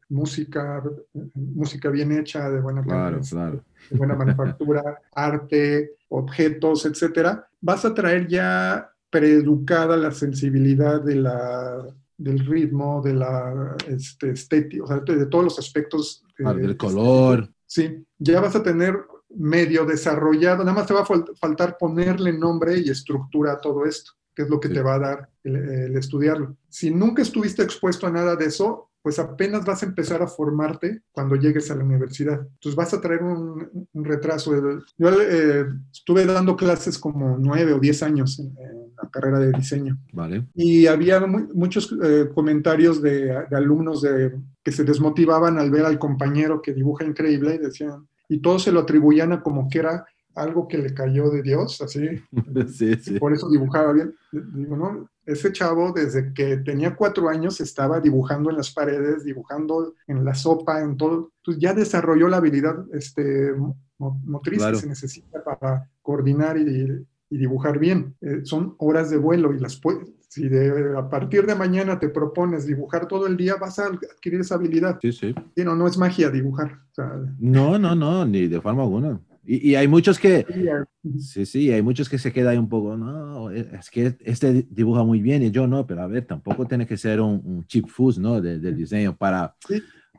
música, 0.08 0.82
música 1.34 1.90
bien 1.90 2.12
hecha, 2.12 2.48
de 2.50 2.60
buena 2.60 2.82
claro, 2.82 3.20
claro. 3.28 3.62
De 3.90 3.98
buena 3.98 4.14
manufactura, 4.14 4.98
arte, 5.14 5.96
objetos, 6.08 6.86
etcétera, 6.86 7.46
vas 7.60 7.84
a 7.84 7.92
traer 7.92 8.26
ya 8.26 8.90
preeducada 9.10 9.96
la 9.96 10.10
sensibilidad 10.10 11.02
de 11.02 11.16
la, 11.16 11.86
del 12.16 12.38
ritmo, 12.46 13.02
de 13.02 13.14
la 13.14 13.76
este, 13.86 14.30
estética, 14.30 14.84
o 14.84 14.86
sea, 14.86 15.00
de, 15.00 15.26
todos 15.26 15.44
los 15.44 15.58
aspectos. 15.58 16.24
del 16.38 16.76
color. 16.76 17.48
Sí, 17.66 18.06
ya 18.18 18.40
vas 18.40 18.56
a 18.56 18.62
tener 18.62 18.96
medio 19.36 19.84
desarrollado, 19.84 20.64
nada 20.64 20.72
más 20.72 20.86
te 20.86 20.94
va 20.94 21.02
a 21.02 21.06
faltar 21.38 21.76
ponerle 21.78 22.32
nombre 22.32 22.78
y 22.78 22.88
estructura 22.88 23.52
a 23.52 23.60
todo 23.60 23.84
esto 23.84 24.12
que 24.38 24.44
es 24.44 24.51
lo 24.51 24.61
que 24.61 24.68
te 24.68 24.81
va 24.81 24.94
a 24.94 24.98
dar 25.01 25.29
el, 25.42 25.96
estudiarlo. 25.96 26.57
Si 26.68 26.92
nunca 26.92 27.22
estuviste 27.22 27.61
expuesto 27.61 28.07
a 28.07 28.12
nada 28.12 28.37
de 28.37 28.44
eso, 28.44 28.88
pues 29.03 29.18
apenas 29.18 29.64
vas 29.64 29.83
a 29.83 29.87
empezar 29.87 30.22
a 30.22 30.29
formarte 30.29 31.03
cuando 31.11 31.35
llegues 31.35 31.68
a 31.72 31.74
la 31.74 31.83
universidad. 31.83 32.40
Entonces 32.40 32.77
vas 32.77 32.94
a 32.94 33.01
traer 33.01 33.24
un, 33.24 33.88
retraso. 33.94 34.55
Yo 34.96 35.09
eh, 35.11 35.66
estuve 35.90 36.24
dando 36.24 36.55
clases 36.57 37.01
como 37.01 37.37
nueve 37.37 37.72
o 37.72 37.81
diez 37.81 38.01
años 38.05 38.38
en, 38.38 38.55
la 39.03 39.11
carrera 39.11 39.40
de 39.40 39.51
diseño. 39.51 39.98
Vale. 40.12 40.46
Y 40.55 40.87
había 40.87 41.18
muchos 41.27 41.92
eh, 42.01 42.29
comentarios 42.33 43.03
de, 43.03 43.44
de 43.51 43.57
alumnos 43.57 44.03
de, 44.03 44.37
que 44.62 44.70
se 44.70 44.85
desmotivaban 44.85 45.59
al 45.59 45.72
ver 45.72 45.85
al 45.85 45.98
compañero 45.98 46.62
que 46.62 46.74
dibuja 46.74 47.05
increíble 47.05 47.57
y 47.57 47.59
decían, 47.59 48.07
y 48.29 48.38
todos 48.38 48.62
se 48.62 48.70
lo 48.70 48.81
atribuían 48.81 49.33
a 49.33 49.42
como 49.42 49.68
que 49.68 49.81
era 49.81 50.07
algo 50.38 50.68
que 50.68 50.79
le 50.79 50.94
cayó 50.94 51.31
de 51.31 51.42
Dios, 51.42 51.81
así. 51.81 52.09
Sí, 52.68 52.94
sí. 52.96 53.18
Por 53.18 53.33
eso 53.33 53.51
dibujaba 53.51 53.92
bien. 53.92 54.14
Digo, 54.33 54.77
¿no? 54.77 55.09
Ese 55.27 55.53
chavo, 55.53 55.92
desde 55.92 56.33
que 56.33 56.59
tenía 56.59 56.96
cuatro 56.96 57.29
años, 57.29 57.61
estaba 57.61 58.01
dibujando 58.01 58.51
en 58.51 58.57
las 58.57 58.70
paredes, 58.72 59.24
dibujando 59.24 59.94
en 60.07 60.24
la 60.24 60.35
sopa, 60.35 60.81
en 60.81 60.96
todo. 60.96 61.33
Entonces 61.38 61.62
ya 61.62 61.74
desarrolló 61.74 62.29
la 62.29 62.38
habilidad 62.38 62.77
este, 62.92 63.55
motriz 63.98 64.64
que 64.64 64.77
se 64.77 64.87
necesita 64.87 65.42
para 65.44 65.90
coordinar 66.03 66.57
y, 66.57 67.05
dibujar 67.31 67.79
bien. 67.79 68.14
Eh, 68.22 68.40
son 68.44 68.74
horas 68.79 69.11
de 69.11 69.18
vuelo 69.18 69.53
y 69.53 69.59
las 69.59 69.79
si 70.29 70.46
de, 70.48 70.96
a 70.96 71.09
partir 71.09 71.46
de 71.46 71.55
mañana 71.55 71.98
te 71.98 72.11
propones 72.11 72.66
dibujar 72.66 73.09
todo 73.09 73.27
el 73.27 73.37
día, 73.37 73.57
vas 73.57 73.79
a 73.79 73.87
adquirir 73.87 74.40
esa 74.40 74.57
habilidad. 74.57 74.98
Sí, 75.01 75.12
sí. 75.12 75.35
Y 75.57 75.64
no, 75.64 75.74
no 75.74 75.87
es 75.87 75.96
magia 75.96 76.31
dibujar. 76.31 76.79
no, 77.38 77.79
no, 77.79 77.94
no, 77.94 78.27
ni 78.27 78.46
de 78.46 78.61
forma 78.61 78.83
alguna. 78.83 79.20
Y, 79.50 79.76
hay 79.76 79.88
muchos 79.88 80.18
que, 80.18 80.44
sí, 81.18 81.46
sí, 81.46 81.72
hay 81.72 81.80
muchos 81.80 82.11
que 82.11 82.18
se 82.18 82.34
quedan 82.34 82.52
ahí 82.52 82.58
un 82.58 82.68
poco, 82.68 82.98
no, 82.98 83.50
es 83.50 83.88
que 83.88 84.14
este 84.20 84.66
dibuja 84.68 85.04
muy 85.04 85.22
bien 85.22 85.42
y 85.42 85.50
yo 85.50 85.66
no, 85.66 85.87
pero 85.87 86.02
a 86.02 86.06
ver, 86.06 86.26
tampoco 86.26 86.66
tiene 86.66 86.87
que 86.87 86.98
ser 86.98 87.22
un, 87.22 87.40
un 87.42 87.66
cheap 87.66 87.87
food, 87.88 88.18
¿no? 88.18 88.42
del 88.42 88.76
diseño 88.76 89.16
para, 89.16 89.56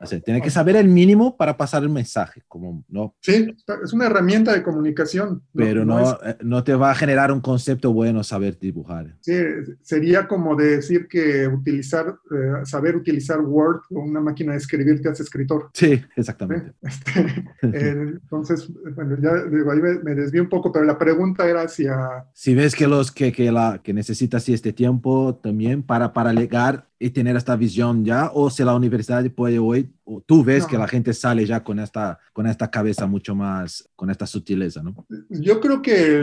o 0.02 0.06
sea, 0.06 0.18
tiene 0.20 0.40
que 0.40 0.50
saber 0.50 0.76
el 0.76 0.88
mínimo 0.88 1.36
para 1.36 1.56
pasar 1.56 1.82
el 1.82 1.90
mensaje, 1.90 2.42
como, 2.48 2.84
¿no? 2.88 3.14
Sí, 3.20 3.54
es 3.84 3.92
una 3.92 4.06
herramienta 4.06 4.52
de 4.52 4.62
comunicación. 4.62 5.42
Pero 5.54 5.84
no, 5.84 6.00
no, 6.00 6.18
eh, 6.24 6.36
no, 6.42 6.64
te 6.64 6.74
va 6.74 6.90
a 6.90 6.94
generar 6.94 7.30
un 7.30 7.40
concepto 7.40 7.92
bueno 7.92 8.24
saber 8.24 8.58
dibujar. 8.58 9.14
Sí, 9.20 9.36
sería 9.82 10.26
como 10.26 10.56
decir 10.56 11.06
que 11.06 11.46
utilizar, 11.46 12.16
eh, 12.30 12.64
saber 12.64 12.96
utilizar 12.96 13.40
Word 13.40 13.82
o 13.90 14.00
una 14.00 14.20
máquina 14.20 14.52
de 14.52 14.58
escribir 14.58 15.02
te 15.02 15.10
hace 15.10 15.22
escritor. 15.22 15.70
Sí, 15.74 16.00
exactamente. 16.16 16.72
Este, 16.90 17.90
eh, 17.90 18.18
entonces, 18.22 18.68
bueno, 18.94 19.16
ya 19.20 19.30
ahí 19.32 19.80
me, 20.02 20.14
desvío 20.14 20.42
un 20.42 20.48
poco, 20.48 20.72
pero 20.72 20.84
la 20.84 20.98
pregunta 20.98 21.48
era 21.48 21.62
hacia... 21.62 22.24
Si 22.32 22.54
ves 22.54 22.74
que, 22.74 22.86
los, 22.86 23.12
que, 23.12 23.32
que, 23.32 23.52
la, 23.52 23.80
que 23.82 23.92
necesitas 23.92 24.48
este 24.48 24.72
tiempo 24.72 25.38
también 25.42 25.82
para, 25.82 26.12
para 26.12 26.32
llegar 26.32 26.89
y 27.00 27.10
tener 27.10 27.36
esta 27.36 27.56
visión 27.56 28.04
ya, 28.04 28.30
o 28.34 28.50
si 28.50 28.62
la 28.64 28.74
universidad 28.76 29.28
puede 29.32 29.58
hoy, 29.58 29.92
tú 30.26 30.44
ves 30.44 30.66
que 30.66 30.78
la 30.78 30.88
gente 30.88 31.12
sale 31.12 31.46
ya 31.46 31.62
con 31.62 31.78
esta, 31.78 32.18
con 32.32 32.46
esta 32.46 32.70
cabeza 32.70 33.06
mucho 33.06 33.34
más, 33.34 33.88
con 33.96 34.10
esta 34.10 34.26
sutileza, 34.26 34.82
¿no? 34.82 35.06
Yo 35.28 35.60
creo 35.60 35.82
que 35.82 36.20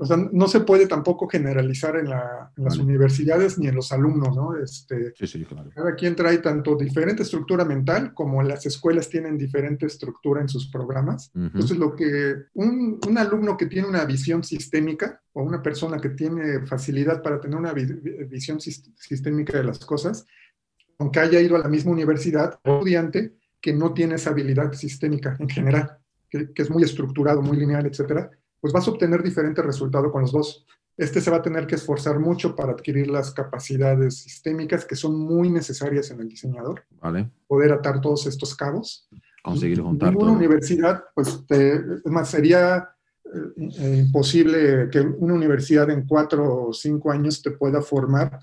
o 0.00 0.04
sea, 0.04 0.16
no 0.32 0.48
se 0.48 0.60
puede 0.60 0.86
tampoco 0.86 1.28
generalizar 1.28 1.96
en, 1.96 2.10
la, 2.10 2.52
en 2.56 2.64
las 2.64 2.78
universidades 2.78 3.58
ni 3.58 3.68
en 3.68 3.74
los 3.74 3.92
alumnos, 3.92 4.36
¿no? 4.36 4.56
Este, 4.56 5.12
sí, 5.16 5.26
sí, 5.26 5.44
claro. 5.44 5.70
Cada 5.74 5.94
quien 5.94 6.16
trae 6.16 6.38
tanto 6.38 6.76
diferente 6.76 7.22
estructura 7.22 7.64
mental 7.64 8.14
como 8.14 8.42
las 8.42 8.66
escuelas 8.66 9.08
tienen 9.08 9.38
diferente 9.38 9.86
estructura 9.86 10.40
en 10.40 10.48
sus 10.48 10.70
programas. 10.70 11.30
Entonces, 11.34 11.78
lo 11.78 11.94
que 11.94 12.34
un, 12.54 12.98
un 13.06 13.18
alumno 13.18 13.56
que 13.56 13.66
tiene 13.66 13.88
una 13.88 14.04
visión 14.04 14.42
sistémica, 14.44 15.22
o 15.34 15.42
una 15.42 15.62
persona 15.62 15.98
que 15.98 16.10
tiene 16.10 16.66
facilidad 16.66 17.22
para 17.22 17.40
tener 17.40 17.56
una 17.56 17.72
visión 17.72 18.60
sistémica 18.60 19.56
de 19.56 19.64
las 19.64 19.78
cosas, 19.78 20.26
aunque 20.98 21.20
haya 21.20 21.40
ido 21.40 21.56
a 21.56 21.60
la 21.60 21.68
misma 21.68 21.92
universidad, 21.92 22.58
estudiante 22.64 23.34
que 23.60 23.72
no 23.72 23.92
tiene 23.92 24.16
esa 24.16 24.30
habilidad 24.30 24.72
sistémica 24.72 25.36
en 25.38 25.48
general, 25.48 25.98
que, 26.28 26.52
que 26.52 26.62
es 26.62 26.70
muy 26.70 26.82
estructurado, 26.82 27.42
muy 27.42 27.56
lineal, 27.56 27.86
etcétera, 27.86 28.30
pues 28.60 28.72
vas 28.72 28.86
a 28.86 28.90
obtener 28.90 29.22
diferentes 29.22 29.64
resultados 29.64 30.10
con 30.12 30.22
los 30.22 30.32
dos. 30.32 30.66
Este 30.96 31.20
se 31.20 31.30
va 31.30 31.38
a 31.38 31.42
tener 31.42 31.66
que 31.66 31.74
esforzar 31.76 32.18
mucho 32.20 32.54
para 32.54 32.72
adquirir 32.72 33.08
las 33.10 33.32
capacidades 33.32 34.18
sistémicas 34.18 34.84
que 34.84 34.94
son 34.94 35.18
muy 35.18 35.48
necesarias 35.50 36.10
en 36.10 36.20
el 36.20 36.28
diseñador. 36.28 36.84
Vale. 37.00 37.30
Poder 37.46 37.72
atar 37.72 38.00
todos 38.00 38.26
estos 38.26 38.54
cabos. 38.54 39.08
Conseguir 39.42 39.80
juntar 39.80 40.10
Ninguna 40.10 40.30
todo. 40.32 40.38
universidad, 40.38 41.04
pues, 41.14 41.44
te- 41.46 41.74
es 41.76 42.06
más, 42.06 42.28
sería 42.30 42.90
eh, 43.24 43.70
eh, 43.78 44.02
imposible 44.06 44.88
que 44.90 45.00
una 45.00 45.34
universidad 45.34 45.88
en 45.90 46.06
cuatro 46.06 46.66
o 46.68 46.72
cinco 46.72 47.10
años 47.10 47.40
te 47.42 47.50
pueda 47.52 47.80
formar 47.80 48.38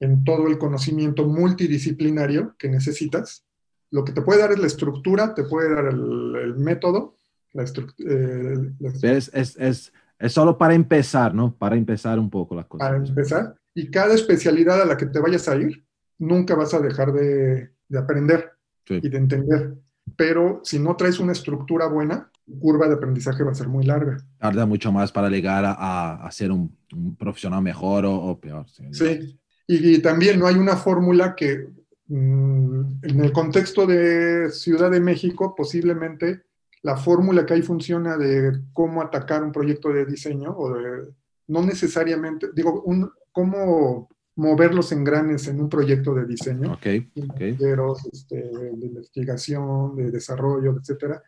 en 0.00 0.24
todo 0.24 0.46
el 0.48 0.58
conocimiento 0.58 1.26
multidisciplinario 1.26 2.54
que 2.58 2.68
necesitas. 2.68 3.44
Lo 3.90 4.04
que 4.04 4.12
te 4.12 4.22
puede 4.22 4.40
dar 4.40 4.52
es 4.52 4.58
la 4.58 4.66
estructura, 4.66 5.34
te 5.34 5.44
puede 5.44 5.74
dar 5.74 5.86
el, 5.86 6.34
el 6.36 6.56
método, 6.56 7.14
la 7.52 7.62
eh, 7.64 8.72
la- 8.80 8.90
Es, 9.12 9.30
es, 9.32 9.56
es, 9.56 9.92
es 10.18 10.32
solo 10.32 10.58
para 10.58 10.74
empezar, 10.74 11.34
¿no? 11.34 11.54
Para 11.54 11.76
empezar 11.76 12.18
un 12.18 12.28
poco 12.30 12.54
las 12.54 12.66
cosas. 12.66 12.88
para 12.88 12.98
empezar. 13.04 13.54
Y 13.74 13.90
cada 13.90 14.14
especialidad 14.14 14.80
a 14.82 14.86
la 14.86 14.96
que 14.96 15.06
te 15.06 15.20
vayas 15.20 15.48
a 15.48 15.56
ir, 15.56 15.84
nunca 16.18 16.54
vas 16.54 16.74
a 16.74 16.80
dejar 16.80 17.12
de, 17.12 17.70
de 17.88 17.98
aprender 17.98 18.52
Sí. 18.86 19.00
y 19.02 19.08
de 19.08 19.18
entender. 19.18 19.74
Pero 20.16 20.60
si 20.62 20.78
no 20.78 20.94
traes 20.96 21.18
una 21.18 21.32
estructura 21.32 21.88
buena, 21.88 22.30
curva 22.60 22.86
de 22.86 22.94
aprendizaje 22.94 23.42
va 23.42 23.50
a 23.50 23.54
ser 23.54 23.66
muy 23.68 23.84
larga. 23.84 24.16
Tarda 24.38 24.64
mucho 24.64 24.92
más 24.92 25.10
para 25.10 25.28
llegar 25.28 25.64
a, 25.64 25.72
a- 25.72 26.26
a 26.26 26.30
ser 26.30 26.52
un, 26.52 26.76
un 26.94 27.16
profesional 27.16 27.62
mejor 27.62 28.04
o, 28.06 28.14
o 28.14 28.38
peor. 28.40 28.66
Sí. 28.70 28.84
Sí. 28.92 29.40
Y, 29.66 29.94
y 29.96 29.98
también 30.02 30.38
no 30.38 30.46
hay 30.46 30.56
una 30.56 30.76
fórmula 30.76 31.34
que 31.34 31.68
mm, 32.08 32.80
en 33.02 33.20
el 33.20 33.32
contexto 33.32 33.86
de 33.86 34.50
Ciudad 34.50 34.90
de 34.90 35.00
México, 35.00 35.54
posiblemente 35.56 36.42
la 36.82 36.96
fórmula 36.96 37.44
que 37.44 37.54
ahí 37.54 37.62
funciona 37.62 38.16
de 38.16 38.60
cómo 38.72 39.02
atacar 39.02 39.42
un 39.42 39.50
proyecto 39.50 39.92
de 39.92 40.06
diseño, 40.06 40.54
o 40.56 40.72
de, 40.72 41.08
no 41.48 41.62
necesariamente, 41.62 42.48
digo, 42.54 42.82
un, 42.82 43.10
cómo 43.32 44.08
mover 44.36 44.72
los 44.74 44.92
engranes 44.92 45.48
en 45.48 45.60
un 45.60 45.68
proyecto 45.68 46.14
de 46.14 46.26
diseño, 46.26 46.74
Ok, 46.74 46.86
ok. 46.86 47.40
ingenieros, 47.40 48.06
este, 48.12 48.36
de 48.36 48.86
investigación, 48.86 49.96
de 49.96 50.10
desarrollo, 50.12 50.76
etcétera, 50.78 51.22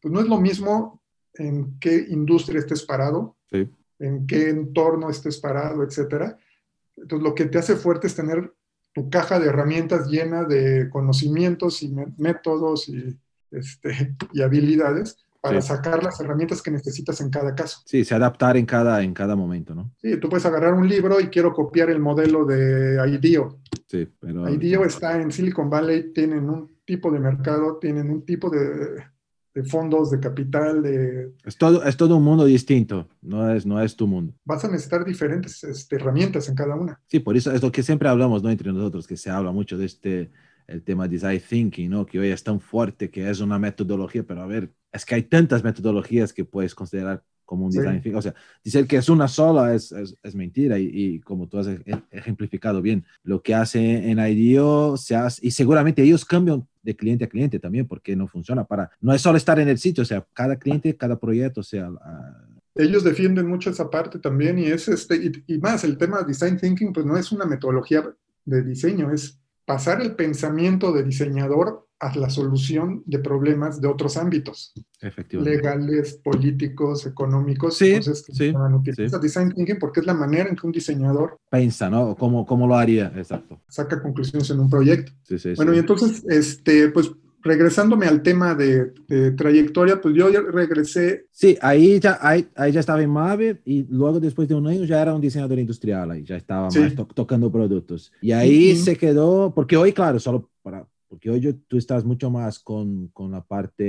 pues 0.00 0.12
no 0.12 0.20
es 0.20 0.28
lo 0.28 0.38
mismo 0.40 1.02
en 1.34 1.78
qué 1.80 2.06
industria 2.10 2.60
estés 2.60 2.84
parado, 2.84 3.36
Sí. 3.50 3.68
en 3.98 4.26
qué 4.26 4.50
entorno 4.50 5.10
estés 5.10 5.38
parado, 5.38 5.82
etcétera. 5.82 6.36
Entonces, 7.00 7.22
lo 7.28 7.34
que 7.34 7.46
te 7.46 7.58
hace 7.58 7.76
fuerte 7.76 8.06
es 8.06 8.14
tener 8.14 8.52
tu 8.94 9.08
caja 9.08 9.38
de 9.38 9.46
herramientas 9.48 10.08
llena 10.08 10.44
de 10.44 10.88
conocimientos 10.90 11.82
y 11.82 11.88
mé- 11.90 12.12
métodos 12.18 12.88
y, 12.88 13.18
este, 13.50 14.16
y 14.32 14.42
habilidades 14.42 15.16
para 15.40 15.62
Sí. 15.62 15.68
sacar 15.68 16.02
las 16.04 16.20
herramientas 16.20 16.60
que 16.60 16.70
necesitas 16.70 17.20
en 17.22 17.30
cada 17.30 17.54
caso. 17.54 17.80
Sí, 17.86 18.04
se 18.04 18.14
adaptar 18.14 18.56
en 18.58 18.66
cada, 18.66 19.02
en 19.02 19.14
cada 19.14 19.34
momento, 19.36 19.74
¿no? 19.74 19.90
Sí, 19.96 20.18
tú 20.18 20.28
puedes 20.28 20.44
agarrar 20.44 20.74
un 20.74 20.86
libro 20.86 21.18
y 21.18 21.28
quiero 21.28 21.52
copiar 21.54 21.88
el 21.88 21.98
modelo 22.00 22.44
de 22.44 22.98
IDEO. 23.08 23.58
Sí, 23.86 24.06
pero... 24.20 24.48
IDEO 24.50 24.84
está 24.84 25.20
en 25.20 25.32
Silicon 25.32 25.70
Valley, 25.70 26.12
tienen 26.12 26.48
un 26.50 26.76
tipo 26.84 27.10
de 27.10 27.20
mercado, 27.20 27.78
tienen 27.78 28.10
un 28.10 28.24
tipo 28.26 28.50
de, 28.50 29.02
de 29.62 29.68
fondos, 29.68 30.10
de 30.10 30.20
capital, 30.20 30.82
de... 30.82 31.32
Es 31.44 31.56
todo, 31.56 31.84
es 31.84 31.96
todo 31.96 32.16
un 32.16 32.24
mundo 32.24 32.44
distinto, 32.44 33.08
no 33.20 33.52
es, 33.52 33.66
no 33.66 33.80
es 33.80 33.94
tu 33.94 34.06
mundo. 34.06 34.34
Vas 34.44 34.64
a 34.64 34.68
necesitar 34.68 35.04
diferentes 35.04 35.62
este, 35.64 35.96
herramientas 35.96 36.48
en 36.48 36.54
cada 36.54 36.74
una. 36.74 37.00
Sí, 37.06 37.20
por 37.20 37.36
eso 37.36 37.52
es 37.52 37.62
lo 37.62 37.70
que 37.70 37.82
siempre 37.82 38.08
hablamos, 38.08 38.42
¿no? 38.42 38.50
Entre 38.50 38.72
nosotros, 38.72 39.06
que 39.06 39.16
se 39.16 39.30
habla 39.30 39.52
mucho 39.52 39.76
de 39.76 39.86
este, 39.86 40.30
el 40.66 40.82
tema 40.82 41.08
design 41.08 41.40
thinking, 41.40 41.90
¿no? 41.90 42.06
Que 42.06 42.18
hoy 42.18 42.28
es 42.28 42.42
tan 42.42 42.60
fuerte 42.60 43.10
que 43.10 43.28
es 43.28 43.40
una 43.40 43.58
metodología, 43.58 44.24
pero 44.24 44.42
a 44.42 44.46
ver, 44.46 44.72
es 44.92 45.04
que 45.04 45.16
hay 45.16 45.22
tantas 45.24 45.62
metodologías 45.62 46.32
que 46.32 46.44
puedes 46.44 46.74
considerar 46.74 47.22
como 47.50 47.66
un 47.66 47.72
Sí. 47.72 47.78
design 47.78 48.00
thinking. 48.00 48.16
O 48.16 48.22
sea, 48.22 48.32
decir 48.62 48.86
que 48.86 48.96
es 48.96 49.08
una 49.08 49.26
sola 49.26 49.74
es, 49.74 49.90
es, 49.90 50.16
es 50.22 50.34
mentira 50.36 50.78
y, 50.78 50.88
y 50.92 51.20
como 51.20 51.48
tú 51.48 51.58
has 51.58 51.66
e- 51.66 51.82
ejemplificado 52.12 52.80
bien, 52.80 53.04
lo 53.24 53.42
que 53.42 53.56
hace 53.56 54.08
en 54.08 54.20
IDEO 54.20 54.96
se 54.96 55.16
hace, 55.16 55.44
y 55.44 55.50
seguramente 55.50 56.00
ellos 56.04 56.24
cambian 56.24 56.64
de 56.82 56.94
cliente 56.94 57.24
a 57.24 57.28
cliente 57.28 57.58
también 57.58 57.88
porque 57.88 58.14
no 58.14 58.28
funciona 58.28 58.62
para, 58.64 58.88
no 59.00 59.12
es 59.12 59.20
solo 59.20 59.36
estar 59.36 59.58
en 59.58 59.68
el 59.68 59.78
sitio, 59.78 60.02
o 60.02 60.06
sea, 60.06 60.24
cada 60.32 60.56
cliente, 60.56 60.96
cada 60.96 61.18
proyecto, 61.18 61.60
o 61.60 61.64
sea, 61.64 61.90
Ellos 62.76 63.02
defienden 63.02 63.48
mucho 63.48 63.70
esa 63.70 63.90
parte 63.90 64.20
también 64.20 64.56
y 64.58 64.66
es 64.66 64.86
este, 64.86 65.16
y, 65.16 65.54
y 65.54 65.58
más 65.58 65.82
el 65.82 65.98
tema 65.98 66.20
de 66.20 66.26
design 66.26 66.56
thinking, 66.56 66.92
pues 66.92 67.04
no 67.04 67.16
es 67.16 67.32
una 67.32 67.46
metodología 67.46 68.04
de 68.44 68.62
diseño, 68.62 69.12
es 69.12 69.40
pasar 69.64 70.00
el 70.00 70.14
pensamiento 70.16 70.92
de 70.92 71.04
diseñador 71.04 71.86
a 72.00 72.16
la 72.16 72.30
solución 72.30 73.02
de 73.04 73.18
problemas 73.18 73.78
de 73.80 73.86
otros 73.86 74.16
ámbitos, 74.16 74.72
efectivamente. 75.00 75.56
legales, 75.56 76.14
políticos, 76.14 77.04
económicos. 77.06 77.76
Sí, 77.76 77.90
Entonces, 77.90 78.24
sí, 78.32 78.54
utilizar 78.74 79.20
design 79.20 79.52
thinking 79.52 79.78
porque 79.78 80.00
es 80.00 80.06
la 80.06 80.14
manera 80.14 80.48
en 80.48 80.56
que 80.56 80.66
un 80.66 80.72
diseñador 80.72 81.36
Piensa, 81.50 81.90
¿no? 81.90 82.16
¿Cómo, 82.16 82.46
cómo 82.46 82.66
lo 82.66 82.74
haría? 82.76 83.12
Exacto. 83.14 83.60
saca 83.68 84.00
conclusiones 84.02 84.48
en 84.50 84.60
un 84.60 84.70
proyecto. 84.70 85.12
Sí, 85.24 85.38
sí, 85.38 85.52
Bueno, 85.56 85.72
sí. 85.72 85.76
y 85.76 85.80
entonces, 85.80 86.24
este, 86.28 86.88
pues 86.88 87.10
regresándome 87.42 88.06
al 88.06 88.22
tema 88.22 88.54
de, 88.54 88.92
de 89.08 89.30
trayectoria, 89.32 90.00
pues 90.00 90.14
yo 90.14 90.28
regresé, 90.50 91.26
Sí, 91.30 91.56
ahí 91.60 91.98
ya, 92.00 92.18
ahí, 92.20 92.46
ahí 92.54 92.72
ya 92.72 92.80
estaba 92.80 93.02
en 93.02 93.10
Mave 93.10 93.60
y 93.64 93.84
luego 93.88 94.20
después 94.20 94.48
de 94.48 94.54
un 94.54 94.66
año 94.66 94.84
ya 94.84 95.00
era 95.00 95.14
un 95.14 95.20
diseñador 95.20 95.58
industrial, 95.58 96.10
ahí 96.10 96.22
ya 96.24 96.36
estaba 96.36 96.70
Sí. 96.70 96.80
más 96.80 96.94
to- 96.94 97.06
tocando 97.06 97.50
productos. 97.50 98.12
Y 98.20 98.32
ahí 98.32 98.72
Ujú. 98.72 98.82
se 98.84 98.96
quedó, 98.96 99.52
porque 99.54 99.76
hoy, 99.76 99.92
claro, 99.92 100.18
solo 100.18 100.50
para, 100.62 100.86
porque 101.10 101.28
hoy 101.28 101.40
yo- 101.40 101.56
tú 101.68 101.76
estás 101.76 102.04
mucho 102.04 102.30
más 102.30 102.60
con, 102.60 103.08
con 103.08 103.32
la 103.32 103.42
parte 103.42 103.82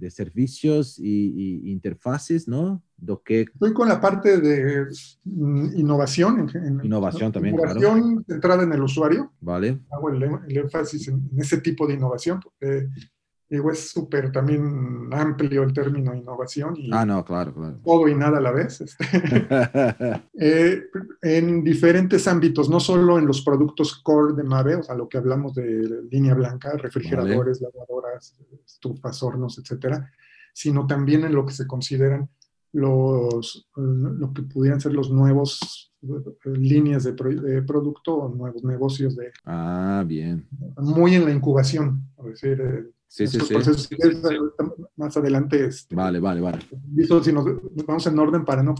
de 0.00 0.10
servicios 0.10 0.98
y, 0.98 1.60
y 1.66 1.70
interfaces, 1.70 2.48
¿no? 2.48 2.82
Lo 3.00 3.22
que, 3.22 3.42
estoy 3.42 3.74
con 3.74 3.86
la 3.86 4.00
parte 4.00 4.40
de 4.40 4.86
mm, 5.24 5.76
innovación. 5.76 6.48
en- 6.54 6.64
en- 6.64 6.84
Innovación 6.84 7.30
también, 7.30 7.54
Innovación 7.54 8.24
centrada 8.26 8.62
en 8.64 8.72
el 8.72 8.82
usuario. 8.82 9.30
¿vale? 9.40 9.78
Hago 9.90 10.08
el, 10.10 10.22
el 10.48 10.56
énfasis 10.56 11.06
en, 11.08 11.28
en 11.30 11.38
ese 11.40 11.58
tipo 11.60 11.86
de 11.86 11.94
innovación, 11.94 12.40
porque 12.40 12.88
digo, 13.50 13.70
es 13.70 13.90
súper 13.90 14.30
también 14.30 15.08
amplio 15.12 15.62
el 15.62 15.72
término 15.72 16.14
innovación 16.14 16.74
y 16.76 16.90
Ah, 16.92 17.06
no, 17.06 17.24
claro, 17.24 17.54
claro. 17.54 17.78
todo 17.84 18.06
y 18.08 18.14
nada 18.14 18.38
a 18.38 18.40
la 18.40 18.52
vez. 18.52 18.80
este. 18.80 19.04
Eh, 20.40 20.82
en 21.22 21.64
diferentes 21.64 22.28
ámbitos, 22.28 22.68
no 22.70 22.78
solo 22.80 23.18
en 23.18 23.26
los 23.26 23.42
productos 23.42 24.00
core 24.02 24.34
de 24.34 24.44
Mave, 24.44 24.76
o 24.76 24.82
sea, 24.82 24.94
lo 24.94 25.08
que 25.08 25.18
hablamos 25.18 25.54
de 25.54 26.02
línea 26.10 26.34
blanca, 26.34 26.72
refrigeradores, 26.76 27.60
lavadoras, 27.60 28.36
estufas, 28.64 29.22
hornos, 29.22 29.58
etcétera, 29.58 30.10
sino 30.52 30.86
también 30.86 31.24
en 31.24 31.34
lo 31.34 31.44
que 31.44 31.54
se 31.54 31.66
consideran 31.66 32.28
los, 32.72 33.68
lo 33.76 34.32
que 34.32 34.42
pudieran 34.42 34.80
ser 34.80 34.92
los 34.92 35.10
nuevos 35.10 35.92
eh, 36.02 36.50
líneas 36.50 37.02
de, 37.04 37.14
pro- 37.14 37.30
de 37.34 37.62
producto 37.62 38.14
o 38.14 38.28
nuevos 38.28 38.62
negocios 38.62 39.16
de 39.16 39.32
ah, 39.46 40.04
bien. 40.06 40.46
muy 40.76 41.14
en 41.14 41.24
la 41.24 41.32
incubación, 41.32 42.04
es 42.18 42.24
decir, 42.40 42.60
eh, 42.60 42.84
Sí, 43.10 43.26
sí, 43.26 43.40
sí. 43.40 43.54
procesos, 43.54 43.88
más 44.96 45.16
adelante, 45.16 45.64
este, 45.64 45.94
Vale, 45.94 46.20
vale, 46.20 46.42
vale. 46.42 46.58
visto 46.88 47.24
si 47.24 47.32
nos, 47.32 47.46
nos 47.46 47.86
vamos 47.86 48.06
en 48.06 48.18
orden 48.18 48.44
para 48.44 48.62
no 48.62 48.74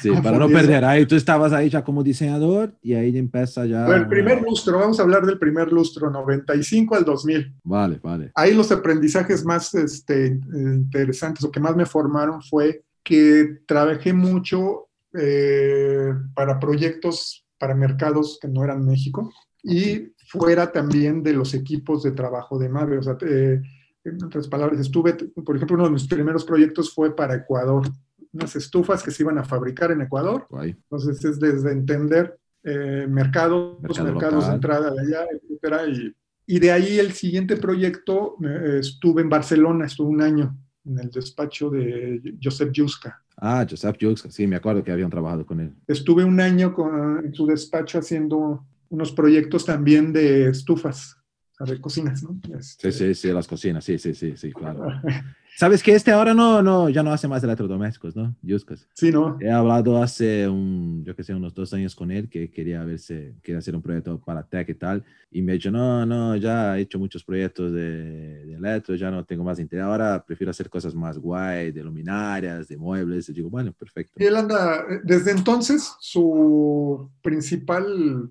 Sí, 0.00 0.10
para 0.22 0.38
no 0.38 0.48
perder. 0.48 0.82
Ahí 0.84 1.04
tú 1.04 1.14
estabas 1.14 1.52
ahí 1.52 1.68
ya 1.68 1.84
como 1.84 2.02
diseñador 2.02 2.74
y 2.80 2.94
ahí 2.94 3.16
empieza 3.16 3.66
ya. 3.66 3.84
Bueno, 3.84 4.02
el 4.02 4.08
primer 4.08 4.42
lustro, 4.42 4.78
vamos 4.78 4.98
a 4.98 5.02
hablar 5.02 5.26
del 5.26 5.38
primer 5.38 5.70
lustro, 5.70 6.10
95 6.10 6.94
al 6.94 7.04
2000. 7.04 7.54
Vale, 7.64 8.00
vale. 8.02 8.32
Ahí 8.34 8.54
los 8.54 8.72
aprendizajes 8.72 9.44
más 9.44 9.74
este, 9.74 10.40
interesantes 10.54 11.44
o 11.44 11.50
que 11.50 11.60
más 11.60 11.76
me 11.76 11.84
formaron 11.84 12.42
fue 12.42 12.82
que 13.04 13.60
trabajé 13.66 14.14
mucho 14.14 14.88
eh, 15.12 16.12
para 16.34 16.58
proyectos 16.58 17.46
para 17.58 17.74
mercados 17.74 18.38
que 18.40 18.48
no 18.48 18.64
eran 18.64 18.84
México 18.84 19.30
y 19.62 20.12
fuera 20.26 20.72
también 20.72 21.22
de 21.22 21.32
los 21.32 21.54
equipos 21.54 22.02
de 22.02 22.12
trabajo 22.12 22.58
de 22.58 22.68
Mave. 22.68 22.98
O 22.98 23.02
sea, 23.02 23.16
eh, 23.22 23.60
en 24.04 24.24
otras 24.24 24.48
palabras, 24.48 24.80
estuve, 24.80 25.14
por 25.14 25.56
ejemplo, 25.56 25.76
uno 25.76 25.84
de 25.84 25.90
mis 25.90 26.06
primeros 26.06 26.44
proyectos 26.44 26.92
fue 26.94 27.14
para 27.14 27.34
Ecuador, 27.34 27.88
unas 28.32 28.54
estufas 28.56 29.02
que 29.02 29.10
se 29.10 29.22
iban 29.22 29.38
a 29.38 29.44
fabricar 29.44 29.90
en 29.90 30.02
Ecuador. 30.02 30.46
Guay. 30.50 30.70
Entonces 30.70 31.24
es 31.24 31.40
desde 31.40 31.72
entender 31.72 32.38
eh, 32.62 33.06
mercados, 33.08 33.80
Mercado 33.80 34.12
mercados 34.12 34.34
local. 34.34 34.48
de 34.48 34.54
entrada 34.54 34.90
de 34.90 35.00
allá, 35.00 35.26
etcétera. 35.32 35.86
Y, 35.88 36.14
y 36.46 36.58
de 36.60 36.70
ahí 36.70 36.98
el 36.98 37.12
siguiente 37.12 37.56
proyecto, 37.56 38.36
eh, 38.44 38.78
estuve 38.80 39.22
en 39.22 39.28
Barcelona, 39.28 39.86
estuve 39.86 40.08
un 40.08 40.22
año 40.22 40.56
en 40.84 40.98
el 40.98 41.10
despacho 41.10 41.70
de 41.70 42.36
Josep 42.42 42.72
Yuska. 42.72 43.22
Ah, 43.36 43.66
Joseph 43.68 43.96
Jukes, 44.00 44.32
sí, 44.32 44.46
me 44.46 44.56
acuerdo 44.56 44.82
que 44.82 44.92
habían 44.92 45.10
trabajado 45.10 45.44
con 45.44 45.60
él. 45.60 45.74
Estuve 45.86 46.24
un 46.24 46.40
año 46.40 46.72
con, 46.72 47.24
en 47.24 47.34
su 47.34 47.46
despacho 47.46 47.98
haciendo 47.98 48.64
unos 48.88 49.12
proyectos 49.12 49.64
también 49.64 50.12
de 50.12 50.48
estufas. 50.48 51.16
de 51.58 51.80
cocinas, 51.80 52.22
¿no? 52.22 52.38
Sí, 52.60 52.92
sí, 52.92 53.14
sí, 53.14 53.32
las 53.32 53.46
cocinas, 53.46 53.84
sí, 53.84 53.98
sí, 53.98 54.14
sí, 54.14 54.36
sí, 54.36 54.52
claro. 54.52 54.86
Sabes 55.56 55.82
que 55.82 55.94
este 55.94 56.10
ahora 56.10 56.34
no, 56.34 56.60
no, 56.60 56.90
ya 56.90 57.02
no 57.02 57.10
hace 57.10 57.26
más 57.26 57.42
electrodomésticos, 57.42 58.14
¿no? 58.14 58.36
Yuskas. 58.42 58.86
Sí, 58.92 59.10
¿no? 59.10 59.38
He 59.40 59.50
hablado 59.50 60.02
hace 60.02 60.46
un, 60.46 61.02
yo 61.02 61.16
que 61.16 61.24
sé, 61.24 61.32
unos 61.34 61.54
dos 61.54 61.72
años 61.72 61.94
con 61.94 62.10
él 62.10 62.28
que 62.28 62.50
quería 62.50 62.84
verse, 62.84 63.36
quería 63.42 63.60
hacer 63.60 63.74
un 63.74 63.80
proyecto 63.80 64.20
para 64.20 64.42
tech 64.42 64.68
y 64.68 64.74
tal. 64.74 65.02
Y 65.30 65.40
me 65.40 65.52
ha 65.52 65.54
dicho, 65.54 65.70
no, 65.70 66.04
no, 66.04 66.36
ya 66.36 66.76
he 66.76 66.82
hecho 66.82 66.98
muchos 66.98 67.24
proyectos 67.24 67.72
de, 67.72 68.44
de 68.44 68.54
electro, 68.54 68.96
ya 68.96 69.10
no 69.10 69.24
tengo 69.24 69.44
más 69.44 69.58
interés. 69.58 69.86
Ahora 69.86 70.22
prefiero 70.22 70.50
hacer 70.50 70.68
cosas 70.68 70.94
más 70.94 71.16
guay, 71.16 71.72
de 71.72 71.82
luminarias, 71.82 72.68
de 72.68 72.76
muebles. 72.76 73.26
Y 73.30 73.32
digo, 73.32 73.48
bueno, 73.48 73.72
perfecto. 73.72 74.12
Y 74.22 74.26
él 74.26 74.36
anda, 74.36 74.84
desde 75.04 75.30
entonces, 75.30 75.90
su 76.00 77.10
principal 77.22 78.30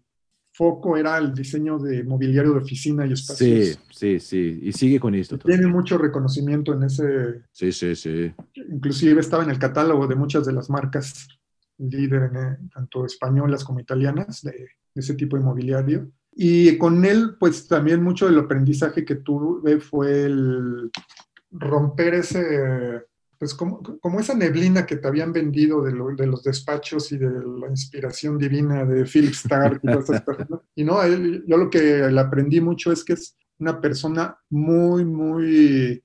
foco 0.56 0.96
era 0.96 1.18
el 1.18 1.34
diseño 1.34 1.78
de 1.78 2.04
mobiliario 2.04 2.54
de 2.54 2.60
oficina 2.60 3.06
y 3.06 3.12
espacios. 3.12 3.78
Sí, 3.90 4.20
sí, 4.20 4.20
sí, 4.20 4.60
y 4.64 4.72
sigue 4.72 5.02
con 5.02 5.14
esto. 5.14 5.38
Tiene 5.38 5.68
mucho 5.68 5.98
reconocimiento 5.98 6.74
en 6.74 6.84
ese... 6.84 7.42
Sí, 7.52 7.74
sí, 7.74 7.94
sí. 7.96 8.34
Inclusive 8.72 9.20
estaba 9.20 9.44
en 9.44 9.50
el 9.50 9.60
catálogo 9.60 10.08
de 10.08 10.16
muchas 10.16 10.46
de 10.46 10.54
las 10.54 10.70
marcas 10.70 11.28
líder, 11.78 12.32
en, 12.34 12.70
tanto 12.70 13.06
españolas 13.06 13.66
como 13.66 13.82
italianas, 13.82 14.44
de, 14.44 14.52
de, 14.52 14.70
ese 14.96 15.16
tipo 15.16 15.36
de 15.36 15.44
mobiliario. 15.44 16.10
Y 16.32 16.78
con 16.78 17.04
él, 17.04 17.36
pues 17.38 17.68
también 17.68 18.02
mucho 18.02 18.28
del 18.28 18.40
aprendizaje 18.40 19.04
que 19.04 19.16
tuve 19.16 19.82
fue 19.82 20.24
el 20.24 20.90
romper 21.52 22.14
ese 22.14 23.04
pues 23.38 23.54
como, 23.54 23.82
como, 24.00 24.20
esa 24.20 24.36
neblina 24.36 24.86
que 24.86 24.98
te 24.98 25.08
habían 25.08 25.34
vendido 25.34 25.84
de, 25.84 25.92
lo, 25.92 26.16
de, 26.16 26.28
los 26.28 26.44
despachos 26.44 27.12
y 27.12 27.18
de 27.18 27.30
la 27.30 27.70
inspiración 27.70 28.38
divina 28.38 28.86
de 28.86 29.06
Philip 29.06 29.34
Stark 29.34 29.80
y 29.84 29.88
todas 29.88 30.10
esas 30.10 30.22
personas. 30.22 30.62
Y 30.76 30.84
no, 30.84 31.02
él, 31.04 31.44
yo 31.48 31.58
lo 31.58 31.70
que 31.70 32.10
le 32.10 32.20
aprendí 32.20 32.62
mucho 32.62 32.92
es 32.92 33.04
que 33.04 33.14
es 33.14 33.38
una 33.60 33.80
persona 33.80 34.38
muy, 34.50 35.06
muy 35.06 36.04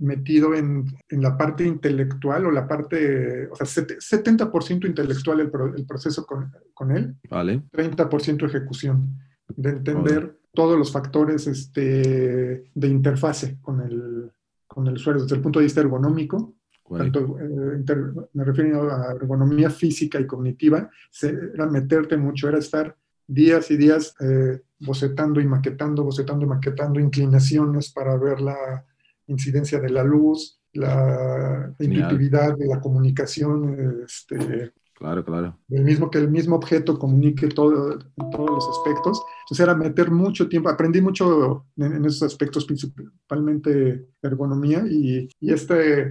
metido 0.00 0.54
en, 0.54 0.84
en 1.08 1.22
la 1.22 1.36
parte 1.36 1.64
intelectual 1.64 2.46
o 2.46 2.50
la 2.50 2.66
parte, 2.66 3.48
o 3.48 3.56
sea, 3.56 3.66
70% 3.66 4.86
intelectual 4.86 5.40
el, 5.40 5.50
el 5.76 5.86
proceso 5.86 6.26
con, 6.26 6.50
con, 6.74 6.90
él, 6.90 7.14
vale. 7.28 7.62
30% 7.72 8.46
ejecución, 8.46 9.16
de 9.48 9.70
entender 9.70 10.20
vale. 10.20 10.38
todos 10.52 10.78
los 10.78 10.92
factores 10.92 11.46
este, 11.46 12.64
de 12.74 12.88
interfase 12.88 13.58
con 13.60 13.80
el, 13.80 14.32
con 14.66 14.86
el 14.86 14.94
usuario 14.94 15.22
desde 15.22 15.36
el 15.36 15.42
punto 15.42 15.60
de 15.60 15.66
vista 15.66 15.80
ergonómico, 15.80 16.54
tanto, 16.98 17.38
eh, 17.38 17.76
inter, 17.78 18.12
me 18.32 18.44
refiero 18.44 18.92
a 18.92 19.12
ergonomía 19.12 19.70
física 19.70 20.20
y 20.20 20.26
cognitiva, 20.26 20.90
se, 21.10 21.28
era 21.54 21.66
meterte 21.66 22.16
mucho, 22.16 22.48
era 22.48 22.58
estar 22.58 22.96
días 23.26 23.70
y 23.70 23.76
días 23.76 24.14
eh, 24.20 24.60
bocetando 24.80 25.40
y 25.40 25.46
maquetando, 25.46 26.04
bocetando 26.04 26.44
y 26.44 26.48
maquetando 26.48 26.98
inclinaciones 26.98 27.92
para 27.92 28.16
ver 28.16 28.40
la 28.40 28.84
incidencia 29.26 29.78
de 29.78 29.90
la 29.90 30.02
luz, 30.02 30.60
la 30.72 31.72
intuitividad 31.78 32.56
de 32.56 32.66
la 32.66 32.80
comunicación, 32.80 34.02
este, 34.04 34.72
Claro, 35.00 35.24
claro. 35.24 35.56
El 35.70 35.82
mismo 35.82 36.10
que 36.10 36.18
el 36.18 36.30
mismo 36.30 36.56
objeto 36.56 36.98
comunique 36.98 37.48
todo, 37.48 37.94
en 37.94 38.30
todos 38.30 38.50
los 38.50 38.68
aspectos. 38.68 39.22
Entonces 39.44 39.64
era 39.64 39.74
meter 39.74 40.10
mucho 40.10 40.46
tiempo. 40.46 40.68
Aprendí 40.68 41.00
mucho 41.00 41.64
en, 41.78 41.94
en 41.94 42.04
esos 42.04 42.22
aspectos, 42.22 42.66
principalmente 42.66 44.08
ergonomía 44.20 44.84
y, 44.86 45.26
y, 45.40 45.52
este, 45.54 46.10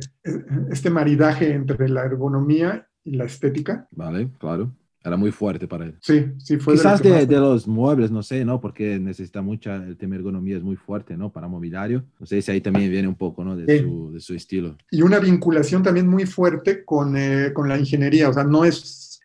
este 0.71 0.89
maridaje 0.89 1.53
entre 1.53 1.87
la 1.87 2.03
ergonomía 2.03 2.89
y 3.03 3.11
la 3.11 3.25
estética. 3.25 3.87
Vale, 3.91 4.31
claro. 4.39 4.73
Era 5.03 5.15
muy 5.15 5.31
fuerte 5.31 5.67
para 5.67 5.85
él. 5.85 5.95
Sí, 6.01 6.25
sí 6.39 6.57
fue. 6.57 6.73
Quizás 6.73 7.01
de, 7.01 7.11
de, 7.11 7.25
de, 7.25 7.37
los 7.37 7.67
muebles, 7.67 8.11
no 8.11 8.21
sé, 8.21 8.43
¿no? 8.43 8.59
Porque 8.59 8.99
necesita 8.99 9.41
mucha, 9.41 9.75
el 9.75 9.95
tema 9.95 10.15
ergonomía 10.15 10.57
es 10.57 10.63
muy 10.63 10.75
fuerte, 10.75 11.15
¿no? 11.15 11.31
Para 11.31 11.47
mobiliario. 11.47 12.03
No 12.19 12.25
sé 12.25 12.41
si 12.41 12.51
ahí 12.51 12.59
también 12.59 12.91
viene 12.91 13.07
un 13.07 13.15
poco, 13.15 13.43
¿no? 13.45 13.55
De, 13.55 13.65
sí. 13.65 13.83
su, 13.83 14.11
de 14.11 14.19
su, 14.19 14.33
estilo. 14.33 14.77
Y 14.91 15.01
una 15.01 15.19
vinculación 15.19 15.83
también 15.83 16.07
muy 16.07 16.25
fuerte 16.25 16.83
con, 16.83 17.15
eh, 17.15 17.51
con 17.53 17.69
la 17.69 17.79
ingeniería. 17.79 18.27
O 18.27 18.33
sea, 18.33 18.43
no 18.43 18.65
es, 18.65 19.21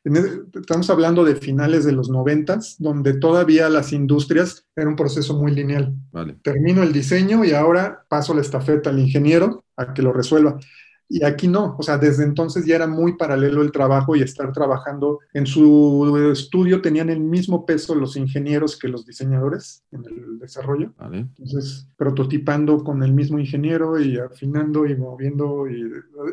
estamos 0.55 0.91
hablando 0.91 1.25
de 1.25 1.35
finales 1.35 1.85
de 1.85 1.93
los 1.93 2.09
noventas, 2.09 2.77
donde 2.79 3.15
todavía 3.15 3.69
las 3.69 3.93
industrias 3.93 4.67
era 4.77 4.89
un 4.89 4.97
proceso 4.97 5.35
muy 5.35 5.53
lineal. 5.53 5.95
Vale. 6.13 6.37
Termino 6.43 6.83
el 6.85 6.93
diseño 6.93 7.45
y 7.45 7.53
ahora 7.53 8.05
paso 8.09 8.33
la 8.33 8.43
estafeta 8.43 8.91
al 8.91 9.01
ingeniero 9.01 9.65
a 9.77 9.93
que 9.93 10.03
lo 10.03 10.13
resuelva. 10.13 10.59
Y 11.09 11.25
aquí 11.25 11.49
no, 11.49 11.77
o 11.79 11.83
sea, 11.83 11.99
desde 11.99 12.25
entonces 12.25 12.65
ya 12.65 12.77
era 12.77 12.87
muy 12.87 13.17
paralelo 13.17 13.63
el 13.63 13.73
trabajo 13.73 14.17
y 14.17 14.23
estar 14.23 14.53
trabajando 14.53 15.21
en 15.33 15.47
su 15.47 16.31
estudio 16.33 16.81
tenían 16.81 17.11
el 17.11 17.21
mismo 17.21 17.67
peso 17.67 17.95
los 17.95 18.17
ingenieros 18.17 18.79
que 18.79 18.89
los 18.89 19.07
diseñadores 19.07 19.85
en 19.93 20.05
el 20.05 20.39
desarrollo. 20.39 20.93
Vale. 20.99 21.27
Entonces, 21.39 21.87
prototipando 21.97 22.83
con 22.83 23.03
el 23.03 23.13
mismo 23.13 23.39
ingeniero 23.39 24.01
y 24.01 24.19
afinando 24.19 24.87
y 24.87 24.97
moviendo, 24.97 25.69
y 25.69 25.83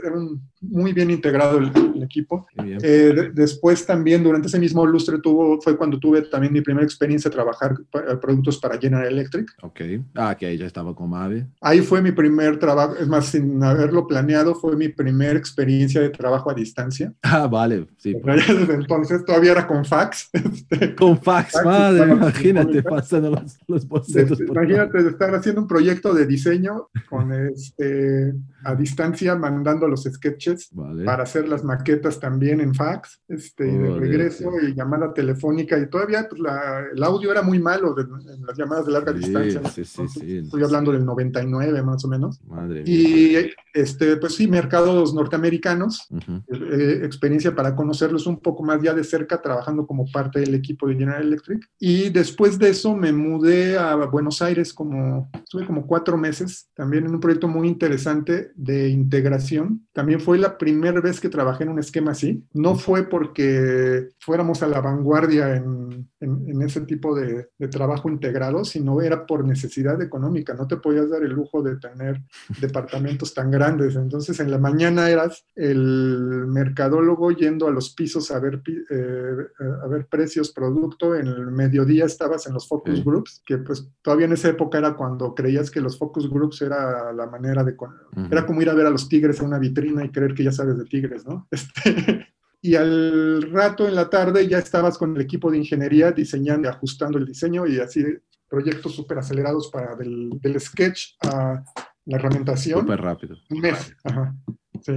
era 0.03 0.15
un, 0.15 0.41
muy 0.61 0.93
bien 0.93 1.09
integrado 1.09 1.57
el, 1.57 1.72
el 1.95 2.03
equipo. 2.03 2.45
Eh, 2.57 3.13
de, 3.13 3.32
después 3.32 3.86
también, 3.86 4.24
durante 4.24 4.47
ese 4.47 4.59
mismo 4.59 4.86
lustre, 4.86 5.19
tuvo, 5.19 5.59
fue 5.61 5.76
cuando 5.76 5.99
tuve 5.99 6.22
también 6.24 6.53
mi 6.53 6.61
primera 6.61 6.86
experiencia 6.86 7.30
de 7.30 7.36
trabajar 7.36 7.76
para, 7.91 8.19
productos 8.19 8.57
para 8.57 8.78
General 8.78 9.07
Electric. 9.07 9.51
Ok. 9.61 9.82
Ah, 10.15 10.36
que 10.38 10.45
ahí 10.45 10.57
ya 10.57 10.65
estaba 10.65 10.95
con 10.95 11.09
Mave. 11.09 11.47
Ahí 11.59 11.82
fue 11.82 12.01
mi 12.01 12.11
primer 12.11 12.59
trabajo, 12.59 12.95
es 12.95 13.07
más, 13.07 13.28
sin 13.28 13.63
haberlo 13.63 14.07
planeado, 14.07 14.55
fue 14.62 14.76
mi 14.76 14.89
primera 14.89 15.38
experiencia 15.38 15.99
de 16.01 16.09
trabajo 16.09 16.51
a 16.51 16.53
distancia. 16.53 17.12
Ah, 17.24 17.47
vale. 17.47 17.88
Sí. 17.97 18.16
Desde 18.24 18.74
entonces 18.74 19.26
todavía 19.26 19.53
era 19.53 19.68
con 19.68 19.84
fax. 19.84 20.30
Con 20.97 21.18
fax, 21.20 21.53
fax 21.53 21.66
madre, 21.66 22.12
imagínate, 22.12 22.84
pasando 22.84 23.32
los, 23.32 23.57
los 23.68 23.88
bocetos. 23.88 24.38
De, 24.38 24.45
imagínate 24.45 24.99
estar 24.99 25.34
haciendo 25.34 25.62
un 25.62 25.68
proyecto 25.68 26.14
de 26.14 26.26
diseño 26.26 26.89
con 27.09 27.34
este, 27.34 28.34
a 28.64 28.76
distancia, 28.76 29.36
mandando 29.36 29.88
los 29.88 30.03
sketches 30.03 30.70
vale. 30.72 31.05
para 31.05 31.24
hacer 31.24 31.47
las 31.47 31.64
maquetas 31.64 32.20
también 32.20 32.62
en 32.62 32.76
fax, 32.76 33.22
este, 33.28 33.70
oh, 33.70 33.84
de 33.84 33.99
regreso 33.99 34.51
y 34.62 34.74
llamada 34.76 35.14
telefónica. 35.14 35.78
Y 35.78 35.88
todavía 35.88 36.28
pues, 36.30 36.41
la, 36.41 36.86
el 36.93 37.03
audio 37.03 37.32
era 37.32 37.41
muy 37.41 37.59
malo 37.59 37.93
de, 37.93 38.03
en 38.03 38.45
las 38.45 38.57
llamadas 38.57 38.86
de 38.86 38.91
larga 38.91 39.14
sí, 39.14 39.20
distancia. 39.20 39.62
Sí, 39.70 39.86
sí, 39.86 40.07
sí, 40.07 40.38
Estoy 40.38 40.64
hablando 40.64 40.91
del 40.91 41.05
99 41.05 41.82
más 41.82 42.05
o 42.05 42.07
menos. 42.07 42.41
Madre 42.45 42.84
y 42.86 43.51
este, 43.74 44.18
pues 44.18 44.36
sí, 44.36 44.47
mercados 44.51 45.13
norteamericanos, 45.13 46.07
uh 46.09 46.17
-huh. 46.17 46.43
eh, 46.49 47.05
experiencia 47.05 47.55
para 47.55 47.75
conocerlos 47.75 48.27
un 48.27 48.39
poco 48.39 48.63
más 48.63 48.81
ya 48.81 48.93
de 48.93 49.03
cerca, 49.03 49.41
trabajando 49.41 49.87
como 49.87 50.05
parte 50.11 50.39
del 50.41 50.53
equipo 50.53 50.87
de 50.87 50.95
General 50.95 51.23
Electric. 51.23 51.67
Y 51.79 52.09
después 52.09 52.59
de 52.59 52.69
eso 52.69 52.95
me 52.95 53.11
mudé 53.11 53.77
a 53.77 53.95
Buenos 53.95 54.41
Aires, 54.41 54.73
como, 54.73 55.29
estuve 55.33 55.65
como 55.65 55.87
cuatro 55.87 56.17
meses, 56.17 56.69
también 56.75 57.05
en 57.05 57.15
un 57.15 57.19
proyecto 57.19 57.47
muy 57.47 57.67
interesante 57.67 58.51
de 58.55 58.89
integración. 58.89 59.87
También 59.93 60.19
fue 60.19 60.37
la 60.37 60.57
primera 60.57 60.99
vez 61.01 61.19
que 61.19 61.29
trabajé 61.29 61.63
en 61.63 61.69
un 61.69 61.79
esquema 61.79 62.11
así. 62.11 62.43
No 62.53 62.75
fue 62.75 63.09
porque 63.09 64.09
fuéramos 64.19 64.61
a 64.61 64.67
la 64.67 64.81
vanguardia 64.81 65.55
en, 65.55 66.11
en, 66.22 66.47
en 66.47 66.61
ese 66.61 66.82
tipo 66.82 67.15
de, 67.15 67.49
de, 67.57 67.67
trabajo 67.67 68.09
integrado, 68.09 68.63
sino 68.63 69.01
era 69.01 69.26
por 69.26 69.43
necesidad 69.45 70.01
económica. 70.01 70.53
No 70.53 70.67
te 70.67 70.78
podías 70.78 71.09
dar 71.09 71.24
el 71.24 71.32
lujo 71.32 71.61
de 71.61 71.78
tener 71.78 72.22
departamentos 72.61 73.34
tan 73.34 73.51
grandes. 73.51 73.95
Entonces 73.95 74.39
en 74.39 74.51
la 74.51 74.57
mañana 74.57 75.09
eras 75.09 75.45
el 75.55 76.45
mercadólogo 76.47 77.32
yendo 77.32 77.67
a 77.67 77.72
los 77.72 77.93
pisos 77.93 78.32
a 78.32 78.39
ver, 78.39 78.61
eh, 78.89 79.36
a 79.84 79.88
ver 79.88 80.07
precios, 80.07 80.51
producto. 80.51 81.15
En 81.15 81.28
el 81.28 81.51
mediodía 81.51 82.05
estabas 82.05 82.47
en 82.47 82.53
los 82.53 82.67
focus 82.67 82.97
sí. 82.97 83.03
groups, 83.03 83.41
que 83.45 83.57
pues 83.57 83.89
todavía 84.01 84.28
en 84.28 84.34
esa 84.34 84.49
época 84.49 84.78
era 84.78 84.95
cuando 84.95 85.34
creías 85.34 85.72
que 85.72 85.82
los 85.82 85.97
focus 85.97 86.30
groups 86.30 86.61
era 86.61 87.11
la 87.13 87.26
manera 87.28 87.63
de... 87.63 87.72
Uh 87.72 87.76
-huh. 87.76 88.32
Era 88.32 88.45
como 88.45 88.61
ir 88.61 88.69
a 88.69 88.74
ver 88.74 88.86
a 88.86 88.89
los 88.89 89.09
tigres 89.09 89.39
en 89.39 89.47
una 89.47 89.59
vitrina 89.59 90.05
y 90.05 90.11
creer 90.11 90.34
que 90.34 90.43
ya 90.43 90.51
sabes 90.51 90.78
de 90.78 90.86
tigres, 90.86 91.26
¿no? 91.26 91.47
Este, 91.61 92.28
y 92.62 92.76
al 92.76 93.41
rato 93.51 93.88
en 93.88 93.95
la 93.95 94.09
tarde 94.09 94.47
ya 94.47 94.59
estabas 94.59 94.97
con 94.97 95.16
el 95.16 95.22
equipo 95.22 95.49
de 95.49 95.57
ingeniería 95.57 96.12
diseñando 96.12 96.68
y 96.68 96.72
ajustando 96.72 97.18
el 97.18 97.26
diseño 97.26 97.66
y 97.66 97.80
así 97.80 98.03
proyectos 98.47 98.93
súper 98.93 99.18
acelerados 99.18 99.70
para 99.72 99.95
del, 99.95 100.30
del, 100.41 100.59
sketch 100.59 101.14
a 101.22 101.64
la 102.05 102.18
herramientación. 102.18 102.82
Súper 102.82 103.01
rápido. 103.01 103.38
Un 103.49 103.59
mes. 103.59 103.95
Ajá. 104.03 104.36
Sí. 104.82 104.93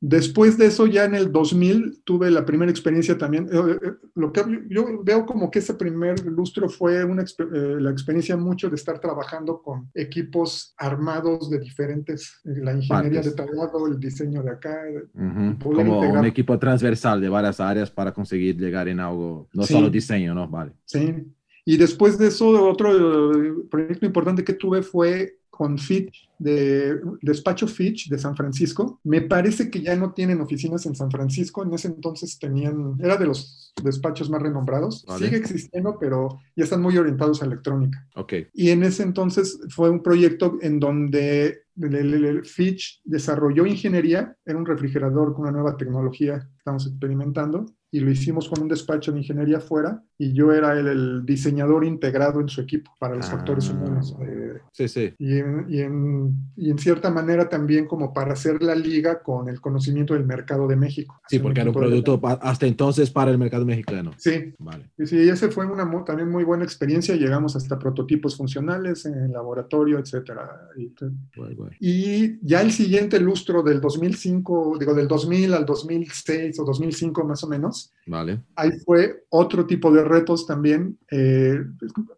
Después 0.00 0.56
de 0.56 0.66
eso, 0.66 0.86
ya 0.86 1.04
en 1.04 1.16
el 1.16 1.32
2000, 1.32 2.02
tuve 2.04 2.30
la 2.30 2.44
primera 2.46 2.70
experiencia 2.70 3.18
también. 3.18 3.48
Eh, 3.50 3.78
eh, 3.82 3.92
lo 4.14 4.32
que 4.32 4.42
yo 4.68 5.02
veo 5.02 5.26
como 5.26 5.50
que 5.50 5.58
ese 5.58 5.74
primer 5.74 6.24
lustro 6.24 6.68
fue 6.68 7.04
una, 7.04 7.22
eh, 7.22 7.76
la 7.80 7.90
experiencia 7.90 8.36
mucho 8.36 8.68
de 8.68 8.76
estar 8.76 9.00
trabajando 9.00 9.60
con 9.60 9.90
equipos 9.94 10.72
armados 10.76 11.50
de 11.50 11.58
diferentes, 11.58 12.40
la 12.44 12.74
ingeniería 12.74 13.22
Partes. 13.22 13.36
de 13.36 13.44
tal 13.44 13.56
lado, 13.56 13.88
el 13.88 13.98
diseño 13.98 14.42
de 14.44 14.50
acá. 14.50 14.84
Uh 15.14 15.20
-huh. 15.20 15.58
Como 15.58 15.96
integrar. 15.96 16.20
un 16.20 16.26
equipo 16.26 16.56
transversal 16.60 17.20
de 17.20 17.28
varias 17.28 17.58
áreas 17.58 17.90
para 17.90 18.12
conseguir 18.12 18.56
llegar 18.56 18.86
en 18.86 19.00
algo, 19.00 19.48
no 19.52 19.64
sí. 19.64 19.72
solo 19.72 19.90
diseño, 19.90 20.32
¿no? 20.32 20.48
Vale. 20.48 20.72
Sí. 20.84 21.26
Y 21.64 21.76
después 21.76 22.16
de 22.16 22.28
eso, 22.28 22.68
otro 22.68 23.32
proyecto 23.68 24.06
importante 24.06 24.44
que 24.44 24.52
tuve 24.52 24.82
fue 24.82 25.38
con 25.58 25.76
Fitch, 25.76 26.30
de 26.38 27.00
despacho 27.20 27.66
Fitch 27.66 28.08
de 28.08 28.16
San 28.16 28.36
Francisco. 28.36 29.00
Me 29.02 29.22
parece 29.22 29.68
que 29.68 29.82
ya 29.82 29.96
no 29.96 30.12
tienen 30.12 30.40
oficinas 30.40 30.86
en 30.86 30.94
San 30.94 31.10
Francisco. 31.10 31.64
En 31.64 31.74
ese 31.74 31.88
entonces 31.88 32.38
tenían, 32.38 32.94
era 33.00 33.16
de 33.16 33.26
los 33.26 33.74
despachos 33.82 34.30
más 34.30 34.40
renombrados. 34.40 35.04
Vale. 35.04 35.24
Sigue 35.24 35.38
existiendo, 35.38 35.98
pero 35.98 36.38
ya 36.54 36.62
están 36.62 36.80
muy 36.80 36.96
orientados 36.96 37.42
a 37.42 37.46
electrónica. 37.46 38.06
Ok. 38.14 38.34
Y 38.54 38.70
en 38.70 38.84
ese 38.84 39.02
entonces 39.02 39.58
fue 39.70 39.90
un 39.90 40.00
proyecto 40.00 40.58
en 40.62 40.78
donde 40.78 41.62
el, 41.76 42.44
Fitch 42.44 43.00
desarrolló 43.02 43.66
ingeniería, 43.66 44.36
era 44.46 44.58
un 44.58 44.66
refrigerador 44.66 45.32
con 45.32 45.42
una 45.42 45.50
nueva 45.50 45.76
tecnología 45.76 46.38
que 46.38 46.56
estamos 46.58 46.86
experimentando, 46.86 47.66
y 47.90 47.98
lo 47.98 48.12
hicimos 48.12 48.48
con 48.48 48.62
un 48.62 48.68
despacho 48.68 49.10
de 49.10 49.18
ingeniería 49.18 49.56
afuera, 49.56 50.04
y 50.18 50.32
yo 50.32 50.52
era 50.52 50.72
el, 50.78 50.86
el 50.88 51.24
diseñador 51.24 51.84
integrado 51.84 52.40
en 52.40 52.48
su 52.48 52.60
equipo 52.60 52.90
para 52.98 53.14
los 53.14 53.26
Ah. 53.28 53.30
factores 53.32 53.68
humanos. 53.70 54.16
eh, 54.20 54.58
Sí, 54.72 54.88
sí. 54.88 55.14
y, 55.18 55.38
en, 55.38 55.66
y, 55.68 55.80
en, 55.80 56.34
y 56.56 56.70
en 56.70 56.78
cierta 56.78 57.10
manera 57.10 57.48
también 57.48 57.86
como 57.86 58.12
para 58.12 58.32
hacer 58.32 58.62
la 58.62 58.74
liga 58.74 59.22
con 59.22 59.48
el 59.48 59.60
conocimiento 59.60 60.14
del 60.14 60.24
mercado 60.26 60.66
de 60.68 60.76
México. 60.76 61.20
Sí, 61.28 61.38
porque 61.38 61.60
era 61.60 61.70
un 61.70 61.74
de- 61.74 61.80
producto 61.80 62.20
hasta 62.42 62.66
entonces 62.66 63.10
para 63.10 63.30
el 63.30 63.38
mercado 63.38 63.64
mexicano. 63.64 64.10
Sí, 64.18 64.54
Vale. 64.58 64.90
y 64.98 65.06
sí, 65.06 65.16
ese 65.28 65.48
fue 65.48 65.66
una 65.66 65.88
también 66.04 66.30
muy 66.30 66.44
buena 66.44 66.64
experiencia. 66.64 67.14
Llegamos 67.16 67.54
hasta 67.56 67.78
prototipos 67.78 68.36
funcionales 68.36 69.04
en 69.06 69.14
el 69.14 69.32
laboratorio, 69.32 69.98
etcétera. 69.98 70.68
Y, 70.76 70.92
Guay, 71.36 71.54
guay. 71.54 71.70
y 71.80 72.46
ya 72.46 72.60
el 72.60 72.72
siguiente 72.72 73.18
lustro 73.20 73.62
del 73.62 73.80
2005, 73.80 74.76
digo, 74.78 74.94
del 74.94 75.08
2000 75.08 75.54
al 75.54 75.64
2006 75.64 76.58
o 76.60 76.64
2005 76.64 77.24
más 77.24 77.42
o 77.44 77.48
menos, 77.48 77.92
Vale. 78.06 78.40
ahí 78.56 78.70
fue 78.84 79.24
otro 79.30 79.66
tipo 79.66 79.90
de 79.92 80.04
retos 80.08 80.46
también. 80.46 80.98
Eh, 81.10 81.62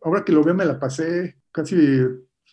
ahora 0.03 0.25
que 0.25 0.33
lo 0.33 0.45
veo, 0.45 0.55
me 0.55 0.65
la 0.65 0.79
pasé 0.79 1.37
casi 1.53 1.77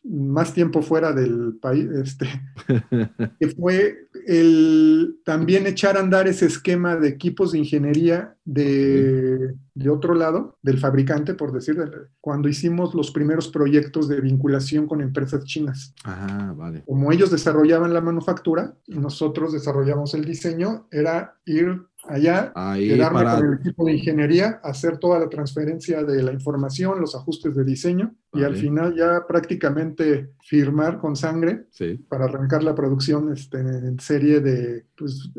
más 0.04 0.54
tiempo 0.54 0.82
fuera 0.82 1.12
del 1.12 1.58
país, 1.62 1.90
este, 1.92 2.28
que 3.40 3.50
fue 3.50 4.08
el 4.26 5.20
también 5.24 5.68
echar 5.68 5.98
a 5.98 6.00
andar 6.00 6.28
ese 6.28 6.46
esquema 6.46 6.96
de 6.96 7.10
equipos 7.10 7.52
de 7.52 7.60
ingeniería 7.60 8.36
de, 8.46 9.56
de 9.74 9.90
otro 9.90 10.14
lado, 10.14 10.58
del 10.62 10.80
fabricante, 10.80 11.34
por 11.34 11.52
decir, 11.52 11.78
cuando 12.22 12.48
hicimos 12.48 12.94
los 12.94 13.12
primeros 13.12 13.50
proyectos 13.50 14.08
de 14.08 14.22
vinculación 14.22 14.88
con 14.88 15.02
empresas 15.02 15.44
chinas. 15.46 15.94
Ah, 16.04 16.54
vale. 16.56 16.84
Como 16.86 17.12
ellos 17.12 17.32
desarrollaban 17.32 17.94
la 17.94 18.02
manufactura 18.02 18.76
y 18.86 18.98
nosotros 18.98 19.54
desarrollamos 19.54 20.14
el 20.14 20.26
diseño, 20.26 20.88
era 20.92 21.38
ir 21.46 21.82
allá, 22.10 22.52
Ahí 22.56 22.90
quedarme 22.90 23.20
para... 23.24 23.36
con 23.38 23.48
el 23.48 23.60
equipo 23.60 23.86
de 23.86 23.94
ingeniería, 23.94 24.60
hacer 24.64 24.98
toda 24.98 25.20
la 25.20 25.30
transferencia 25.30 26.04
de 26.04 26.24
la 26.24 26.32
información, 26.34 27.00
los 27.00 27.16
ajustes 27.16 27.56
de 27.56 27.64
diseño 27.64 28.16
y 28.34 28.44
al 28.44 28.56
final 28.56 28.96
ya 28.96 29.26
prácticamente 29.28 30.32
firmar 30.44 31.00
con 31.00 31.16
sangre 31.16 31.66
Sí. 31.72 31.96
para 32.08 32.26
arrancar 32.26 32.64
la 32.64 32.76
producción 32.76 33.32
este, 33.34 33.60
en 33.60 34.00
serie 34.00 34.40
de, 34.42 34.86
pues 34.96 35.32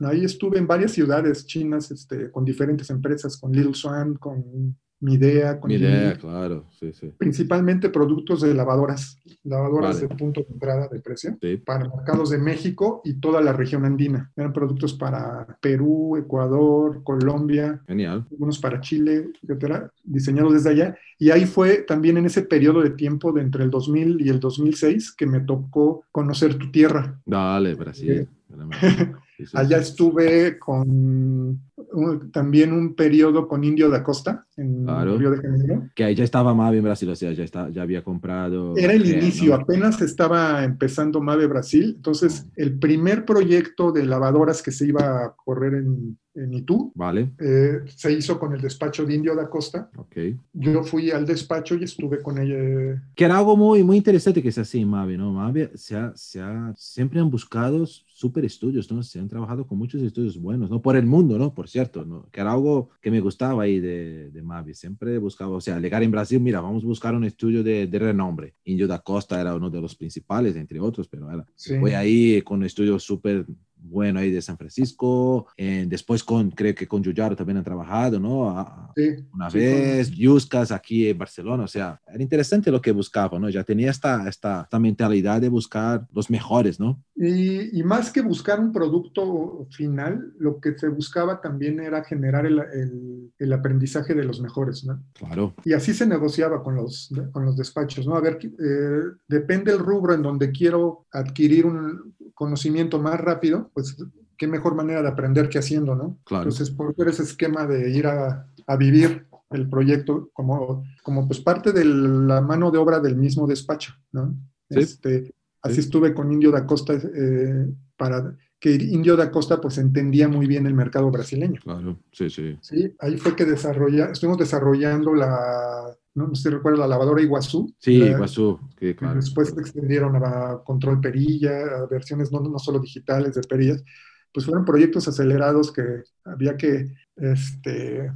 ahí 0.00 0.24
estuve 0.24 0.58
en 0.58 0.66
varias 0.66 0.92
ciudades 0.92 1.46
chinas 1.46 1.90
este, 1.90 2.30
con 2.30 2.44
diferentes 2.44 2.88
empresas, 2.90 3.36
con 3.36 3.52
Little 3.52 3.74
Swan, 3.74 4.14
con 4.14 4.76
Midea, 5.00 5.60
con 5.60 5.68
Mi 5.68 5.74
idea, 5.76 6.08
Yili, 6.10 6.20
claro. 6.20 6.64
Sí, 6.80 6.90
sí. 6.92 7.12
principalmente 7.18 7.90
productos 7.90 8.40
de 8.40 8.54
lavadoras, 8.54 9.18
lavadoras 9.44 9.96
Vale. 9.96 10.08
de 10.08 10.14
punto 10.16 10.40
de 10.40 10.46
entrada 10.52 10.88
de 10.88 11.00
precio 11.00 11.36
Sí. 11.40 11.58
para 11.58 11.88
mercados 11.88 12.30
de 12.30 12.38
México 12.38 13.02
y 13.04 13.14
toda 13.20 13.40
la 13.42 13.52
región 13.52 13.84
andina. 13.84 14.32
Eran 14.36 14.52
productos 14.54 14.94
para 14.94 15.58
Perú, 15.60 16.16
Ecuador, 16.16 17.02
Colombia, 17.04 17.82
Genial. 17.86 18.26
algunos 18.30 18.58
para 18.58 18.80
Chile, 18.80 19.28
etcétera, 19.42 19.90
diseñados 20.02 20.54
desde 20.54 20.70
allá. 20.70 20.96
Y 21.18 21.30
ahí 21.30 21.44
fue 21.44 21.78
también 21.78 22.16
en 22.16 22.24
ese 22.26 22.42
periodo 22.42 22.80
de 22.82 22.90
tiempo 22.90 23.32
de 23.32 23.42
entre 23.42 23.64
el 23.64 23.70
2000 23.70 24.20
y 24.20 24.30
el 24.30 24.40
2006 24.40 25.12
que 25.12 25.26
me 25.26 25.40
tocó 25.40 26.04
conocer 26.10 26.54
tu 26.56 26.70
tierra. 26.70 27.20
Dale, 27.26 27.74
Brasil. 27.74 28.26
Sí, 28.48 28.66
Allá 29.52 29.76
estuve 29.78 30.58
con 30.58 31.60
un- 31.92 32.30
también 32.30 32.72
un 32.72 32.94
periodo 32.94 33.46
con 33.48 33.64
Indio 33.64 33.88
da 33.90 34.02
Costa 34.02 34.44
en 34.56 34.84
Claro. 34.84 35.18
Río 35.18 35.30
de 35.30 35.36
Janeiro. 35.38 35.82
Que 35.94 36.04
ahí 36.04 36.14
ya 36.14 36.24
estaba 36.24 36.54
Mavi 36.54 36.78
en 36.78 36.84
Brasil, 36.84 37.08
o 37.10 37.16
sea, 37.16 37.32
ya, 37.32 37.44
está, 37.44 37.68
ya 37.70 37.82
había 37.82 38.02
comprado. 38.02 38.76
Era 38.76 38.92
el 38.92 39.04
eh, 39.04 39.18
inicio, 39.18 39.56
¿no? 39.56 39.62
apenas 39.62 40.00
estaba 40.02 40.64
empezando 40.64 41.20
Mave 41.20 41.46
Brasil. 41.46 41.94
Entonces, 41.96 42.46
el 42.56 42.78
primer 42.78 43.24
proyecto 43.24 43.92
de 43.92 44.04
lavadoras 44.06 44.62
que 44.62 44.72
se 44.72 44.86
iba 44.86 45.24
a 45.24 45.34
correr 45.36 45.74
en, 45.74 46.18
en 46.36 46.54
Itú 46.54 46.92
Vale, 46.94 47.30
eh, 47.38 47.80
se 47.86 48.12
hizo 48.12 48.38
con 48.38 48.52
el 48.54 48.60
despacho 48.60 49.04
de 49.04 49.14
Indio 49.14 49.34
da 49.34 49.48
Costa. 49.48 49.90
ok. 49.96 50.16
Yo 50.52 50.82
fui 50.84 51.10
al 51.10 51.26
despacho 51.26 51.74
y 51.76 51.84
estuve 51.84 52.22
con 52.22 52.38
ella. 52.38 53.02
Que 53.14 53.24
era 53.24 53.38
algo 53.38 53.56
muy, 53.56 53.82
muy 53.82 53.96
interesante 53.96 54.42
que 54.42 54.50
es 54.50 54.58
así 54.58 54.84
Mavi, 54.84 55.16
¿no? 55.16 55.32
Mavi 55.32 55.68
se 55.74 55.96
ha, 55.96 56.12
se 56.14 56.40
ha- 56.40 56.72
siempre 56.76 57.20
han 57.20 57.30
buscado 57.30 57.86
super 57.86 58.44
estudios, 58.46 58.90
¿no? 58.90 59.02
Se 59.02 59.18
han 59.18 59.28
trabajado 59.28 59.66
con 59.66 59.76
muchos 59.76 60.00
estudios 60.02 60.38
buenos, 60.40 60.70
¿no? 60.70 60.80
Por 60.80 60.96
el 60.96 61.04
mundo, 61.06 61.38
¿no? 61.38 61.52
Por 61.52 61.68
cierto, 61.68 62.04
¿no? 62.04 62.28
Que 62.30 62.40
era 62.40 62.52
algo 62.52 62.88
que 63.02 63.10
me 63.10 63.20
gustaba 63.20 63.64
ahí 63.64 63.78
de, 63.80 64.30
de 64.30 64.42
Mavi. 64.42 64.72
Siempre 64.74 65.18
buscaba, 65.18 65.56
o 65.56 65.60
sea, 65.60 65.78
llegar 65.80 66.02
en 66.02 66.10
Brasil, 66.10 66.40
mira, 66.40 66.60
vamos 66.62 66.82
a 66.82 66.86
buscar 66.86 67.14
un 67.14 67.24
estudio 67.24 67.62
de, 67.62 67.86
de 67.86 67.98
renombre. 67.98 68.54
Indio 68.64 68.86
da 68.88 68.98
Costa 69.00 69.40
era 69.40 69.54
uno 69.54 69.68
de 69.70 69.80
los 69.80 69.94
principales, 69.94 70.56
entre 70.56 70.80
otros, 70.80 71.08
pero 71.08 71.30
era, 71.30 71.44
Sí. 71.54 71.78
fue 71.78 71.94
ahí 71.94 72.40
con 72.42 72.58
un 72.60 72.64
estudio 72.64 72.98
súper 72.98 73.44
bueno 73.88 74.20
ahí 74.20 74.30
de 74.30 74.42
San 74.42 74.56
Francisco. 74.58 75.46
eh, 75.56 75.84
después 75.88 76.22
con, 76.24 76.50
creo 76.50 76.74
que 76.74 76.86
con 76.88 77.02
Yuyaro 77.02 77.36
también 77.36 77.58
han 77.58 77.64
trabajado, 77.64 78.18
¿no? 78.20 78.50
A- 78.50 78.96
Sí, 78.96 79.02
una 79.32 79.50
sí, 79.50 79.58
vez, 79.58 80.10
Yuscas 80.10 80.72
aquí 80.72 81.08
en 81.10 81.18
Barcelona, 81.18 81.64
o 81.64 81.68
sea, 81.68 82.00
era 82.06 82.22
interesante 82.22 82.70
lo 82.70 82.80
que 82.80 82.90
buscaba, 82.92 83.38
¿no? 83.38 83.50
Ya 83.50 83.64
tenía 83.64 83.90
esta, 83.90 84.26
esta, 84.28 84.62
esta 84.62 84.78
mentalidad 84.78 85.40
de 85.42 85.50
buscar 85.50 86.06
los 86.12 86.30
mejores, 86.30 86.80
¿no? 86.80 87.02
Y, 87.14 87.78
y 87.80 87.82
más 87.82 88.10
que 88.12 88.20
buscar 88.20 88.60
un 88.60 88.72
producto 88.72 89.66
final, 89.70 90.34
lo 90.38 90.60
que 90.60 90.76
se 90.78 90.88
buscaba 90.88 91.40
también 91.40 91.80
era 91.80 92.04
generar 92.04 92.44
el, 92.46 92.58
el- 92.58 93.32
el 93.38 93.52
aprendizaje 93.52 94.14
de 94.14 94.24
los 94.24 94.40
mejores, 94.40 94.84
¿no? 94.84 95.02
Claro, 95.14 95.54
Y 95.64 95.72
así 95.72 95.94
se 95.94 96.06
negociaba 96.06 96.62
con 96.62 96.74
los, 96.76 97.10
con 97.32 97.44
los 97.46 97.56
despachos, 97.56 98.06
¿no? 98.06 98.16
A 98.16 98.20
ver, 98.20 98.38
eh, 98.42 99.00
depende 99.28 99.72
el 99.72 99.78
rubro 99.78 100.14
en 100.14 100.22
donde 100.22 100.52
quiero 100.52 101.06
adquirir 101.12 101.66
un 101.66 102.15
conocimiento 102.36 103.00
más 103.00 103.18
rápido, 103.20 103.70
pues 103.74 103.96
qué 104.36 104.46
mejor 104.46 104.74
manera 104.76 105.02
de 105.02 105.08
aprender 105.08 105.48
que 105.48 105.58
haciendo, 105.58 105.96
¿no? 105.96 106.18
Claro. 106.24 106.44
Entonces, 106.44 106.70
por 106.70 106.94
eso 106.96 107.08
ese 107.10 107.22
esquema 107.24 107.66
de 107.66 107.90
ir 107.90 108.06
a, 108.06 108.46
a 108.66 108.76
vivir 108.76 109.26
el 109.50 109.68
proyecto 109.68 110.28
como, 110.34 110.84
como 111.02 111.26
pues 111.26 111.40
parte 111.40 111.72
de 111.72 111.84
la 111.84 112.40
mano 112.42 112.70
de 112.70 112.78
obra 112.78 113.00
del 113.00 113.16
mismo 113.16 113.46
despacho, 113.46 113.94
¿no? 114.12 114.34
Sí. 114.70 114.78
Este, 114.80 115.34
así 115.62 115.74
Sí. 115.76 115.80
estuve 115.80 116.12
con 116.14 116.30
Indio 116.30 116.50
da 116.50 116.66
Costa 116.66 116.92
eh, 116.94 117.66
para 117.96 118.36
que 118.60 118.74
Indio 118.74 119.16
da 119.16 119.30
Costa 119.30 119.60
pues 119.60 119.78
entendía 119.78 120.28
muy 120.28 120.46
bien 120.46 120.66
el 120.66 120.74
mercado 120.74 121.10
brasileño. 121.10 121.60
claro, 121.62 121.98
sí, 122.12 122.28
sí. 122.28 122.58
Sí, 122.60 122.94
ahí 122.98 123.16
fue 123.18 123.34
que 123.36 123.44
desarrolla, 123.44 124.06
estuvimos 124.10 124.38
desarrollando 124.38 125.14
la, 125.14 125.96
no, 126.16 126.34
sé 126.34 126.44
si 126.44 126.48
recuerda, 126.48 126.80
la 126.80 126.88
lavadora 126.88 127.22
Iguazú. 127.22 127.72
Sí, 127.78 127.98
La- 127.98 128.16
Guazú, 128.16 128.58
que 128.76 128.96
claro. 128.96 129.16
Después 129.16 129.50
se 129.50 129.60
extendieron 129.60 130.16
a 130.16 130.62
control 130.64 131.00
perilla, 131.00 131.82
a 131.82 131.86
versiones 131.86 132.32
no, 132.32 132.40
no 132.40 132.58
solo 132.58 132.80
digitales 132.80 133.34
de 133.34 133.42
perillas. 133.42 133.84
Pues 134.32 134.46
fueron 134.46 134.64
proyectos 134.64 135.06
acelerados 135.08 135.72
que 135.72 135.82
había 136.24 136.56
que 136.56 136.94
este, 137.16 138.10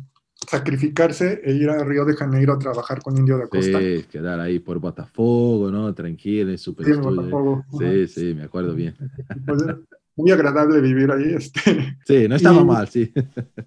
sacrificarse 0.48 1.40
e 1.44 1.52
ir 1.52 1.68
a 1.70 1.84
Río 1.84 2.04
de 2.04 2.14
Janeiro 2.14 2.54
a 2.54 2.58
trabajar 2.58 3.02
con 3.02 3.16
Indio 3.16 3.38
da 3.38 3.48
Costa. 3.48 3.78
Sí, 3.78 4.04
quedar 4.10 4.40
ahí 4.40 4.58
por 4.58 4.78
Botafogo, 4.78 5.70
¿no? 5.70 5.94
Tranquilo, 5.94 6.50
en 6.50 6.58
super 6.58 6.86
Sí. 6.86 6.96
Sí, 7.78 8.08
sí, 8.08 8.34
me 8.34 8.44
acuerdo 8.44 8.74
bien. 8.74 8.94
Pues, 9.46 9.62
muy 10.20 10.30
agradable 10.30 10.80
vivir 10.80 11.10
ahí. 11.10 11.34
Este. 11.34 11.96
Sí, 12.06 12.28
no 12.28 12.36
estaba 12.36 12.60
Y- 12.60 12.64
mal, 12.64 12.88
sí. 12.88 13.12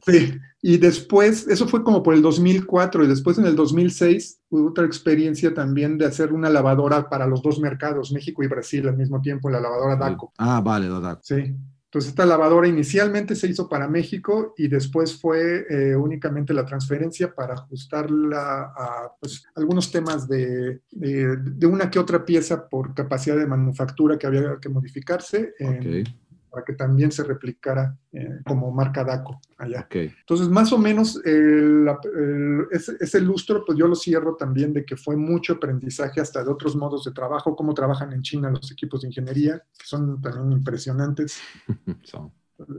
Sí, 0.05 0.33
y 0.61 0.77
después, 0.77 1.47
eso 1.47 1.67
fue 1.67 1.83
como 1.83 2.03
por 2.03 2.13
el 2.13 2.21
2004 2.21 3.03
y 3.03 3.07
después 3.07 3.37
en 3.37 3.45
el 3.45 3.55
2006 3.55 4.39
hubo 4.49 4.69
otra 4.69 4.85
experiencia 4.85 5.53
también 5.53 5.97
de 5.97 6.05
hacer 6.05 6.33
una 6.33 6.49
lavadora 6.49 7.09
para 7.09 7.25
los 7.27 7.41
dos 7.41 7.59
mercados, 7.59 8.11
México 8.11 8.43
y 8.43 8.47
Brasil 8.47 8.87
al 8.87 8.97
mismo 8.97 9.21
tiempo, 9.21 9.49
la 9.49 9.59
lavadora 9.59 9.95
DACO. 9.95 10.33
Ah, 10.37 10.61
vale, 10.63 10.87
Dodaco. 10.87 11.21
Sí. 11.23 11.55
Entonces 11.85 12.09
esta 12.09 12.25
lavadora 12.25 12.67
inicialmente 12.67 13.35
se 13.35 13.47
hizo 13.47 13.69
para 13.69 13.87
México 13.87 14.55
y 14.57 14.67
después 14.67 15.21
fue 15.21 15.63
eh, 15.69 15.95
únicamente 15.95 16.51
la 16.51 16.65
transferencia 16.65 17.31
para 17.35 17.53
ajustarla 17.53 18.73
a 18.75 19.11
pues, 19.21 19.43
algunos 19.55 19.91
temas 19.91 20.27
de, 20.27 20.81
de- 20.89 21.37
de 21.37 21.67
una 21.67 21.91
que 21.91 21.99
otra 21.99 22.25
pieza 22.25 22.67
por 22.67 22.95
capacidad 22.95 23.37
de 23.37 23.45
manufactura 23.45 24.17
que 24.17 24.25
había 24.25 24.57
que 24.59 24.69
modificarse 24.69 25.53
en- 25.59 26.03
Ok, 26.03 26.09
para 26.53 26.63
que 26.65 26.73
también 26.73 27.11
se 27.11 27.23
replicara 27.23 27.97
eh, 28.11 28.37
como 28.45 28.71
marca 28.71 29.03
DACO 29.03 29.41
allá. 29.57 29.81
ok. 29.87 29.95
Entonces, 30.19 30.47
más 30.49 30.71
o 30.71 30.77
menos, 30.77 31.19
el- 31.25 31.87
el- 32.15 32.67
ese, 32.71 32.95
ese 32.99 33.19
lustro, 33.21 33.65
pues 33.65 33.75
yo 33.75 33.87
lo 33.87 33.95
cierro 33.95 34.35
también 34.35 34.71
de 34.71 34.85
que 34.85 34.95
fue 34.95 35.15
mucho 35.17 35.53
aprendizaje 35.53 36.21
hasta 36.21 36.43
de 36.43 36.51
otros 36.51 36.75
modos 36.75 37.05
de 37.05 37.11
trabajo, 37.11 37.55
cómo 37.55 37.73
trabajan 37.73 38.13
en 38.13 38.21
China 38.21 38.51
los 38.51 38.71
equipos 38.71 39.01
de 39.01 39.07
ingeniería, 39.07 39.63
que 39.79 39.85
son 39.87 40.21
también 40.21 40.51
impresionantes. 40.51 41.39
Son 42.03 42.31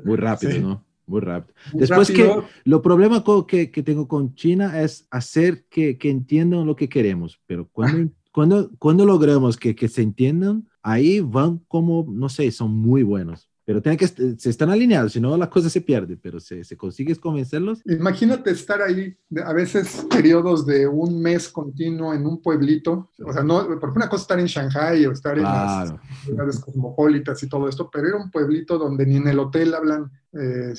muy 0.04 0.16
rápido, 0.16 0.52
Sí. 0.52 0.60
¿no? 0.60 0.84
Muy 1.06 1.20
rápido. 1.20 1.54
Muy 1.72 1.80
Después 1.80 2.08
rápido. 2.10 2.42
que 2.42 2.48
lo 2.70 2.80
problema 2.80 3.24
que, 3.48 3.72
que 3.72 3.82
tengo 3.82 4.06
con 4.06 4.36
China 4.36 4.80
es 4.80 5.08
hacer 5.10 5.64
que, 5.68 5.98
que 5.98 6.10
entiendan 6.10 6.64
lo 6.64 6.76
que 6.76 6.88
queremos, 6.88 7.40
pero 7.44 7.68
cuando, 7.72 8.12
cuando, 8.32 8.70
cuando 8.78 9.04
logramos 9.04 9.56
que, 9.56 9.74
que 9.74 9.88
se 9.88 10.02
entiendan, 10.02 10.66
ahí 10.80 11.18
van 11.20 11.58
como, 11.66 12.06
no 12.08 12.28
sé, 12.28 12.50
son 12.52 12.70
muy 12.70 13.02
buenos 13.02 13.50
pero 13.64 13.80
tiene 13.80 13.96
que 13.96 14.06
se 14.06 14.50
están 14.50 14.70
alineados, 14.70 15.12
si 15.12 15.20
no 15.20 15.36
la 15.36 15.48
cosa 15.48 15.70
se 15.70 15.80
pierde, 15.80 16.16
pero 16.16 16.38
se, 16.38 16.64
se 16.64 16.76
consigues 16.76 17.18
convencerlos. 17.18 17.80
Imagínate 17.86 18.50
estar 18.50 18.82
ahí, 18.82 19.16
a 19.44 19.52
veces 19.52 20.06
periodos 20.10 20.66
de 20.66 20.86
un 20.86 21.20
mes 21.20 21.48
continuo 21.48 22.12
en 22.12 22.26
un 22.26 22.42
pueblito, 22.42 23.10
o 23.24 23.32
sea, 23.32 23.42
no, 23.42 23.66
porque 23.80 23.96
una 23.96 24.08
cosa 24.08 24.22
estar 24.22 24.38
en 24.38 24.46
Shanghai 24.46 25.06
o 25.06 25.12
estar 25.12 25.36
en 25.38 25.44
las 25.44 25.94
ciudades 26.24 26.60
cosmopolitas 26.60 27.42
y 27.42 27.48
todo 27.48 27.68
esto, 27.68 27.90
pero 27.90 28.08
era 28.08 28.16
un 28.16 28.30
pueblito 28.30 28.78
donde 28.78 29.06
ni 29.06 29.16
en 29.16 29.28
el 29.28 29.38
hotel 29.38 29.74
hablan 29.74 30.10
eh, 30.38 30.74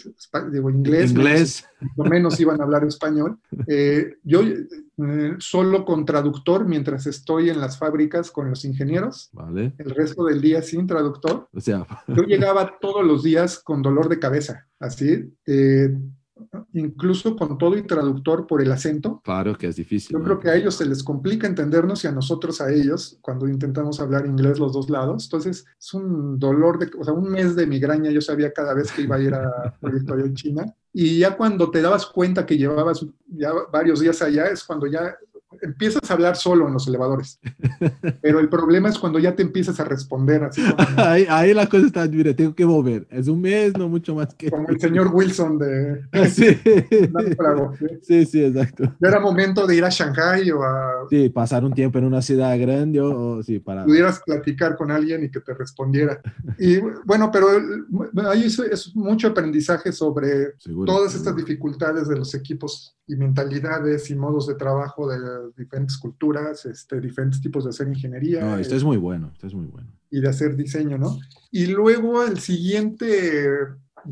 digo, 0.51 0.69
inglés, 0.69 1.11
inglés. 1.11 1.65
Menos, 1.97 2.11
menos 2.11 2.39
iban 2.39 2.59
a 2.59 2.63
hablar 2.63 2.83
español. 2.83 3.37
Eh, 3.67 4.15
yo 4.23 4.41
eh, 4.41 5.35
solo 5.39 5.85
con 5.85 6.05
traductor 6.05 6.65
mientras 6.67 7.05
estoy 7.07 7.49
en 7.49 7.59
las 7.59 7.77
fábricas 7.77 8.31
con 8.31 8.49
los 8.49 8.65
ingenieros, 8.65 9.29
vale. 9.33 9.73
el 9.77 9.91
resto 9.91 10.25
del 10.25 10.41
día 10.41 10.61
sin 10.61 10.87
traductor. 10.87 11.47
O 11.53 11.59
sea, 11.59 11.85
yo 12.07 12.23
llegaba 12.27 12.77
todos 12.79 13.05
los 13.05 13.23
días 13.23 13.59
con 13.59 13.81
dolor 13.81 14.09
de 14.09 14.19
cabeza, 14.19 14.67
así. 14.79 15.33
Incluso 16.73 17.35
con 17.35 17.57
todo 17.57 17.77
y 17.77 17.83
traductor 17.83 18.45
por 18.45 18.61
el 18.61 18.71
acento. 18.71 19.21
Claro 19.23 19.57
que 19.57 19.67
es 19.67 19.77
difícil. 19.77 20.17
Yo 20.17 20.23
creo 20.23 20.39
que 20.39 20.49
a 20.49 20.55
ellos 20.55 20.75
se 20.75 20.85
les 20.85 21.01
complica 21.03 21.47
entendernos 21.47 22.03
y 22.03 22.07
a 22.07 22.11
nosotros 22.11 22.59
a 22.59 22.71
ellos 22.71 23.17
cuando 23.21 23.47
intentamos 23.47 23.99
hablar 24.01 24.25
inglés 24.25 24.59
los 24.59 24.73
dos 24.73 24.89
lados. 24.89 25.25
Entonces 25.25 25.65
es 25.79 25.93
un 25.93 26.37
dolor 26.37 26.77
de, 26.77 26.91
o 26.99 27.03
sea, 27.03 27.13
un 27.13 27.29
mes 27.29 27.55
de 27.55 27.65
migraña 27.65 28.11
yo 28.11 28.21
sabía 28.21 28.51
cada 28.51 28.73
vez 28.73 28.91
que 28.91 29.03
iba 29.03 29.15
a 29.15 29.21
ir 29.21 29.33
a 29.33 29.77
Proyecto 29.79 30.17
en 30.17 30.33
China. 30.33 30.65
Y 30.91 31.19
ya 31.19 31.35
cuando 31.35 31.71
te 31.71 31.81
dabas 31.81 32.05
cuenta 32.05 32.45
que 32.45 32.57
llevabas 32.57 33.05
ya 33.27 33.51
varios 33.71 33.99
días 33.99 34.21
allá 34.21 34.45
es 34.47 34.63
cuando 34.63 34.87
ya 34.87 35.15
empiezas 35.61 36.09
a 36.09 36.13
hablar 36.13 36.35
solo 36.35 36.67
en 36.67 36.73
los 36.73 36.87
elevadores. 36.87 37.39
Pero 38.21 38.39
el 38.39 38.49
problema 38.49 38.89
es 38.89 38.97
cuando 38.97 39.19
ya 39.19 39.35
te 39.35 39.43
empiezas 39.43 39.79
a 39.79 39.85
responder. 39.85 40.43
Así 40.43 40.61
ahí, 40.97 41.25
ahí, 41.29 41.53
la 41.53 41.67
cosa 41.67 41.87
está, 41.87 42.07
mire, 42.07 42.33
tengo 42.33 42.55
que 42.55 42.65
mover. 42.65 43.07
Es 43.09 43.27
un 43.27 43.41
mes, 43.41 43.77
no 43.77 43.89
mucho 43.89 44.15
más 44.15 44.33
que. 44.33 44.49
Como 44.49 44.67
el 44.69 44.79
señor 44.79 45.09
Wilson 45.13 45.57
de. 45.57 46.01
sí. 46.29 46.57
sí, 48.01 48.25
sí, 48.25 48.43
exacto. 48.43 48.83
Ya 48.99 49.09
era 49.09 49.19
momento 49.19 49.65
de 49.67 49.75
ir 49.75 49.85
a 49.85 49.89
Shanghai 49.89 50.49
o 50.51 50.63
a. 50.63 51.07
Sí, 51.09 51.29
pasar 51.29 51.63
un 51.63 51.73
tiempo 51.73 51.97
en 51.97 52.05
una 52.05 52.21
ciudad 52.21 52.57
grande 52.59 53.01
o, 53.01 53.41
sí, 53.43 53.59
para. 53.59 53.85
Pudieras 53.85 54.21
platicar 54.25 54.75
con 54.75 54.91
alguien 54.91 55.23
y 55.23 55.29
que 55.29 55.39
te 55.39 55.53
respondiera. 55.53 56.21
Y 56.59 56.79
bueno, 57.05 57.29
pero 57.31 57.47
ahí 58.29 58.45
es, 58.45 58.59
es 58.59 58.95
mucho 58.95 59.27
aprendizaje 59.27 59.91
sobre 59.91 60.53
todas 60.85 61.15
estas 61.15 61.35
dificultades 61.35 62.07
de 62.07 62.17
los 62.17 62.33
equipos 62.33 62.95
y 63.07 63.15
mentalidades 63.15 64.09
y 64.09 64.15
modos 64.15 64.47
de 64.47 64.55
trabajo 64.55 65.07
de 65.07 65.44
diferentes 65.55 65.97
culturas, 65.97 66.65
este, 66.65 66.99
diferentes 66.99 67.41
tipos 67.41 67.63
de 67.63 67.71
hacer 67.71 67.87
ingeniería. 67.87 68.41
No, 68.41 68.57
esto 68.57 68.75
es 68.75 68.83
muy 68.83 68.97
bueno, 68.97 69.31
esto 69.33 69.47
es 69.47 69.53
muy 69.53 69.67
bueno. 69.67 69.89
Y 70.09 70.21
de 70.21 70.29
hacer 70.29 70.55
diseño, 70.55 70.97
¿no? 70.97 71.17
Y 71.51 71.67
luego 71.67 72.23
el 72.23 72.39
siguiente, 72.39 73.49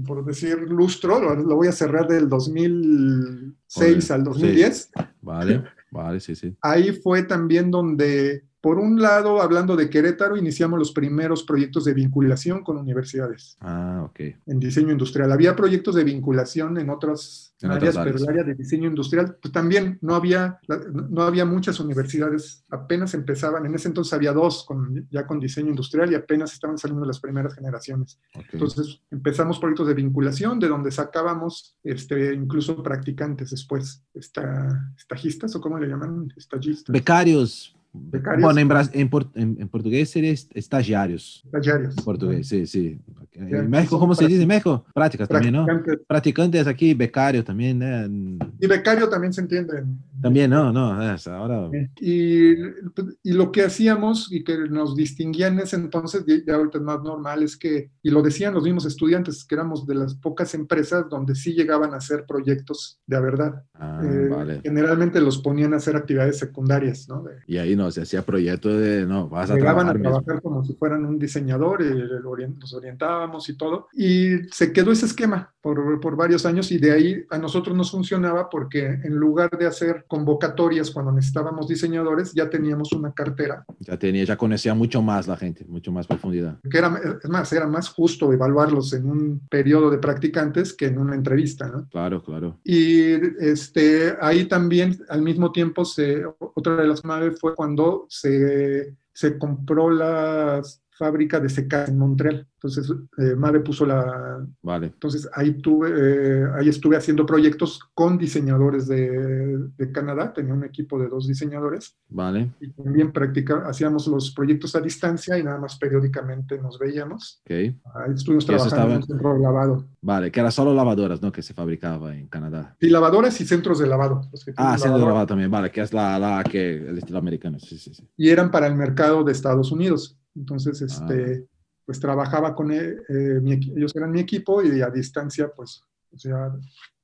por 0.06 0.26
decir, 0.26 0.58
lustro, 0.60 1.20
lo, 1.36 1.56
voy 1.56 1.68
a 1.68 1.72
cerrar 1.72 2.08
del 2.08 2.28
2006 2.30 4.12
al 4.12 4.24
2010. 4.24 4.92
Vale, 5.22 5.64
vale, 5.92 6.20
sí, 6.20 6.36
sí. 6.36 6.56
Ahí 6.62 6.92
fue 6.92 7.24
también 7.24 7.72
donde 7.72 8.44
por 8.64 8.80
un 8.80 9.02
lado, 9.02 9.42
hablando 9.42 9.76
de 9.76 9.90
Querétaro, 9.90 10.38
iniciamos 10.38 10.80
los 10.80 10.94
primeros 10.94 11.44
proyectos 11.44 11.84
de 11.84 11.94
vinculación 11.94 12.64
con 12.64 12.78
universidades. 12.78 13.58
Ah, 13.60 14.04
ok. 14.06 14.22
En 14.46 14.58
diseño 14.58 14.94
industrial. 14.94 15.34
Había 15.34 15.54
proyectos 15.54 15.96
de 15.96 16.06
vinculación 16.06 16.78
en 16.78 16.90
otras 16.90 17.54
áreas, 17.62 17.98
pero 18.02 18.18
el 18.18 18.30
área 18.30 18.44
de 18.46 18.56
diseño 18.56 18.88
industrial, 18.88 19.36
pues 19.42 19.52
también 19.52 19.98
no 20.00 20.16
había, 20.16 20.62
no 20.94 21.24
había 21.24 21.44
muchas 21.44 21.82
universidades. 21.82 22.64
Apenas 22.70 23.14
empezaban, 23.14 23.66
en 23.66 23.76
ese 23.76 23.90
entonces 23.90 24.14
había 24.14 24.32
dos 24.32 24.64
con, 24.64 25.10
ya 25.12 25.28
con 25.28 25.42
diseño 25.42 25.68
industrial 25.68 26.10
y 26.14 26.16
apenas 26.16 26.54
estaban 26.54 26.78
saliendo 26.78 27.06
las 27.06 27.20
primeras 27.20 27.56
generaciones. 27.56 28.18
Entonces 28.54 29.02
empezamos 29.12 29.60
proyectos 29.60 29.90
de 29.90 29.94
vinculación, 29.94 30.58
de 30.62 30.70
donde 30.70 30.90
sacábamos 30.90 31.76
este, 31.84 32.34
incluso 32.34 32.82
practicantes 32.82 33.50
después, 33.50 34.06
esta, 34.14 34.94
estajistas 34.98 35.54
o 35.54 35.60
cómo 35.60 35.78
le 35.80 35.88
llaman, 35.88 36.32
estallistas. 36.38 36.94
Becarios. 36.94 37.73
Bueno, 37.94 38.60
en, 38.60 38.72
en, 38.94 39.58
en, 39.60 39.68
portugués 39.68 40.10
sería 40.10 40.32
estagiarios. 40.32 41.44
Estagiarios. 41.46 41.96
En 41.96 42.04
portugués, 42.04 42.48
sí, 42.48 42.66
sí. 42.66 43.00
En 43.34 43.70
México, 43.70 44.00
¿cómo 44.00 44.16
se 44.16 44.26
dice 44.26 44.42
en 44.42 44.48
México? 44.48 44.84
Prácticas 44.94 45.30
también, 45.30 45.54
¿no? 45.54 45.68
Practicantes 46.08 46.66
aquí, 46.66 46.96
becario 46.96 47.44
también. 47.44 47.82
¿eh? 47.84 48.40
Y 48.60 48.68
becario 48.68 49.08
también 49.10 49.32
se 49.32 49.42
entiende. 49.42 49.84
También, 50.24 50.50
no, 50.50 50.72
no, 50.72 51.14
es 51.14 51.28
ahora. 51.28 51.70
Y, 52.00 52.54
y, 52.54 53.34
lo 53.34 53.52
que 53.52 53.64
hacíamos 53.64 54.32
y 54.32 54.44
que 54.44 54.58
nos 54.70 54.96
distinguía 54.96 55.48
en 55.48 55.60
ese 55.60 55.76
entonces, 55.76 56.24
ya 56.26 56.56
ahorita 56.56 56.78
es 56.78 56.84
más 56.84 57.04
normal, 57.04 57.44
es 57.44 57.58
que, 57.58 57.92
y 58.02 58.10
lo 58.10 58.22
decían 58.22 58.54
los 58.54 58.64
mismos 58.64 58.86
estudiantes, 58.86 59.44
que 59.44 59.56
éramos 59.56 59.86
de 59.86 59.96
las 59.96 60.16
pocas 60.16 60.54
empresas 60.54 61.10
donde 61.10 61.36
sí 61.36 61.54
llegaban 61.54 61.94
a 61.94 61.98
hacer 61.98 62.26
proyectos 62.26 63.02
de 63.06 63.20
verdad. 63.20 63.64
Ah, 63.74 64.02
eh, 64.02 64.30
vale. 64.32 64.62
Generalmente 64.64 65.20
los 65.20 65.40
ponían 65.40 65.74
a 65.74 65.78
hacer 65.78 65.98
actividades 65.98 66.40
secundarias, 66.40 67.08
¿no? 67.10 67.26
y 67.46 67.58
ahí 67.58 67.76
no, 67.76 67.92
se 67.92 68.02
hacía 68.02 68.22
proyectos 68.22 68.80
de, 68.80 69.06
no, 69.06 69.28
vas 69.28 69.52
a 69.52 69.56
Llegaban 69.56 69.88
trabajar. 69.88 69.98
a 69.98 70.02
trabajar 70.02 70.42
como 70.42 70.64
si 70.64 70.74
fueran 70.74 71.06
un 71.06 71.20
diseñador, 71.20 71.82
y 71.82 71.90
los 71.90 72.74
orientábamos 72.74 73.50
y 73.50 73.58
todo. 73.58 73.88
Y 73.94 74.38
se 74.52 74.72
quedó 74.72 74.92
ese 74.92 75.06
esquema 75.06 75.54
por, 75.62 76.00
por 76.00 76.16
varios 76.16 76.46
años 76.46 76.72
y 76.72 76.78
de 76.78 76.92
ahí 76.92 77.26
a 77.30 77.38
nosotros 77.38 77.76
nos 77.76 77.92
funcionaba 77.92 78.50
porque 78.50 78.86
en 78.86 79.16
lugar 79.16 79.50
de 79.58 79.66
hacer 79.66 80.06
convocatorias 80.14 80.92
cuando 80.92 81.12
necesitábamos 81.12 81.68
diseñadores, 81.68 82.34
ya 82.34 82.48
teníamos 82.48 82.94
una 82.94 83.12
cartera. 83.14 83.66
Ya 83.80 83.98
tenía, 83.98 84.24
ya 84.24 84.38
conocía 84.38 84.76
mucho 84.76 85.02
más 85.02 85.28
la 85.28 85.36
gente, 85.36 85.66
mucho 85.66 85.92
más 85.92 86.06
profundidad. 86.06 86.60
Que 86.70 86.78
era, 86.78 87.02
es 87.24 87.28
más, 87.28 87.52
era 87.52 87.66
más 87.66 87.90
justo 87.90 88.32
evaluarlos 88.32 88.94
en 88.94 89.10
un 89.10 89.42
periodo 89.50 89.90
de 89.90 89.98
practicantes 89.98 90.72
que 90.76 90.86
en 90.86 91.00
una 91.00 91.16
entrevista, 91.16 91.68
¿no? 91.68 91.88
Claro, 91.90 92.22
claro. 92.22 92.60
Y 92.64 93.14
este, 93.44 94.16
ahí 94.22 94.46
también 94.46 95.04
al 95.10 95.24
mismo 95.24 95.52
tiempo 95.52 95.84
se, 95.84 96.24
otra 96.38 96.76
de 96.76 96.88
las 96.88 97.02
claves 97.02 97.40
fue 97.40 97.56
cuando 97.56 98.06
se, 98.08 98.96
se 99.14 99.40
compró 99.40 99.90
las 99.90 100.83
fábrica 101.04 101.38
de 101.42 101.50
secar 101.50 101.90
en 101.90 101.98
Montreal. 101.98 102.48
Entonces, 102.56 102.90
eh, 103.18 103.36
Mave 103.36 103.60
puso 103.60 103.86
la... 103.86 104.48
Vale. 104.62 104.88
Entonces, 104.88 105.30
ahí, 105.34 105.52
tuve, 105.62 105.90
eh, 105.94 106.48
ahí 106.56 106.70
estuve 106.70 106.96
haciendo 106.96 107.26
proyectos 107.26 107.82
con 107.94 108.18
diseñadores 108.18 108.88
de, 108.88 109.58
de, 109.76 109.92
Canadá. 109.92 110.32
Tenía 110.32 110.54
un 110.54 110.64
equipo 110.64 110.98
de 110.98 111.10
dos 111.10 111.28
diseñadores. 111.28 111.98
Vale. 112.08 112.54
Y 112.62 112.72
también 112.72 113.12
practica, 113.12 113.64
hacíamos 113.68 114.08
los 114.08 114.32
proyectos 114.32 114.78
a 114.78 114.80
distancia 114.80 115.38
y 115.38 115.44
nada 115.44 115.60
más 115.60 115.78
periódicamente 115.78 116.58
nos 116.58 116.80
veíamos. 116.80 117.42
Ok. 117.42 117.52
Ahí 117.52 118.14
estuvimos 118.16 118.46
trabajando 118.46 118.92
en 118.92 118.98
un 118.98 119.04
centro 119.04 119.34
de 119.34 119.40
lavado. 119.42 119.86
Vale, 120.02 120.32
que 120.32 120.40
era 120.40 120.50
solo 120.50 120.74
lavadoras, 120.74 121.22
¿no? 121.22 121.34
Que 121.34 121.42
se 121.42 121.54
fabricaba 121.54 122.16
en 122.16 122.28
Canadá. 122.28 122.78
Sí, 122.80 122.90
lavadoras 122.90 123.42
y 123.42 123.46
centros 123.46 123.80
de 123.80 123.88
lavado. 123.88 124.22
ah, 124.56 124.78
centros 124.78 125.02
de 125.02 125.06
lavado 125.06 125.28
también, 125.28 125.52
vale, 125.52 125.70
que 125.70 125.82
es 125.82 125.92
la, 125.92 126.18
la 126.18 126.42
que 126.46 126.78
el 126.78 126.98
estilo 126.98 127.18
americano. 127.18 127.60
Sí, 127.60 127.78
sí, 127.78 127.94
sí. 127.94 128.08
Y 128.16 128.30
eran 128.30 128.52
para 128.52 128.68
el 128.68 128.76
mercado 128.76 129.26
de 129.26 129.34
Estados 129.34 129.70
Unidos. 129.70 130.18
Entonces, 130.36 130.82
este, 130.82 131.44
ah. 131.44 131.58
pues 131.86 132.00
trabajaba 132.00 132.56
con 132.56 132.72
él, 132.72 133.02
eh, 133.10 133.40
mi, 133.42 133.54
ellos 133.54 133.96
eran 133.96 134.12
mi 134.12 134.20
equipo 134.20 134.64
y 134.64 134.82
a 134.82 134.90
distancia, 134.90 135.52
pues, 135.56 135.84
o 136.12 136.18
sea, 136.18 136.52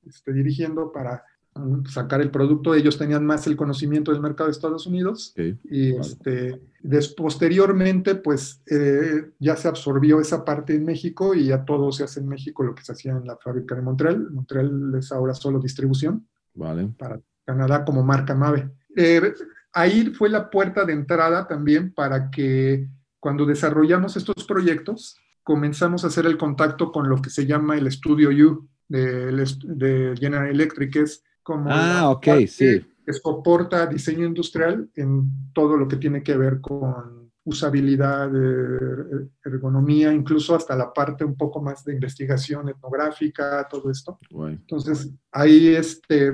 este, 0.06 0.32
dirigiendo 0.32 0.92
para 0.92 1.22
um, 1.54 1.84
sacar 1.84 2.20
el 2.20 2.30
producto. 2.30 2.74
Ellos 2.74 2.98
tenían 2.98 3.24
más 3.24 3.46
el 3.46 3.56
conocimiento 3.56 4.12
del 4.12 4.20
mercado 4.20 4.48
de 4.48 4.52
Estados 4.52 4.86
Unidos. 4.86 5.32
Okay. 5.32 5.58
Y 5.64 5.92
vale. 5.92 6.06
este, 6.06 6.62
des, 6.82 7.08
posteriormente, 7.08 8.14
pues, 8.14 8.62
eh, 8.66 9.30
ya 9.38 9.56
se 9.56 9.68
absorbió 9.68 10.20
esa 10.20 10.44
parte 10.44 10.74
en 10.74 10.84
México 10.84 11.34
y 11.34 11.46
ya 11.46 11.64
todo 11.64 11.92
se 11.92 12.04
hace 12.04 12.20
en 12.20 12.28
México, 12.28 12.62
lo 12.62 12.74
que 12.74 12.84
se 12.84 12.92
hacía 12.92 13.12
en 13.12 13.26
la 13.26 13.36
fábrica 13.36 13.74
de 13.74 13.82
Montreal. 13.82 14.30
Montreal 14.30 14.94
es 14.98 15.12
ahora 15.12 15.34
solo 15.34 15.58
distribución. 15.58 16.26
Vale. 16.54 16.88
Para 16.98 17.20
Canadá 17.44 17.84
como 17.84 18.02
marca 18.02 18.34
Mave. 18.34 18.70
Eh, 18.96 19.34
ahí 19.72 20.06
fue 20.06 20.28
la 20.28 20.50
puerta 20.50 20.84
de 20.84 20.92
entrada 20.92 21.46
también 21.46 21.92
para 21.92 22.30
que 22.30 22.88
cuando 23.20 23.46
desarrollamos 23.46 24.16
estos 24.16 24.44
proyectos, 24.44 25.16
comenzamos 25.42 26.04
a 26.04 26.08
hacer 26.08 26.26
el 26.26 26.38
contacto 26.38 26.90
con 26.90 27.08
lo 27.08 27.20
que 27.20 27.30
se 27.30 27.46
llama 27.46 27.76
el 27.76 27.86
estudio 27.86 28.30
U 28.30 28.68
de, 28.88 29.32
de 29.62 30.14
General 30.18 30.48
Electric, 30.48 30.92
que 30.92 31.00
es 31.02 31.22
como 31.42 31.70
ah, 31.70 32.10
ok, 32.10 32.26
sí. 32.48 32.84
que 33.04 33.12
soporta 33.12 33.86
diseño 33.86 34.26
industrial 34.26 34.90
en 34.94 35.30
todo 35.52 35.76
lo 35.76 35.86
que 35.86 35.96
tiene 35.96 36.22
que 36.22 36.36
ver 36.36 36.60
con 36.60 37.30
usabilidad, 37.44 38.30
eh, 38.34 39.28
ergonomía, 39.44 40.12
incluso 40.12 40.54
hasta 40.54 40.76
la 40.76 40.92
parte 40.92 41.24
un 41.24 41.36
poco 41.36 41.60
más 41.60 41.84
de 41.84 41.94
investigación 41.94 42.68
etnográfica, 42.68 43.66
todo 43.68 43.90
esto. 43.90 44.18
Entonces, 44.30 45.10
ahí 45.32 45.68
este, 45.68 46.32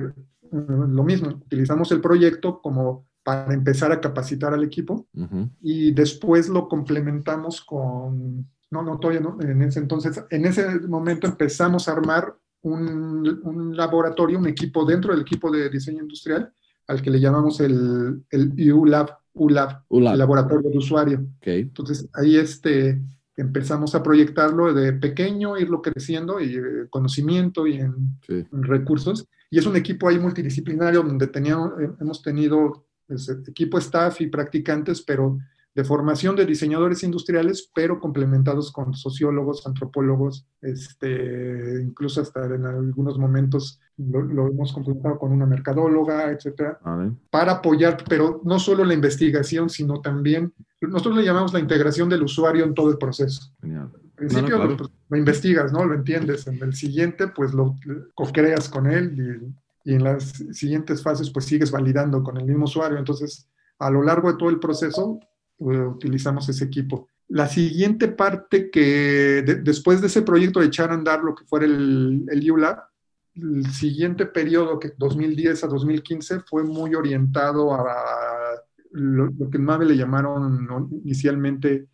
lo 0.51 1.03
mismo, 1.03 1.29
utilizamos 1.29 1.91
el 1.91 2.01
proyecto 2.01 2.61
como 2.61 3.06
para 3.27 3.53
empezar 3.53 3.91
a 3.91 3.99
capacitar 3.99 4.53
al 4.53 4.63
equipo 4.63 5.05
uh 5.13 5.25
-huh. 5.25 5.49
y 5.61 5.91
después 5.91 6.47
lo 6.47 6.69
complementamos 6.69 7.59
con, 7.59 8.47
no, 8.71 8.81
no, 8.83 8.97
todavía 8.99 9.19
no, 9.19 9.37
en 9.41 9.61
ese 9.63 9.79
entonces, 9.81 10.23
en 10.29 10.45
ese 10.45 10.79
momento 10.87 11.27
empezamos 11.27 11.89
a 11.89 11.91
armar 11.91 12.33
un, 12.61 13.41
un 13.43 13.75
laboratorio, 13.75 14.39
un 14.39 14.47
equipo 14.47 14.85
dentro 14.85 15.11
del 15.11 15.23
equipo 15.23 15.51
de 15.51 15.69
diseño 15.69 16.03
industrial, 16.03 16.53
al 16.87 17.01
que 17.01 17.09
le 17.11 17.19
llamamos 17.19 17.59
el, 17.59 18.23
el 18.29 18.71
U 18.71 18.85
Lab, 18.85 19.09
ULAB, 19.33 19.71
ULAB. 19.89 20.13
el 20.13 20.19
laboratorio 20.19 20.69
de 20.69 20.77
usuario. 20.77 21.19
Ok. 21.39 21.47
Entonces 21.47 22.07
ahí 22.13 22.37
este, 22.37 23.01
empezamos 23.35 23.93
a 23.93 24.01
proyectarlo 24.01 24.73
de 24.73 24.93
pequeño, 24.93 25.57
irlo 25.57 25.81
creciendo 25.81 26.39
y 26.39 26.55
eh, 26.55 26.87
conocimiento 26.89 27.67
y 27.67 27.73
en, 27.81 27.93
Sí. 28.25 28.45
en 28.53 28.63
recursos. 28.63 29.25
Y 29.51 29.59
es 29.59 29.65
un 29.65 29.75
equipo 29.75 30.07
ahí 30.07 30.17
multidisciplinario 30.17 31.03
donde 31.03 31.27
teníamos, 31.27 31.73
eh, 31.81 31.89
hemos 31.99 32.21
tenido 32.21 32.86
pues, 33.07 33.29
equipo 33.47 33.77
staff 33.77 34.21
y 34.21 34.27
practicantes, 34.27 35.01
pero 35.01 35.37
de 35.77 35.83
formación 35.83 36.35
de 36.35 36.47
diseñadores 36.47 37.03
industriales, 37.03 37.69
pero 37.73 37.99
complementados 37.99 38.71
con 38.71 38.95
sociólogos, 38.95 39.67
antropólogos, 39.67 40.47
este, 40.59 41.81
incluso 41.83 42.19
hasta 42.21 42.45
en 42.45 42.65
algunos 42.65 43.19
momentos 43.19 43.79
lo, 43.97 44.23
lo 44.23 44.47
hemos 44.47 44.73
complementado 44.73 45.19
con 45.19 45.31
una 45.31 45.45
mercadóloga, 45.45 46.31
etcétera 46.31 46.79
Vale. 46.83 47.11
para 47.29 47.51
apoyar, 47.53 48.03
pero 48.09 48.41
no 48.43 48.57
solo 48.57 48.83
la 48.83 48.95
investigación, 48.95 49.69
sino 49.69 50.01
también, 50.01 50.51
nosotros 50.81 51.15
le 51.15 51.23
llamamos 51.23 51.53
la 51.53 51.59
integración 51.59 52.09
del 52.09 52.23
usuario 52.23 52.65
en 52.65 52.73
todo 52.73 52.89
el 52.89 52.97
proceso. 52.97 53.53
Genial. 53.61 53.91
Al 53.93 54.11
principio 54.15 54.41
No, 54.41 54.49
no, 54.49 54.63
claro. 54.63 54.77
pues, 54.77 54.89
lo 55.09 55.17
investigas, 55.17 55.71
¿no? 55.71 55.85
Lo 55.85 55.93
entiendes. 55.93 56.47
En 56.47 56.61
el 56.63 56.73
siguiente, 56.73 57.27
pues 57.27 57.53
lo 57.53 57.75
co-creas 58.15 58.67
con 58.67 58.87
él 58.87 59.13
y, 59.15 59.53
y 59.87 59.93
en 59.93 60.03
las 60.03 60.43
siguientes 60.51 61.01
fases, 61.01 61.29
pues 61.31 61.45
sigues 61.45 61.71
validando 61.71 62.21
con 62.21 62.35
el 62.37 62.43
mismo 62.45 62.65
usuario. 62.65 62.97
Entonces, 62.97 63.47
a 63.79 63.89
lo 63.89 64.03
largo 64.03 64.29
de 64.31 64.37
todo 64.37 64.49
el 64.49 64.59
proceso, 64.59 65.17
eh, 65.59 65.63
utilizamos 65.65 66.49
ese 66.49 66.65
equipo. 66.65 67.07
La 67.29 67.47
siguiente 67.47 68.09
parte 68.09 68.69
que, 68.69 69.43
de- 69.45 69.61
después 69.63 70.01
de 70.01 70.07
ese 70.07 70.23
proyecto 70.23 70.59
de 70.59 70.65
echar 70.67 70.91
a 70.91 70.95
andar 70.95 71.23
lo 71.23 71.33
que 71.35 71.45
fuera 71.45 71.65
el, 71.65 72.25
el 72.29 72.51
ULAB, 72.51 72.77
el 73.35 73.65
siguiente 73.71 74.25
periodo, 74.25 74.77
que 74.77 74.91
2010 74.97 75.63
a 75.63 75.67
2015, 75.67 76.41
fue 76.41 76.63
muy 76.63 76.93
orientado 76.95 77.73
a 77.73 77.85
lo, 78.91 79.27
lo 79.27 79.49
que 79.49 79.57
en 79.57 79.63
Mave 79.63 79.85
le 79.85 79.95
llamaron 79.95 80.67
inicialmente, 81.03 81.87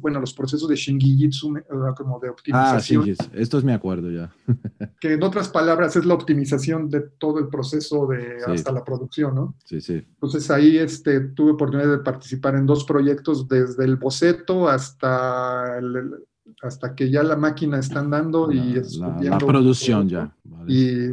bueno, 0.00 0.20
los 0.20 0.32
procesos 0.34 0.68
de 0.68 0.76
Shingijitsu, 0.76 1.54
como 1.96 2.20
de 2.20 2.28
Ah, 2.52 2.78
sí, 2.80 2.96
optimización, 2.96 3.04
sí, 3.04 3.14
estos 3.34 3.64
me 3.64 3.72
acuerdo 3.74 4.10
ya. 4.10 4.32
que 5.00 5.14
en 5.14 5.22
otras 5.22 5.48
palabras 5.48 5.96
es 5.96 6.04
la 6.04 6.14
optimización 6.14 6.88
de 6.88 7.00
todo 7.18 7.38
el 7.40 7.48
proceso 7.48 8.06
de 8.06 8.38
Sí. 8.44 8.50
hasta 8.52 8.72
la 8.72 8.84
producción, 8.84 9.34
¿no? 9.34 9.54
Sí, 9.64 9.80
sí. 9.80 9.94
Entonces 9.94 10.50
ahí 10.50 10.78
este, 10.78 11.20
tuve 11.20 11.52
oportunidad 11.52 11.90
de 11.90 11.98
participar 11.98 12.54
en 12.54 12.66
dos 12.66 12.84
proyectos, 12.84 13.48
desde 13.48 13.84
el 13.84 13.96
boceto 13.96 14.68
hasta, 14.68 15.78
el- 15.78 16.14
hasta 16.62 16.94
que 16.94 17.10
ya 17.10 17.22
la 17.22 17.36
máquina 17.36 17.78
está 17.78 18.00
andando 18.00 18.46
La, 18.48 18.54
y 18.54 18.74
la- 18.74 18.80
es 18.80 18.96
la 18.96 19.08
viendo- 19.18 19.46
producción 19.46 20.08
ya. 20.08 20.34
Vale. 20.44 20.72
Y 20.72 21.10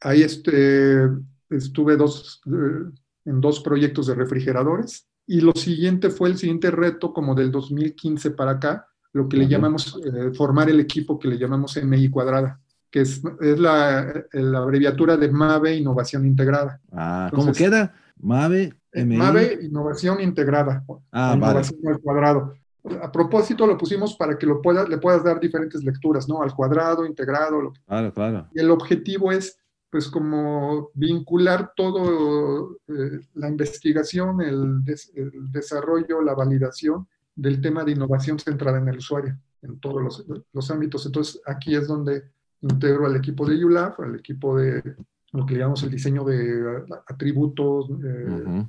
ahí 0.00 0.22
este, 0.22 1.08
estuve 1.50 1.96
dos, 1.96 2.40
eh, 2.46 2.90
en 3.26 3.40
dos 3.40 3.60
proyectos 3.60 4.06
de 4.06 4.14
refrigeradores. 4.14 5.08
Y 5.26 5.40
lo 5.40 5.52
siguiente 5.52 6.10
fue 6.10 6.28
el 6.28 6.36
siguiente 6.36 6.70
reto, 6.70 7.12
como 7.12 7.34
del 7.34 7.50
2015 7.50 8.32
para 8.32 8.52
acá, 8.52 8.88
lo 9.12 9.28
que 9.28 9.36
le 9.36 9.48
llamamos 9.48 9.98
eh, 10.04 10.32
formar 10.34 10.68
el 10.68 10.80
equipo 10.80 11.18
que 11.18 11.28
le 11.28 11.38
llamamos 11.38 11.76
MI 11.76 12.10
cuadrada, 12.10 12.60
que 12.90 13.02
es, 13.02 13.22
es 13.40 13.58
la, 13.58 14.24
la 14.32 14.58
abreviatura 14.58 15.16
de 15.16 15.30
MAVE 15.30 15.76
Innovación 15.76 16.26
Integrada. 16.26 16.80
Ah, 16.92 17.30
¿cómo 17.32 17.52
queda? 17.52 17.94
Mave, 18.20 18.74
MI. 18.92 19.16
MAVE 19.16 19.60
Innovación 19.62 20.20
Integrada. 20.20 20.84
Ah, 21.12 21.36
vale. 21.38 21.60
innovación 21.60 21.80
al 21.86 22.00
cuadrado. 22.00 22.54
A 23.02 23.10
propósito, 23.10 23.66
lo 23.66 23.78
pusimos 23.78 24.14
para 24.14 24.36
que 24.36 24.46
lo 24.46 24.60
puedas, 24.60 24.88
le 24.88 24.98
puedas 24.98 25.24
dar 25.24 25.40
diferentes 25.40 25.82
lecturas, 25.82 26.28
¿no? 26.28 26.42
Al 26.42 26.54
cuadrado, 26.54 27.06
integrado, 27.06 27.60
lo 27.62 27.72
que 27.72 27.80
Claro, 27.86 28.12
claro. 28.12 28.48
Y 28.54 28.60
el 28.60 28.70
objetivo 28.70 29.32
es, 29.32 29.58
pues, 29.94 30.08
como 30.08 30.90
vincular 30.94 31.72
todo 31.76 32.78
eh, 32.88 33.20
la 33.34 33.48
investigación, 33.48 34.40
el, 34.40 34.82
des- 34.84 35.12
el 35.14 35.52
desarrollo, 35.52 36.20
la 36.20 36.34
validación 36.34 37.06
del 37.36 37.60
tema 37.60 37.84
de 37.84 37.92
innovación 37.92 38.40
centrada 38.40 38.78
en 38.78 38.88
el 38.88 38.96
usuario, 38.98 39.38
en 39.62 39.78
todos 39.78 40.26
los, 40.52 40.70
ámbitos. 40.72 41.06
Entonces, 41.06 41.40
aquí 41.46 41.76
es 41.76 41.86
donde 41.86 42.24
integro 42.62 43.06
al 43.06 43.14
equipo 43.14 43.46
de 43.46 43.64
ULAB, 43.64 44.00
al 44.00 44.16
equipo 44.16 44.58
de 44.58 44.82
lo 45.30 45.46
que 45.46 45.54
llamamos 45.58 45.84
el 45.84 45.92
diseño 45.92 46.24
de 46.24 46.82
atributos, 47.06 47.88
eh. 48.04 48.66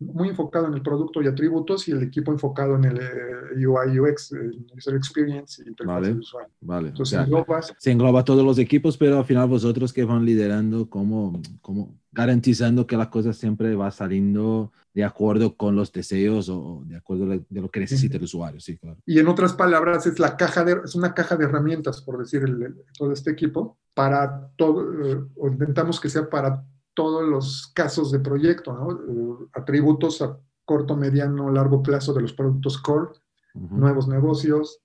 Muy 0.00 0.28
enfocado 0.28 0.66
en 0.66 0.74
el 0.74 0.82
producto 0.82 1.20
y 1.22 1.26
atributos, 1.26 1.88
y 1.88 1.92
el 1.92 2.02
equipo 2.02 2.32
enfocado 2.32 2.76
en 2.76 2.84
el 2.84 2.98
eh, 2.98 3.66
UI, 3.66 3.98
UX, 4.00 4.32
User 4.76 4.94
Experience 4.94 5.62
y 5.64 5.74
Vale. 5.84 6.12
usuario. 6.12 6.50
Vale. 6.60 6.86
O 6.86 6.90
Entonces, 6.90 7.10
sea, 7.16 7.24
englobas 7.24 7.74
se 7.78 7.90
engloba 7.90 8.24
todos 8.24 8.44
los 8.44 8.58
equipos, 8.58 8.96
pero 8.96 9.18
al 9.18 9.24
final 9.24 9.48
vosotros 9.48 9.92
que 9.92 10.04
van 10.04 10.24
liderando, 10.24 10.88
como, 10.88 11.40
como 11.60 11.96
garantizando 12.12 12.86
que 12.86 12.96
la 12.96 13.10
cosa 13.10 13.32
siempre 13.32 13.74
va 13.74 13.90
saliendo 13.90 14.72
de 14.94 15.04
acuerdo 15.04 15.54
con 15.56 15.76
los 15.76 15.92
deseos 15.92 16.48
o 16.48 16.82
de 16.86 16.96
acuerdo 16.96 17.26
de 17.26 17.60
lo 17.60 17.70
que 17.70 17.80
necesita 17.80 18.16
el 18.16 18.24
usuario. 18.24 18.58
Sí, 18.60 18.76
claro. 18.78 18.98
Y 19.06 19.18
en 19.20 19.28
otras 19.28 19.52
palabras, 19.52 20.06
es, 20.06 20.18
la 20.18 20.36
caja 20.36 20.64
de, 20.64 20.76
es 20.84 20.94
una 20.96 21.14
caja 21.14 21.36
de 21.36 21.44
herramientas, 21.44 22.00
por 22.02 22.18
decir, 22.18 22.42
el- 22.42 22.62
el- 22.62 22.76
todo 22.96 23.12
este 23.12 23.30
equipo, 23.30 23.78
para 23.94 24.48
todo, 24.56 24.82
eh, 25.04 25.24
o 25.36 25.48
intentamos 25.48 26.00
que 26.00 26.08
sea 26.08 26.28
para 26.28 26.64
todos 26.98 27.22
los 27.34 27.70
casos 27.80 28.10
de 28.10 28.18
proyecto, 28.18 28.72
¿no? 28.72 28.86
Eh, 28.90 29.46
atributos 29.60 30.20
a 30.20 30.36
corto, 30.64 30.96
mediano, 30.96 31.48
largo 31.50 31.80
plazo 31.80 32.12
de 32.12 32.22
los 32.22 32.32
productos 32.32 32.76
core, 32.78 33.12
Ujú. 33.54 33.76
nuevos 33.84 34.08
negocios. 34.08 34.80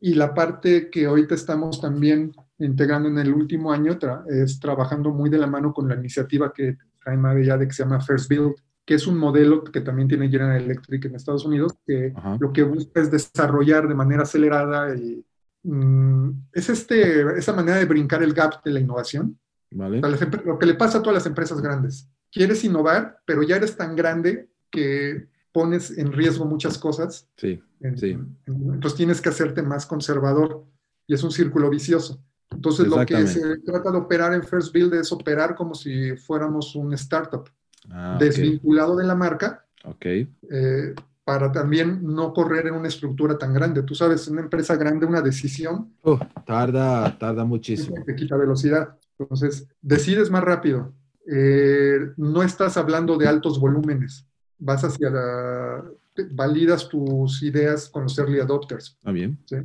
Y 0.00 0.14
la 0.14 0.32
parte 0.32 0.88
que 0.90 1.04
ahorita 1.04 1.34
estamos 1.34 1.80
también 1.80 2.32
integrando 2.58 3.08
en 3.10 3.18
el 3.18 3.32
último 3.34 3.70
año 3.72 3.92
tra- 3.98 4.24
es 4.26 4.58
trabajando 4.58 5.10
muy 5.10 5.28
de 5.28 5.36
la 5.38 5.46
mano 5.46 5.72
con 5.74 5.86
la 5.88 5.94
iniciativa 5.96 6.50
que 6.52 6.78
trae 7.04 7.16
Mave 7.18 7.44
ya 7.44 7.58
de 7.58 7.66
que 7.66 7.74
se 7.74 7.82
llama 7.82 8.00
First 8.00 8.28
Build, 8.30 8.54
que 8.86 8.94
es 8.94 9.06
un 9.06 9.18
modelo 9.18 9.62
que 9.62 9.82
también 9.82 10.08
tiene 10.08 10.30
General 10.30 10.60
Electric 10.62 11.04
en 11.04 11.14
Estados 11.14 11.44
Unidos, 11.44 11.74
que 11.86 12.12
Ajá. 12.16 12.36
lo 12.40 12.50
que 12.54 12.62
busca 12.62 13.00
es 13.02 13.10
desarrollar 13.10 13.86
de 13.86 13.94
manera 13.94 14.22
acelerada 14.22 14.94
y 14.96 15.22
mm, 15.64 16.30
es 16.54 16.70
este, 16.70 17.38
esa 17.38 17.52
manera 17.52 17.76
de 17.78 17.84
brincar 17.84 18.22
el 18.22 18.32
gap 18.32 18.52
de 18.64 18.70
la 18.72 18.80
innovación. 18.80 19.38
Vale. 19.72 20.00
Lo 20.44 20.58
que 20.58 20.66
le 20.66 20.74
pasa 20.74 20.98
a 20.98 21.02
todas 21.02 21.14
las 21.14 21.26
empresas 21.26 21.60
grandes. 21.60 22.08
Quieres 22.32 22.62
innovar, 22.64 23.20
pero 23.24 23.42
ya 23.42 23.56
eres 23.56 23.76
tan 23.76 23.94
grande 23.96 24.50
que 24.70 25.28
pones 25.52 25.96
en 25.98 26.12
riesgo 26.12 26.44
muchas 26.44 26.78
cosas. 26.78 27.28
Sí. 27.36 27.60
en- 27.82 27.96
Sí. 27.96 28.10
en- 28.10 28.36
entonces 28.46 28.94
tienes 28.94 29.22
que 29.22 29.30
hacerte 29.30 29.62
más 29.62 29.86
conservador 29.86 30.66
y 31.06 31.14
es 31.14 31.22
un 31.24 31.30
círculo 31.30 31.70
vicioso. 31.70 32.22
Entonces 32.50 32.86
lo 32.88 33.06
que 33.06 33.26
se 33.26 33.56
trata 33.60 33.90
de 33.90 33.96
operar 33.96 34.34
en 34.34 34.42
First 34.42 34.74
Build 34.74 34.92
es 34.94 35.10
operar 35.12 35.54
como 35.54 35.74
si 35.74 36.14
fuéramos 36.16 36.74
un 36.76 36.92
startup, 36.92 37.48
Ah, 37.90 38.18
desvinculado 38.20 38.96
de 38.96 39.04
la 39.06 39.14
marca, 39.14 39.64
Ok. 39.84 40.04
eh, 40.04 40.94
para 41.24 41.50
también 41.52 42.00
no 42.02 42.34
correr 42.34 42.66
en 42.66 42.74
una 42.74 42.88
estructura 42.88 43.38
tan 43.38 43.54
grande. 43.54 43.82
Tú 43.82 43.94
sabes, 43.94 44.28
una 44.28 44.42
empresa 44.42 44.76
grande, 44.76 45.06
una 45.06 45.22
decisión 45.22 45.94
Uh, 46.02 46.18
tarda, 46.46 47.16
tarda 47.18 47.44
muchísimo. 47.44 47.96
te 48.04 48.14
quita 48.14 48.36
velocidad. 48.36 48.98
Entonces, 49.20 49.68
decides 49.82 50.30
más 50.30 50.42
rápido. 50.42 50.92
Eh, 51.30 52.12
no 52.16 52.42
estás 52.42 52.76
hablando 52.76 53.16
de 53.18 53.28
altos 53.28 53.60
volúmenes. 53.60 54.26
Vas 54.58 54.82
hacia 54.84 55.10
la... 55.10 55.84
Validas 56.32 56.88
tus 56.88 57.42
ideas 57.42 57.88
con 57.88 58.04
los 58.04 58.18
early 58.18 58.40
adopters. 58.40 58.96
Está 58.98 59.12
bien. 59.12 59.38
¿sí? 59.46 59.56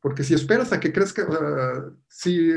Porque 0.00 0.24
si 0.24 0.34
esperas 0.34 0.72
a 0.72 0.80
que 0.80 0.92
crezca, 0.92 1.26
ah, 1.30 1.90
si, 2.08 2.50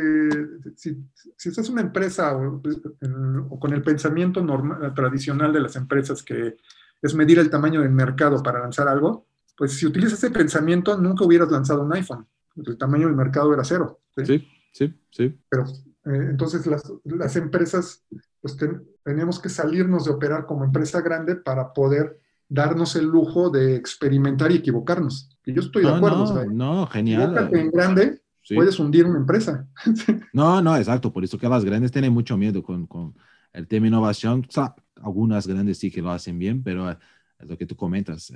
si, 0.75 0.97
si 1.35 1.49
estás 1.49 1.69
una 1.69 1.81
empresa 1.81 2.35
o, 2.35 2.61
en- 3.01 3.37
o 3.49 3.59
con 3.59 3.73
el 3.73 3.83
pensamiento 3.83 4.41
normal, 4.43 4.93
tradicional 4.95 5.53
de 5.53 5.59
las 5.59 5.75
empresas 5.75 6.23
que 6.23 6.57
es 7.01 7.13
medir 7.13 7.37
el 7.37 7.49
tamaño 7.51 7.81
del 7.81 7.91
mercado 7.91 8.41
para 8.41 8.61
lanzar 8.61 8.87
algo, 8.87 9.27
pues 9.57 9.73
si 9.73 9.85
utilizas 9.85 10.17
ese 10.23 10.31
pensamiento 10.31 10.97
nunca 10.97 11.23
hubieras 11.25 11.51
lanzado 11.51 11.83
un 11.83 11.93
iPhone. 11.93 12.25
El 12.55 12.77
tamaño 12.77 13.07
del 13.07 13.15
mercado 13.15 13.53
era 13.53 13.63
cero. 13.63 13.99
¿sí? 14.15 14.25
Sí, 14.25 14.47
sí, 14.71 14.93
sí. 15.11 15.39
Pero 15.49 15.65
entonces 16.05 16.65
las, 16.67 16.83
las 17.03 17.35
empresas, 17.35 18.03
pues 18.41 18.55
ten- 18.57 18.83
tenemos 19.03 19.39
que 19.39 19.49
salirnos 19.49 20.05
de 20.05 20.11
operar 20.11 20.45
como 20.45 20.63
empresa 20.63 21.01
grande 21.01 21.35
para 21.35 21.73
poder 21.73 22.19
darnos 22.47 22.95
el 22.95 23.05
lujo 23.05 23.49
de 23.49 23.75
experimentar 23.75 24.51
y 24.51 24.55
equivocarnos. 24.57 25.29
Y 25.45 25.53
yo 25.53 25.61
estoy 25.61 25.83
de 25.83 25.89
No, 25.89 25.95
acuerdo. 25.97 26.17
no, 26.17 26.23
o 26.23 26.27
sea, 26.35 26.45
no, 26.45 26.87
genial. 26.87 27.49
en 27.53 27.71
grande, 27.71 28.21
Sí. 28.43 28.53
puedes 28.53 28.79
hundir 28.79 29.05
una 29.07 29.17
empresa. 29.17 29.67
No, 30.33 30.61
no, 30.61 30.77
exacto. 30.77 31.11
Por 31.11 31.23
eso 31.23 31.37
que 31.39 31.49
las 31.49 31.65
grandes 31.65 31.91
tienen 31.91 32.13
mucho 32.13 32.37
miedo 32.37 32.61
con, 32.61 32.85
con 32.85 33.15
el 33.53 33.67
tema 33.67 33.87
innovación. 33.87 34.45
O 34.47 34.51
sea, 34.51 34.75
algunas 35.01 35.47
grandes 35.47 35.79
sí 35.79 35.89
que 35.89 36.01
lo 36.03 36.11
hacen 36.11 36.37
bien, 36.37 36.61
pero 36.61 36.91
eh, 36.91 36.97
es 37.39 37.47
lo 37.49 37.57
que 37.57 37.65
tú 37.65 37.75
comentas. 37.75 38.29
eh, 38.29 38.35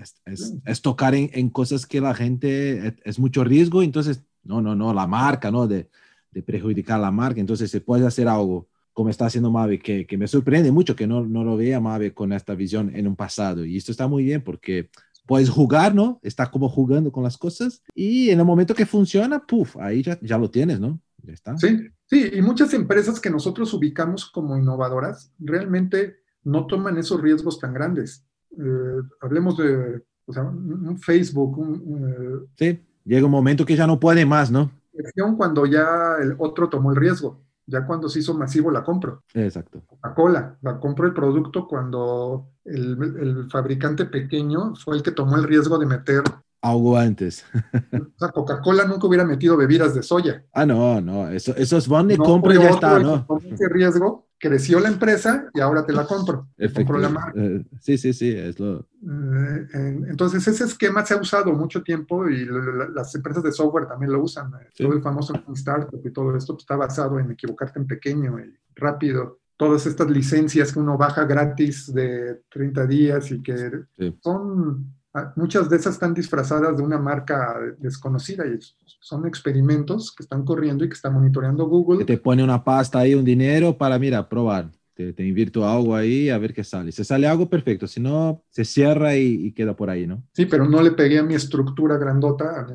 es, 0.00 0.20
es- 0.24 0.54
es 0.64 0.80
tocar 0.82 1.14
en, 1.16 1.28
en 1.32 1.50
cosas 1.50 1.86
que 1.86 2.00
la 2.00 2.14
gente 2.14 2.86
es, 2.86 2.94
es 3.04 3.18
mucho 3.18 3.42
riesgo. 3.42 3.82
Entonces, 3.82 4.22
no, 4.44 4.60
no, 4.62 4.76
no, 4.76 4.94
la 4.94 5.08
marca, 5.08 5.50
¿no? 5.50 5.66
De, 5.66 5.88
de 6.32 6.42
perjudicar 6.42 7.00
la 7.00 7.10
marca. 7.10 7.40
Entonces, 7.40 7.70
se 7.70 7.80
puede 7.80 8.06
hacer 8.06 8.28
algo 8.28 8.68
como 8.92 9.08
está 9.08 9.26
haciendo 9.26 9.50
Mave, 9.50 9.78
que, 9.78 10.06
que 10.06 10.18
me 10.18 10.28
sorprende 10.28 10.70
mucho 10.70 10.94
que 10.94 11.06
no, 11.06 11.24
no 11.24 11.44
lo 11.44 11.56
vea 11.56 11.80
Mave 11.80 12.12
con 12.12 12.32
esta 12.32 12.54
visión 12.54 12.94
en 12.94 13.06
un 13.06 13.16
pasado. 13.16 13.64
Y 13.64 13.76
esto 13.76 13.90
está 13.90 14.06
muy 14.06 14.24
bien 14.24 14.42
porque 14.42 14.90
puedes 15.26 15.48
jugar, 15.48 15.94
¿no? 15.94 16.20
Está 16.22 16.50
como 16.50 16.68
jugando 16.68 17.10
con 17.10 17.22
las 17.22 17.38
cosas 17.38 17.82
y 17.94 18.30
en 18.30 18.38
el 18.38 18.44
momento 18.44 18.74
que 18.74 18.84
funciona, 18.84 19.40
puff, 19.46 19.76
ahí 19.78 20.02
ya, 20.02 20.18
ya 20.20 20.36
lo 20.36 20.50
tienes, 20.50 20.78
¿no? 20.78 21.00
Ya 21.22 21.32
está. 21.32 21.56
Sí, 21.56 21.88
sí, 22.06 22.30
y 22.34 22.42
muchas 22.42 22.74
empresas 22.74 23.20
que 23.20 23.30
nosotros 23.30 23.72
ubicamos 23.72 24.26
como 24.26 24.58
innovadoras 24.58 25.32
realmente 25.38 26.16
no 26.44 26.66
toman 26.66 26.98
esos 26.98 27.20
riesgos 27.20 27.58
tan 27.58 27.72
grandes. 27.72 28.26
eh, 28.58 29.00
hablemos 29.20 29.56
de 29.56 30.02
o 30.26 30.32
sea, 30.32 30.44
un 30.44 30.98
Facebook, 30.98 31.58
un, 31.58 32.48
sí, 32.56 32.80
llega 33.04 33.26
un 33.26 33.32
momento 33.32 33.66
que 33.66 33.76
ya 33.76 33.86
no 33.86 33.98
puede 33.98 34.24
más, 34.24 34.50
¿no? 34.50 34.70
Cuando 35.36 35.66
ya 35.66 36.16
el 36.20 36.34
otro 36.38 36.68
tomó 36.68 36.90
el 36.90 36.96
riesgo, 36.96 37.42
ya 37.66 37.86
cuando 37.86 38.08
se 38.08 38.18
hizo 38.18 38.34
masivo 38.34 38.70
la 38.70 38.84
compro. 38.84 39.22
Exacto. 39.34 39.82
Coca-Cola, 39.86 40.58
la 40.62 40.78
compro 40.78 41.06
el 41.06 41.14
producto 41.14 41.66
cuando 41.66 42.48
el, 42.64 43.16
el, 43.20 43.50
fabricante 43.50 44.04
pequeño 44.04 44.74
fue 44.76 44.96
el 44.96 45.02
que 45.02 45.12
tomó 45.12 45.36
el 45.36 45.44
riesgo 45.44 45.78
de 45.78 45.86
meter 45.86 46.22
algo 46.62 46.96
antes. 46.96 47.44
o 47.92 48.18
sea, 48.18 48.28
Coca-Cola 48.28 48.84
nunca 48.84 49.06
hubiera 49.06 49.24
metido 49.24 49.56
bebidas 49.56 49.94
de 49.94 50.02
soya. 50.02 50.44
Ah, 50.52 50.64
no, 50.64 51.00
no, 51.00 51.28
eso, 51.28 51.54
eso 51.56 51.76
es 51.76 51.88
van 51.88 52.10
y 52.10 52.16
compra 52.16 52.54
y 52.54 52.58
ya 52.58 52.70
está, 52.70 52.98
¿no? 53.00 53.26
ese 53.50 53.68
riesgo, 53.68 54.28
creció 54.42 54.80
la 54.80 54.88
empresa 54.88 55.48
y 55.54 55.60
ahora 55.60 55.86
te 55.86 55.92
la 55.92 56.04
compro. 56.04 56.48
Compro 56.74 56.98
la 56.98 57.08
marca. 57.08 57.40
Eh, 57.40 57.64
sí, 57.80 57.96
sí, 57.96 58.12
sí, 58.12 58.32
es 58.32 58.58
lo... 58.58 58.80
Eh, 58.80 59.66
entonces, 60.08 60.46
ese 60.48 60.64
esquema 60.64 61.06
se 61.06 61.14
ha 61.14 61.18
usado 61.18 61.52
mucho 61.52 61.84
tiempo 61.84 62.28
y 62.28 62.44
las 62.92 63.14
empresas 63.14 63.44
de 63.44 63.52
software 63.52 63.86
también 63.86 64.10
lo 64.10 64.20
usan. 64.20 64.50
Todo 64.76 64.94
el 64.94 65.00
famoso 65.00 65.32
Startup 65.54 66.00
y 66.04 66.10
todo 66.10 66.36
esto 66.36 66.56
está 66.58 66.74
basado 66.74 67.20
en 67.20 67.30
equivocarte 67.30 67.78
en 67.78 67.86
pequeño 67.86 68.40
y 68.40 68.52
rápido 68.74 69.38
todas 69.56 69.86
estas 69.86 70.10
licencias 70.10 70.72
que 70.72 70.80
uno 70.80 70.98
baja 70.98 71.24
gratis 71.24 71.94
de 71.94 72.40
30 72.50 72.86
días 72.88 73.30
y 73.30 73.40
que 73.40 73.70
son 74.20 74.92
muchas 75.36 75.68
de 75.68 75.76
esas 75.76 75.94
están 75.94 76.14
disfrazadas 76.14 76.76
de 76.76 76.82
una 76.82 76.98
marca 76.98 77.58
desconocida 77.78 78.46
y 78.46 78.58
son 79.00 79.26
experimentos 79.26 80.14
que 80.14 80.22
están 80.22 80.44
corriendo 80.44 80.84
y 80.84 80.88
que 80.88 80.94
está 80.94 81.10
monitoreando 81.10 81.66
Google. 81.66 81.98
Que 81.98 82.04
te 82.04 82.18
pone 82.18 82.42
una 82.42 82.62
pasta 82.62 83.00
ahí, 83.00 83.14
un 83.14 83.24
dinero 83.24 83.76
para, 83.76 83.98
mira, 83.98 84.28
probar. 84.28 84.70
Te, 84.94 85.12
te 85.12 85.26
invierto 85.26 85.66
algo 85.66 85.94
ahí 85.94 86.28
a 86.28 86.38
ver 86.38 86.52
qué 86.52 86.64
sale. 86.64 86.92
Si 86.92 87.02
sale 87.04 87.26
algo, 87.26 87.48
perfecto. 87.48 87.86
Si 87.86 88.00
no, 88.00 88.42
se 88.50 88.64
cierra 88.64 89.16
y, 89.16 89.52
queda 89.52 89.74
por 89.74 89.90
ahí, 89.90 90.06
¿no? 90.06 90.22
Sí, 90.32 90.46
pero 90.46 90.68
no 90.68 90.82
le 90.82 90.92
pegué 90.92 91.18
a 91.18 91.22
mi 91.22 91.34
estructura 91.34 91.96
grandota, 91.96 92.66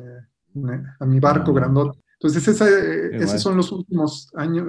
a 1.00 1.06
mi, 1.06 1.20
barco 1.20 1.52
grandota. 1.52 1.98
Entonces, 2.20 2.48
esos 2.48 3.40
son 3.40 3.56
los 3.56 3.70
últimos 3.70 4.30
años, 4.34 4.66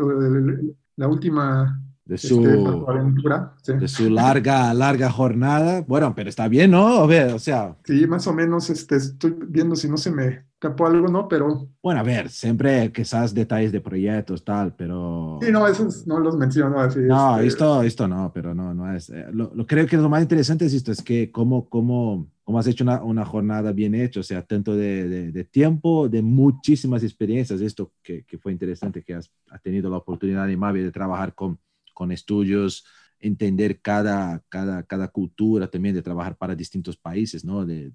la 0.96 1.08
última 1.08 1.82
de 2.10 2.18
su, 2.18 2.42
de 2.42 3.88
su 3.88 4.10
larga, 4.10 4.74
larga 4.74 5.12
jornada. 5.12 5.86
Bueno, 5.88 6.16
pero 6.16 6.28
está 6.28 6.48
bien, 6.48 6.72
¿no? 6.72 7.04
O 7.04 7.40
sea. 7.40 7.78
Sí, 7.86 8.08
más 8.08 8.26
o 8.26 8.34
menos 8.34 8.72
este, 8.72 8.96
estoy 8.96 9.36
viendo 9.48 9.76
si 9.76 9.88
no 9.88 9.96
se 9.96 10.10
me 10.10 10.46
escapó 10.54 10.88
algo, 10.88 11.08
¿no? 11.08 11.28
Pero. 11.28 11.70
Bueno, 11.84 12.00
a 12.00 12.04
ver, 12.04 12.30
siempre 12.30 12.92
quizás 12.92 13.32
detalles 13.36 13.72
de 13.72 13.80
proyectos, 13.80 14.44
tal, 14.44 14.74
pero. 14.76 15.38
Sí, 15.40 15.52
no, 15.52 15.68
esos 15.68 16.08
no 16.08 16.20
los 16.20 16.36
menciono 16.36 16.80
así. 16.80 17.02
No, 17.02 17.36
este 17.36 17.48
esto, 17.48 17.84
esto 17.84 18.08
no, 18.08 18.32
pero 18.34 18.56
no, 18.56 18.74
no 18.74 18.92
es. 18.92 19.12
Eh, 19.12 19.28
lo, 19.32 19.52
creo 19.68 19.86
que 19.86 19.96
lo 19.96 20.10
más 20.10 20.24
interesante 20.24 20.66
es 20.66 20.74
esto, 20.74 20.92
es 20.92 21.04
que 21.04 21.32
cómo, 21.32 21.70
cómo, 21.70 22.28
cómo 22.44 22.58
has 22.58 22.66
hecho 22.66 22.84
una, 22.84 23.04
una 23.04 23.24
jornada 23.24 23.72
bien 23.72 23.94
hecha, 23.94 24.22
o 24.22 24.24
sea, 24.24 24.42
tanto 24.42 24.76
de, 24.76 25.32
de, 25.32 25.44
tiempo, 25.44 26.10
de 26.10 26.24
muchísimas 26.24 27.04
experiencias, 27.04 27.62
esto 27.62 27.92
que, 28.02 28.24
que 28.24 28.40
fue 28.40 28.52
interesante, 28.52 29.04
que 29.04 29.14
has, 29.14 29.32
has 29.52 29.62
tenido 29.62 29.92
la 29.92 29.98
oportunidad 29.98 30.48
de 30.48 30.58
Mavi 30.58 30.82
de 30.82 30.92
trabajar 30.92 31.36
con 31.36 31.60
con 32.00 32.14
estudios, 32.14 32.86
entender 33.20 33.82
cada, 33.82 34.42
cada, 34.48 34.84
cada 34.84 35.10
cultura 35.10 35.68
también, 35.68 35.94
de 35.94 36.02
trabajar 36.02 36.38
para 36.38 36.56
distintos 36.56 36.96
países, 36.96 37.44
¿no? 37.44 37.66
De 37.66 37.92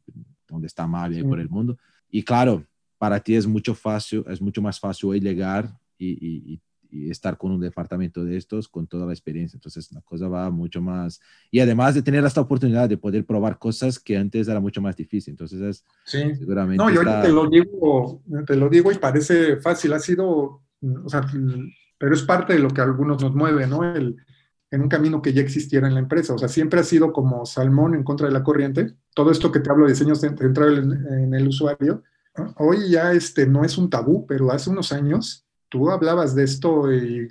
donde 0.46 0.66
está 0.66 0.86
Mavia 0.86 1.20
y 1.20 1.24
por 1.24 1.40
el 1.40 1.48
mundo. 1.48 1.78
Y 2.10 2.22
claro, 2.22 2.62
para 2.98 3.18
ti 3.18 3.34
es 3.34 3.46
mucho, 3.46 3.74
fácil, 3.74 4.22
es 4.28 4.42
mucho 4.42 4.60
más 4.60 4.78
fácil 4.78 5.08
hoy 5.08 5.20
llegar 5.20 5.74
y, 5.96 6.10
y, 6.12 6.60
estar 7.10 7.36
con 7.36 7.50
un 7.50 7.60
departamento 7.60 8.24
de 8.24 8.36
estos 8.36 8.68
con 8.68 8.86
toda 8.86 9.06
la 9.06 9.12
experiencia. 9.12 9.56
Entonces 9.56 9.90
la 9.90 10.00
cosa 10.02 10.28
va 10.28 10.48
mucho 10.50 10.80
más. 10.80 11.20
Y 11.50 11.58
además 11.58 11.94
de 11.94 12.02
tener 12.02 12.24
esta 12.24 12.42
oportunidad 12.42 12.88
de 12.88 12.96
poder 12.96 13.24
probar 13.24 13.58
cosas 13.58 13.98
que 13.98 14.16
antes 14.16 14.46
era 14.46 14.60
mucho 14.60 14.80
más 14.80 14.94
difícil. 14.94 15.32
Entonces 15.32 15.60
es 15.60 15.84
sí. 16.04 16.36
seguramente. 16.36 16.76
No, 16.76 16.90
yo 16.90 17.00
te 17.20 17.30
lo 17.30 17.48
digo, 17.48 18.22
te 18.46 18.54
lo 18.54 18.68
digo 18.68 18.92
y 18.92 18.98
parece 18.98 19.56
fácil. 19.56 19.92
Ha 19.92 19.98
sido, 19.98 20.62
o 21.04 21.08
sea, 21.08 21.26
pero 22.04 22.16
es 22.16 22.22
parte 22.22 22.52
de 22.52 22.58
lo 22.58 22.68
que 22.68 22.82
a 22.82 22.84
algunos 22.84 23.22
nos 23.22 23.34
mueve, 23.34 23.66
¿no? 23.66 23.82
El, 23.82 24.18
en 24.70 24.82
un 24.82 24.90
camino 24.90 25.22
que 25.22 25.32
ya 25.32 25.40
existiera 25.40 25.88
en 25.88 25.94
la 25.94 26.00
empresa. 26.00 26.34
O 26.34 26.38
sea, 26.38 26.48
siempre 26.48 26.78
ha 26.78 26.84
sido 26.84 27.14
como 27.14 27.46
salmón 27.46 27.94
en 27.94 28.04
contra 28.04 28.26
de 28.26 28.34
la 28.34 28.42
corriente. 28.42 28.92
Todo 29.14 29.30
esto 29.30 29.50
que 29.50 29.60
te 29.60 29.70
hablo 29.70 29.86
de 29.86 29.92
diseño 29.92 30.14
centrado 30.14 30.76
en, 30.76 31.32
el 31.32 31.48
usuario, 31.48 32.02
hoy 32.58 32.90
ya 32.90 33.14
este, 33.14 33.46
no 33.46 33.64
es 33.64 33.78
un 33.78 33.88
tabú, 33.88 34.26
pero 34.26 34.52
hace 34.52 34.68
unos 34.68 34.92
años 34.92 35.46
tú 35.70 35.88
hablabas 35.88 36.34
de 36.34 36.44
esto 36.44 36.92
y, 36.92 37.26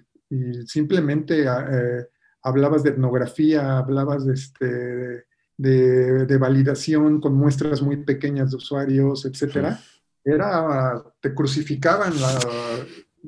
simplemente 0.65 1.43
eh, 1.43 2.07
hablabas 2.41 2.81
de 2.81 2.89
etnografía, 2.89 3.77
hablabas 3.77 4.25
de, 4.25 4.33
este, 4.33 5.25
de, 5.55 6.37
validación 6.39 7.21
con 7.21 7.35
muestras 7.35 7.83
muy 7.83 7.97
pequeñas 7.97 8.49
de 8.49 8.57
usuarios, 8.57 9.23
etcétera. 9.25 9.79
Era, 10.23 11.03
te 11.21 11.35
crucificaban 11.35 12.19
la, 12.19 12.39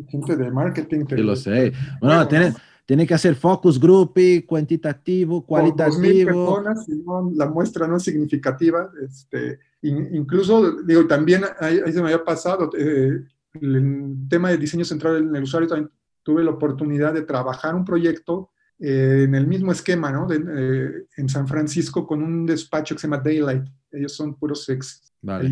gente 0.07 0.35
de 0.35 0.51
marketing. 0.51 1.05
Yo 1.07 1.23
lo 1.23 1.35
sé. 1.35 1.73
Bueno, 2.01 2.27
tiene, 2.27 2.53
tiene 2.85 3.07
que 3.07 3.13
hacer 3.13 3.35
focus 3.35 3.79
group, 3.79 4.13
cuantitativo, 4.45 5.45
cualitativo. 5.45 6.61
Personas, 6.61 6.87
la 7.33 7.49
muestra 7.49 7.87
no 7.87 7.97
es 7.97 8.03
significativa. 8.03 8.91
Este, 9.03 9.59
incluso, 9.81 10.83
digo, 10.83 11.07
también 11.07 11.43
ahí, 11.59 11.79
se 11.91 12.01
me 12.01 12.09
había 12.09 12.23
pasado 12.23 12.69
eh, 12.77 13.23
el 13.61 14.15
tema 14.29 14.49
de 14.49 14.57
diseño 14.57 14.85
central 14.85 15.17
en 15.17 15.35
el 15.35 15.43
usuario. 15.43 15.67
También 15.67 15.91
tuve 16.21 16.43
la 16.43 16.51
oportunidad 16.51 17.13
de 17.13 17.23
trabajar 17.23 17.73
un 17.73 17.85
proyecto 17.85 18.51
eh, 18.77 19.23
en 19.23 19.35
el 19.35 19.47
mismo 19.47 19.71
esquema, 19.71 20.11
¿no? 20.11 20.27
Eh, 20.31 21.05
en 21.17 21.29
San 21.29 21.47
Francisco 21.47 22.05
con 22.05 22.21
un 22.21 22.45
despacho 22.45 22.93
que 22.93 23.01
se 23.01 23.07
llama 23.07 23.21
Daylight. 23.23 23.65
Ellos 23.91 24.13
son 24.13 24.35
puros 24.35 24.67
ex 24.69 25.13
vale. 25.21 25.49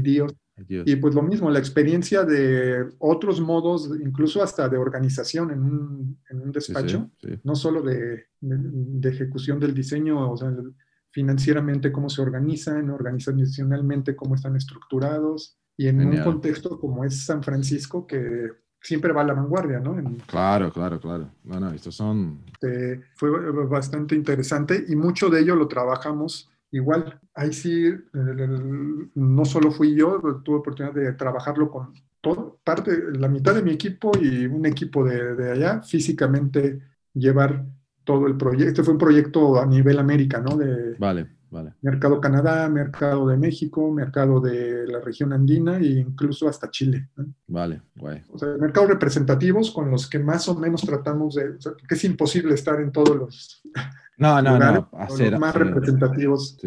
Y 0.56 0.96
pues 0.98 1.16
lo 1.16 1.24
mismo, 1.24 1.50
la 1.50 1.60
experiencia 1.60 2.24
de 2.24 2.86
otros 3.00 3.42
modos, 3.42 3.90
incluso 4.00 4.44
hasta 4.44 4.70
de 4.70 4.78
organización 4.78 5.52
en 5.52 5.64
un, 5.64 6.20
en 6.30 6.42
un 6.42 6.52
despacho, 6.52 7.10
no 7.44 7.56
solo 7.56 7.82
de, 7.82 8.28
de, 8.40 9.10
ejecución 9.10 9.60
del 9.60 9.74
diseño, 9.74 10.32
o 10.32 10.38
sea, 10.38 10.54
financieramente 11.10 11.92
cómo 11.92 12.10
se 12.10 12.22
organizan, 12.22 12.92
organizacionalmente 12.92 14.16
cómo 14.16 14.36
están 14.36 14.56
estructurados, 14.56 15.58
y 15.76 15.88
en 15.88 16.06
un 16.06 16.24
contexto 16.24 16.80
como 16.80 17.04
es 17.04 17.26
San 17.26 17.42
Francisco, 17.42 18.06
que 18.06 18.50
siempre 18.80 19.12
va 19.12 19.22
a 19.22 19.26
la 19.26 19.34
vanguardia, 19.34 19.80
¿no? 19.80 19.96
claro, 20.28 20.72
claro, 20.72 21.00
claro. 21.00 21.32
Bueno, 21.44 21.72
estos 21.72 21.96
son... 21.96 22.42
fue 23.16 23.30
bastante 23.66 24.14
interesante 24.14 24.86
y 24.88 24.96
mucho 24.96 25.30
de 25.30 25.42
ello 25.42 25.56
lo 25.56 25.68
trabajamos 25.68 26.53
igual, 26.74 27.20
ahí 27.36 27.54
sí, 27.54 27.94
no 29.16 29.46
solo 29.46 29.72
fui 29.72 29.96
yo, 29.96 30.20
tuve 30.44 30.58
oportunidad 30.58 30.94
de 30.94 31.14
trabajarlo 31.14 31.70
con 31.70 31.94
todo, 32.20 32.60
parte, 32.64 33.12
la 33.14 33.28
mitad 33.28 33.54
de 33.54 33.62
mi 33.62 33.72
equipo 33.72 34.12
y 34.20 34.48
un 34.48 34.66
equipo 34.66 35.06
de, 35.06 35.52
allá, 35.52 35.82
físicamente 35.84 36.82
llevar 37.14 37.66
todo 38.04 38.26
el 38.26 38.36
proyecto. 38.38 38.70
Este 38.70 38.84
fue 38.84 38.94
un 38.94 39.00
proyecto 39.00 39.62
a 39.62 39.66
nivel 39.68 40.00
América, 40.00 40.40
¿no? 40.40 40.58
De 40.58 40.96
vale, 40.98 41.28
vale. 41.52 41.74
Mercado 41.82 42.20
Canadá, 42.20 42.68
mercado 42.70 43.28
de 43.28 43.38
México, 43.38 43.92
mercado 43.92 44.40
de 44.40 44.88
la 44.88 45.00
región 45.00 45.32
andina 45.32 45.78
e 45.78 46.00
incluso 46.00 46.50
hasta 46.50 46.72
Chile. 46.72 47.10
Vale, 47.48 47.82
guay. 47.96 48.24
O 48.30 48.40
sea, 48.40 48.50
mercados 48.60 48.90
representativos 48.90 49.70
con 49.70 49.92
los 49.92 50.10
que 50.10 50.18
más 50.18 50.50
o 50.50 50.56
menos 50.56 50.82
tratamos 50.82 51.36
de, 51.36 51.56
que 51.88 51.96
es 51.96 52.04
imposible 52.04 52.56
estar 52.56 52.82
en 52.82 52.92
todos 52.92 53.16
los 53.16 53.62
no, 54.18 54.42
no, 54.42 54.58
no. 54.60 54.90
Hacer, 54.94 55.38
más 55.40 55.56
representativos. 55.56 56.58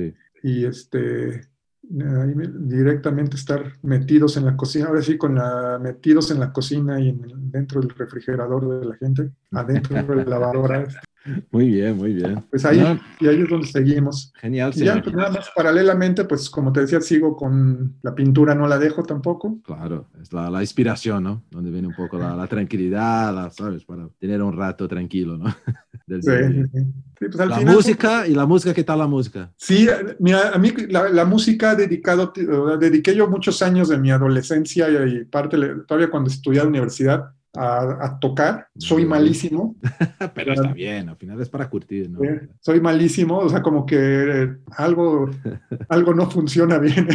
Y 0.43 0.65
este, 0.65 1.49
directamente 1.83 3.37
estar 3.37 3.73
metidos 3.83 4.37
en 4.37 4.47
la 4.47 4.57
cocina, 4.57 4.87
ahora 4.87 5.03
sí, 5.03 5.17
con 5.17 5.37
la, 5.37 5.79
metidos 5.81 6.31
en 6.31 6.41
la 6.41 6.53
cocina 6.53 7.01
y 7.01 7.19
dentro 7.37 7.81
del 7.81 7.91
refrigerador 7.91 8.81
de 8.81 8.87
la 8.87 8.97
gente, 8.97 9.31
adentro 9.53 9.97
de 9.97 10.17
la 10.17 10.25
lavadora. 10.25 10.87
Muy 11.51 11.69
bien, 11.69 11.97
muy 11.97 12.13
bien. 12.13 12.45
Pues 12.51 12.65
ahí, 12.65 12.79
y 13.21 13.27
ahí 13.27 13.41
es 13.43 13.49
donde 13.49 13.67
seguimos. 13.67 14.33
Genial. 14.37 14.73
Y 14.75 14.85
ya, 14.85 15.03
pues 15.03 15.15
nada 15.15 15.31
más 15.31 15.51
paralelamente, 15.55 16.25
pues 16.25 16.49
como 16.51 16.73
te 16.73 16.81
decía, 16.81 17.01
sigo 17.01 17.37
con 17.37 17.97
la 18.03 18.15
pintura, 18.15 18.55
no 18.55 18.67
la 18.67 18.79
dejo 18.79 19.03
tampoco. 19.03 19.61
Claro, 19.65 20.09
es 20.21 20.33
la, 20.33 20.51
la 20.51 20.61
inspiración, 20.61 21.25
¿no? 21.25 21.45
Donde 21.51 21.71
viene 21.71 21.89
un 21.89 21.95
poco 21.95 22.19
la, 22.19 22.35
la 22.37 22.47
tranquilidad, 22.47 23.53
¿sabes? 23.53 23.85
Para 23.85 24.09
tener 24.19 24.43
un 24.43 24.57
rato 24.57 24.87
tranquilo, 24.89 25.37
¿no? 25.37 25.47
sí, 26.07 26.21
sí. 26.23 26.87
Pues, 27.19 27.35
la 27.35 27.61
música 27.61 28.27
y 28.27 28.35
la 28.35 28.45
música, 28.45 28.75
¿qué 28.75 28.85
tal 28.85 28.99
la 28.99 29.07
música? 29.07 29.51
Sí, 29.57 29.89
mira, 30.19 30.51
a 30.51 30.59
mí 30.59 30.71
la, 30.89 31.09
la 31.09 31.25
música 31.25 31.75
dedicado, 31.75 32.33
dediqué 32.79 33.15
yo 33.15 33.29
muchos 33.29 33.63
años 33.63 33.89
de 33.89 33.99
mi 33.99 34.11
adolescencia 34.11 34.89
y 35.07 35.25
parte 35.25 35.57
todavía 35.87 36.11
cuando 36.11 36.31
estudié 36.31 36.61
la 36.61 36.69
universidad 36.69 37.36
a, 37.57 38.19
tocar. 38.21 38.69
Soy 38.77 39.05
malísimo. 39.05 39.77
Pero 40.35 40.53
está 40.53 40.73
bien, 40.73 41.09
al 41.09 41.17
final 41.17 41.41
es 41.41 41.49
para 41.49 41.69
curtir, 41.69 42.11
¿no? 42.11 42.21
Soy 42.61 42.81
malísimo, 42.81 43.39
o 43.39 43.49
sea, 43.49 43.63
como 43.63 43.87
que 43.87 44.57
algo, 44.77 45.31
algo 45.89 46.15
no 46.15 46.31
funciona 46.31 46.79
bien. 46.79 47.09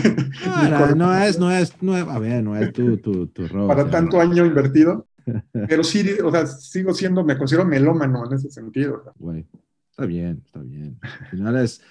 No, 0.70 0.96
no 0.96 1.18
es, 1.18 1.40
no 1.40 1.52
es, 1.52 1.74
no 1.82 1.96
a 1.96 2.20
ver, 2.20 2.44
no 2.44 2.56
es 2.56 2.74
tu, 2.74 2.98
tu, 2.98 3.28
tu 3.28 3.48
rol. 3.48 3.68
Para 3.68 3.90
tanto 3.90 4.20
año 4.20 4.46
invertido. 4.46 5.08
Pero 5.68 5.84
sí, 5.84 6.06
o 6.24 6.32
sea, 6.32 6.46
sigo 6.48 6.94
siendo, 6.94 7.24
me 7.24 7.38
considero 7.38 7.66
melómano 7.66 8.26
en 8.26 8.34
ese 8.34 8.50
sentido. 8.50 9.14
Güey, 9.18 9.46
está 9.90 10.06
bien, 10.06 10.42
está 10.46 10.60
bien. 10.62 10.98
Al 11.02 11.28
final 11.28 11.58
es, 11.58 11.82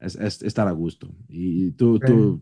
es, 0.00 0.42
estar 0.42 0.68
a 0.68 0.72
gusto. 0.72 1.08
Y 1.28 1.72
tú, 1.72 1.98
tú, 1.98 2.40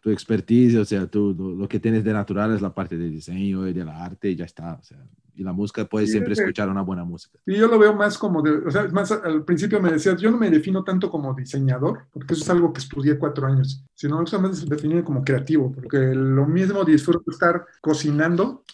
tu 0.00 0.10
expertise, 0.10 0.76
o 0.76 0.84
sea, 0.84 1.06
tú 1.06 1.34
lo, 1.58 1.68
que 1.68 1.78
tienes 1.78 2.04
de 2.04 2.12
natural 2.12 2.54
es 2.54 2.62
la 2.62 2.74
parte 2.74 2.96
de 2.96 3.10
diseño 3.10 3.68
y 3.68 3.72
de 3.72 3.84
la 3.84 4.04
arte 4.04 4.30
y 4.30 4.36
ya 4.36 4.46
está. 4.46 4.74
O 4.74 4.82
sea, 4.82 4.98
y 5.40 5.42
la 5.42 5.54
música, 5.54 5.86
puedes 5.86 6.10
siempre 6.10 6.34
escuchar 6.34 6.68
una 6.68 6.82
buena 6.82 7.02
música. 7.02 7.38
Y 7.46 7.56
yo 7.56 7.66
lo 7.66 7.78
veo 7.78 7.94
más 7.94 8.18
como, 8.18 8.42
de, 8.42 8.50
o 8.50 8.70
sea, 8.70 8.86
más 8.88 9.10
al 9.10 9.42
principio 9.42 9.80
me 9.80 9.90
decías, 9.90 10.20
yo 10.20 10.30
no 10.30 10.36
me 10.36 10.50
defino 10.50 10.84
tanto 10.84 11.10
como 11.10 11.32
diseñador, 11.32 12.06
porque 12.12 12.34
eso 12.34 12.42
es 12.42 12.50
algo 12.50 12.74
que 12.74 12.80
estudié 12.80 13.18
cuatro 13.18 13.46
años, 13.46 13.82
sino 13.94 14.22
que 14.22 14.38
me 14.38 14.50
defino 14.50 15.02
como 15.02 15.24
creativo, 15.24 15.72
porque 15.72 16.14
lo 16.14 16.46
mismo 16.46 16.84
disfruto 16.84 17.30
estar 17.30 17.64
cocinando, 17.80 18.64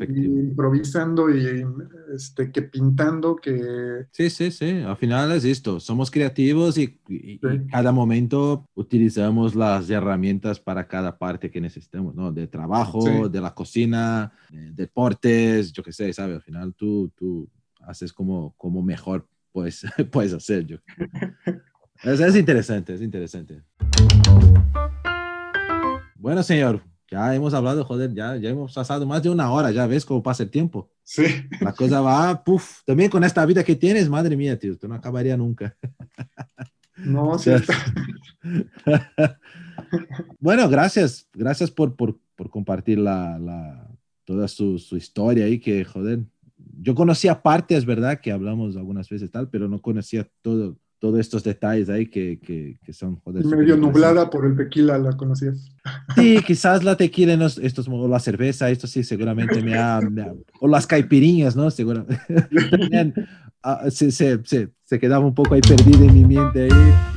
improvisando 0.00 1.28
y 1.28 1.62
este, 2.14 2.50
que 2.50 2.62
pintando, 2.62 3.36
que... 3.36 4.06
Sí, 4.10 4.30
sí, 4.30 4.50
sí, 4.50 4.80
al 4.80 4.96
final 4.96 5.30
es 5.32 5.44
esto, 5.44 5.78
somos 5.78 6.10
creativos 6.10 6.78
y, 6.78 6.98
cada 7.70 7.92
momento 7.92 8.68
utilizamos 8.74 9.54
las 9.54 9.90
herramientas 9.90 10.60
para 10.60 10.86
cada 10.86 11.18
parte 11.18 11.50
que 11.50 11.60
necesitemos, 11.60 12.14
¿no? 12.14 12.32
De 12.32 12.46
trabajo, 12.46 13.28
de 13.28 13.40
la 13.40 13.54
cocina, 13.54 14.32
deportes, 14.50 15.72
yo 15.72 15.82
qué 15.82 15.92
sé, 15.92 16.12
¿sabes? 16.12 16.36
Al 16.36 16.42
final 16.42 16.74
tú, 16.74 17.10
tú 17.14 17.48
haces 17.80 18.12
como, 18.12 18.54
como 18.56 18.82
mejor 18.82 19.26
pues, 19.52 19.86
puedes 20.10 20.32
hacer. 20.32 20.66
Yo. 20.66 20.78
Es, 22.02 22.20
es 22.20 22.36
interesante, 22.36 22.94
es 22.94 23.02
interesante. 23.02 23.62
Bueno, 26.16 26.42
señor, 26.42 26.82
ya 27.10 27.34
hemos 27.34 27.54
hablado, 27.54 27.84
joder, 27.84 28.12
ya, 28.14 28.36
ya 28.36 28.50
hemos 28.50 28.74
pasado 28.74 29.06
más 29.06 29.22
de 29.22 29.30
una 29.30 29.50
hora, 29.52 29.70
ya 29.70 29.86
ves 29.86 30.04
cómo 30.04 30.22
pasa 30.22 30.42
el 30.42 30.50
tiempo. 30.50 30.90
Sí. 31.02 31.22
La 31.60 31.72
cosa 31.72 32.00
va, 32.00 32.42
puff, 32.42 32.82
también 32.84 33.10
con 33.10 33.22
esta 33.24 33.44
vida 33.46 33.62
que 33.62 33.76
tienes, 33.76 34.08
madre 34.08 34.36
mía, 34.36 34.58
tío, 34.58 34.72
esto 34.72 34.88
no 34.88 34.94
acabaría 34.94 35.36
nunca. 35.36 35.76
No, 36.96 37.38
sí. 37.38 37.50
bueno, 40.40 40.68
gracias, 40.68 41.28
gracias 41.32 41.70
por, 41.70 41.96
por, 41.96 42.18
por 42.36 42.50
compartir 42.50 42.98
la, 42.98 43.38
la, 43.38 43.88
toda 44.24 44.48
su, 44.48 44.78
su, 44.78 44.96
historia 44.96 45.44
ahí, 45.46 45.58
que 45.58 45.84
joder, 45.84 46.20
yo 46.80 46.94
conocía 46.94 47.42
partes, 47.42 47.84
¿verdad? 47.84 48.20
Que 48.20 48.32
hablamos 48.32 48.76
algunas 48.76 49.08
veces 49.08 49.30
tal, 49.30 49.48
pero 49.48 49.68
no 49.68 49.80
conocía 49.80 50.28
todo, 50.42 50.76
todos 50.98 51.20
estos 51.20 51.44
detalles 51.44 51.90
ahí 51.90 52.06
que, 52.06 52.38
que, 52.38 52.78
que 52.84 52.92
son, 52.92 53.16
joder. 53.20 53.44
Medio 53.44 53.76
nublada 53.76 54.30
por 54.30 54.46
el 54.46 54.56
tequila, 54.56 54.96
la 54.98 55.16
conocías. 55.16 55.70
Sí, 56.14 56.38
quizás 56.46 56.82
la 56.82 56.96
tequila, 56.96 57.34
estos, 57.60 57.88
o 57.88 58.08
la 58.08 58.18
cerveza, 58.20 58.70
esto 58.70 58.86
sí, 58.86 59.04
seguramente 59.04 59.62
me 59.62 59.76
ha, 59.76 60.00
o 60.60 60.68
las 60.68 60.86
caipiriñas, 60.86 61.56
¿no? 61.56 61.70
Seguramente. 61.70 62.18
Ah, 63.66 63.90
se, 63.90 64.10
se, 64.10 64.44
se, 64.44 64.68
se 64.82 64.98
quedaba 64.98 65.24
un 65.24 65.34
poco 65.34 65.54
ahí 65.54 65.62
perdido 65.62 66.04
en 66.04 66.12
mi 66.12 66.24
mente 66.24 66.64
ahí 66.64 67.13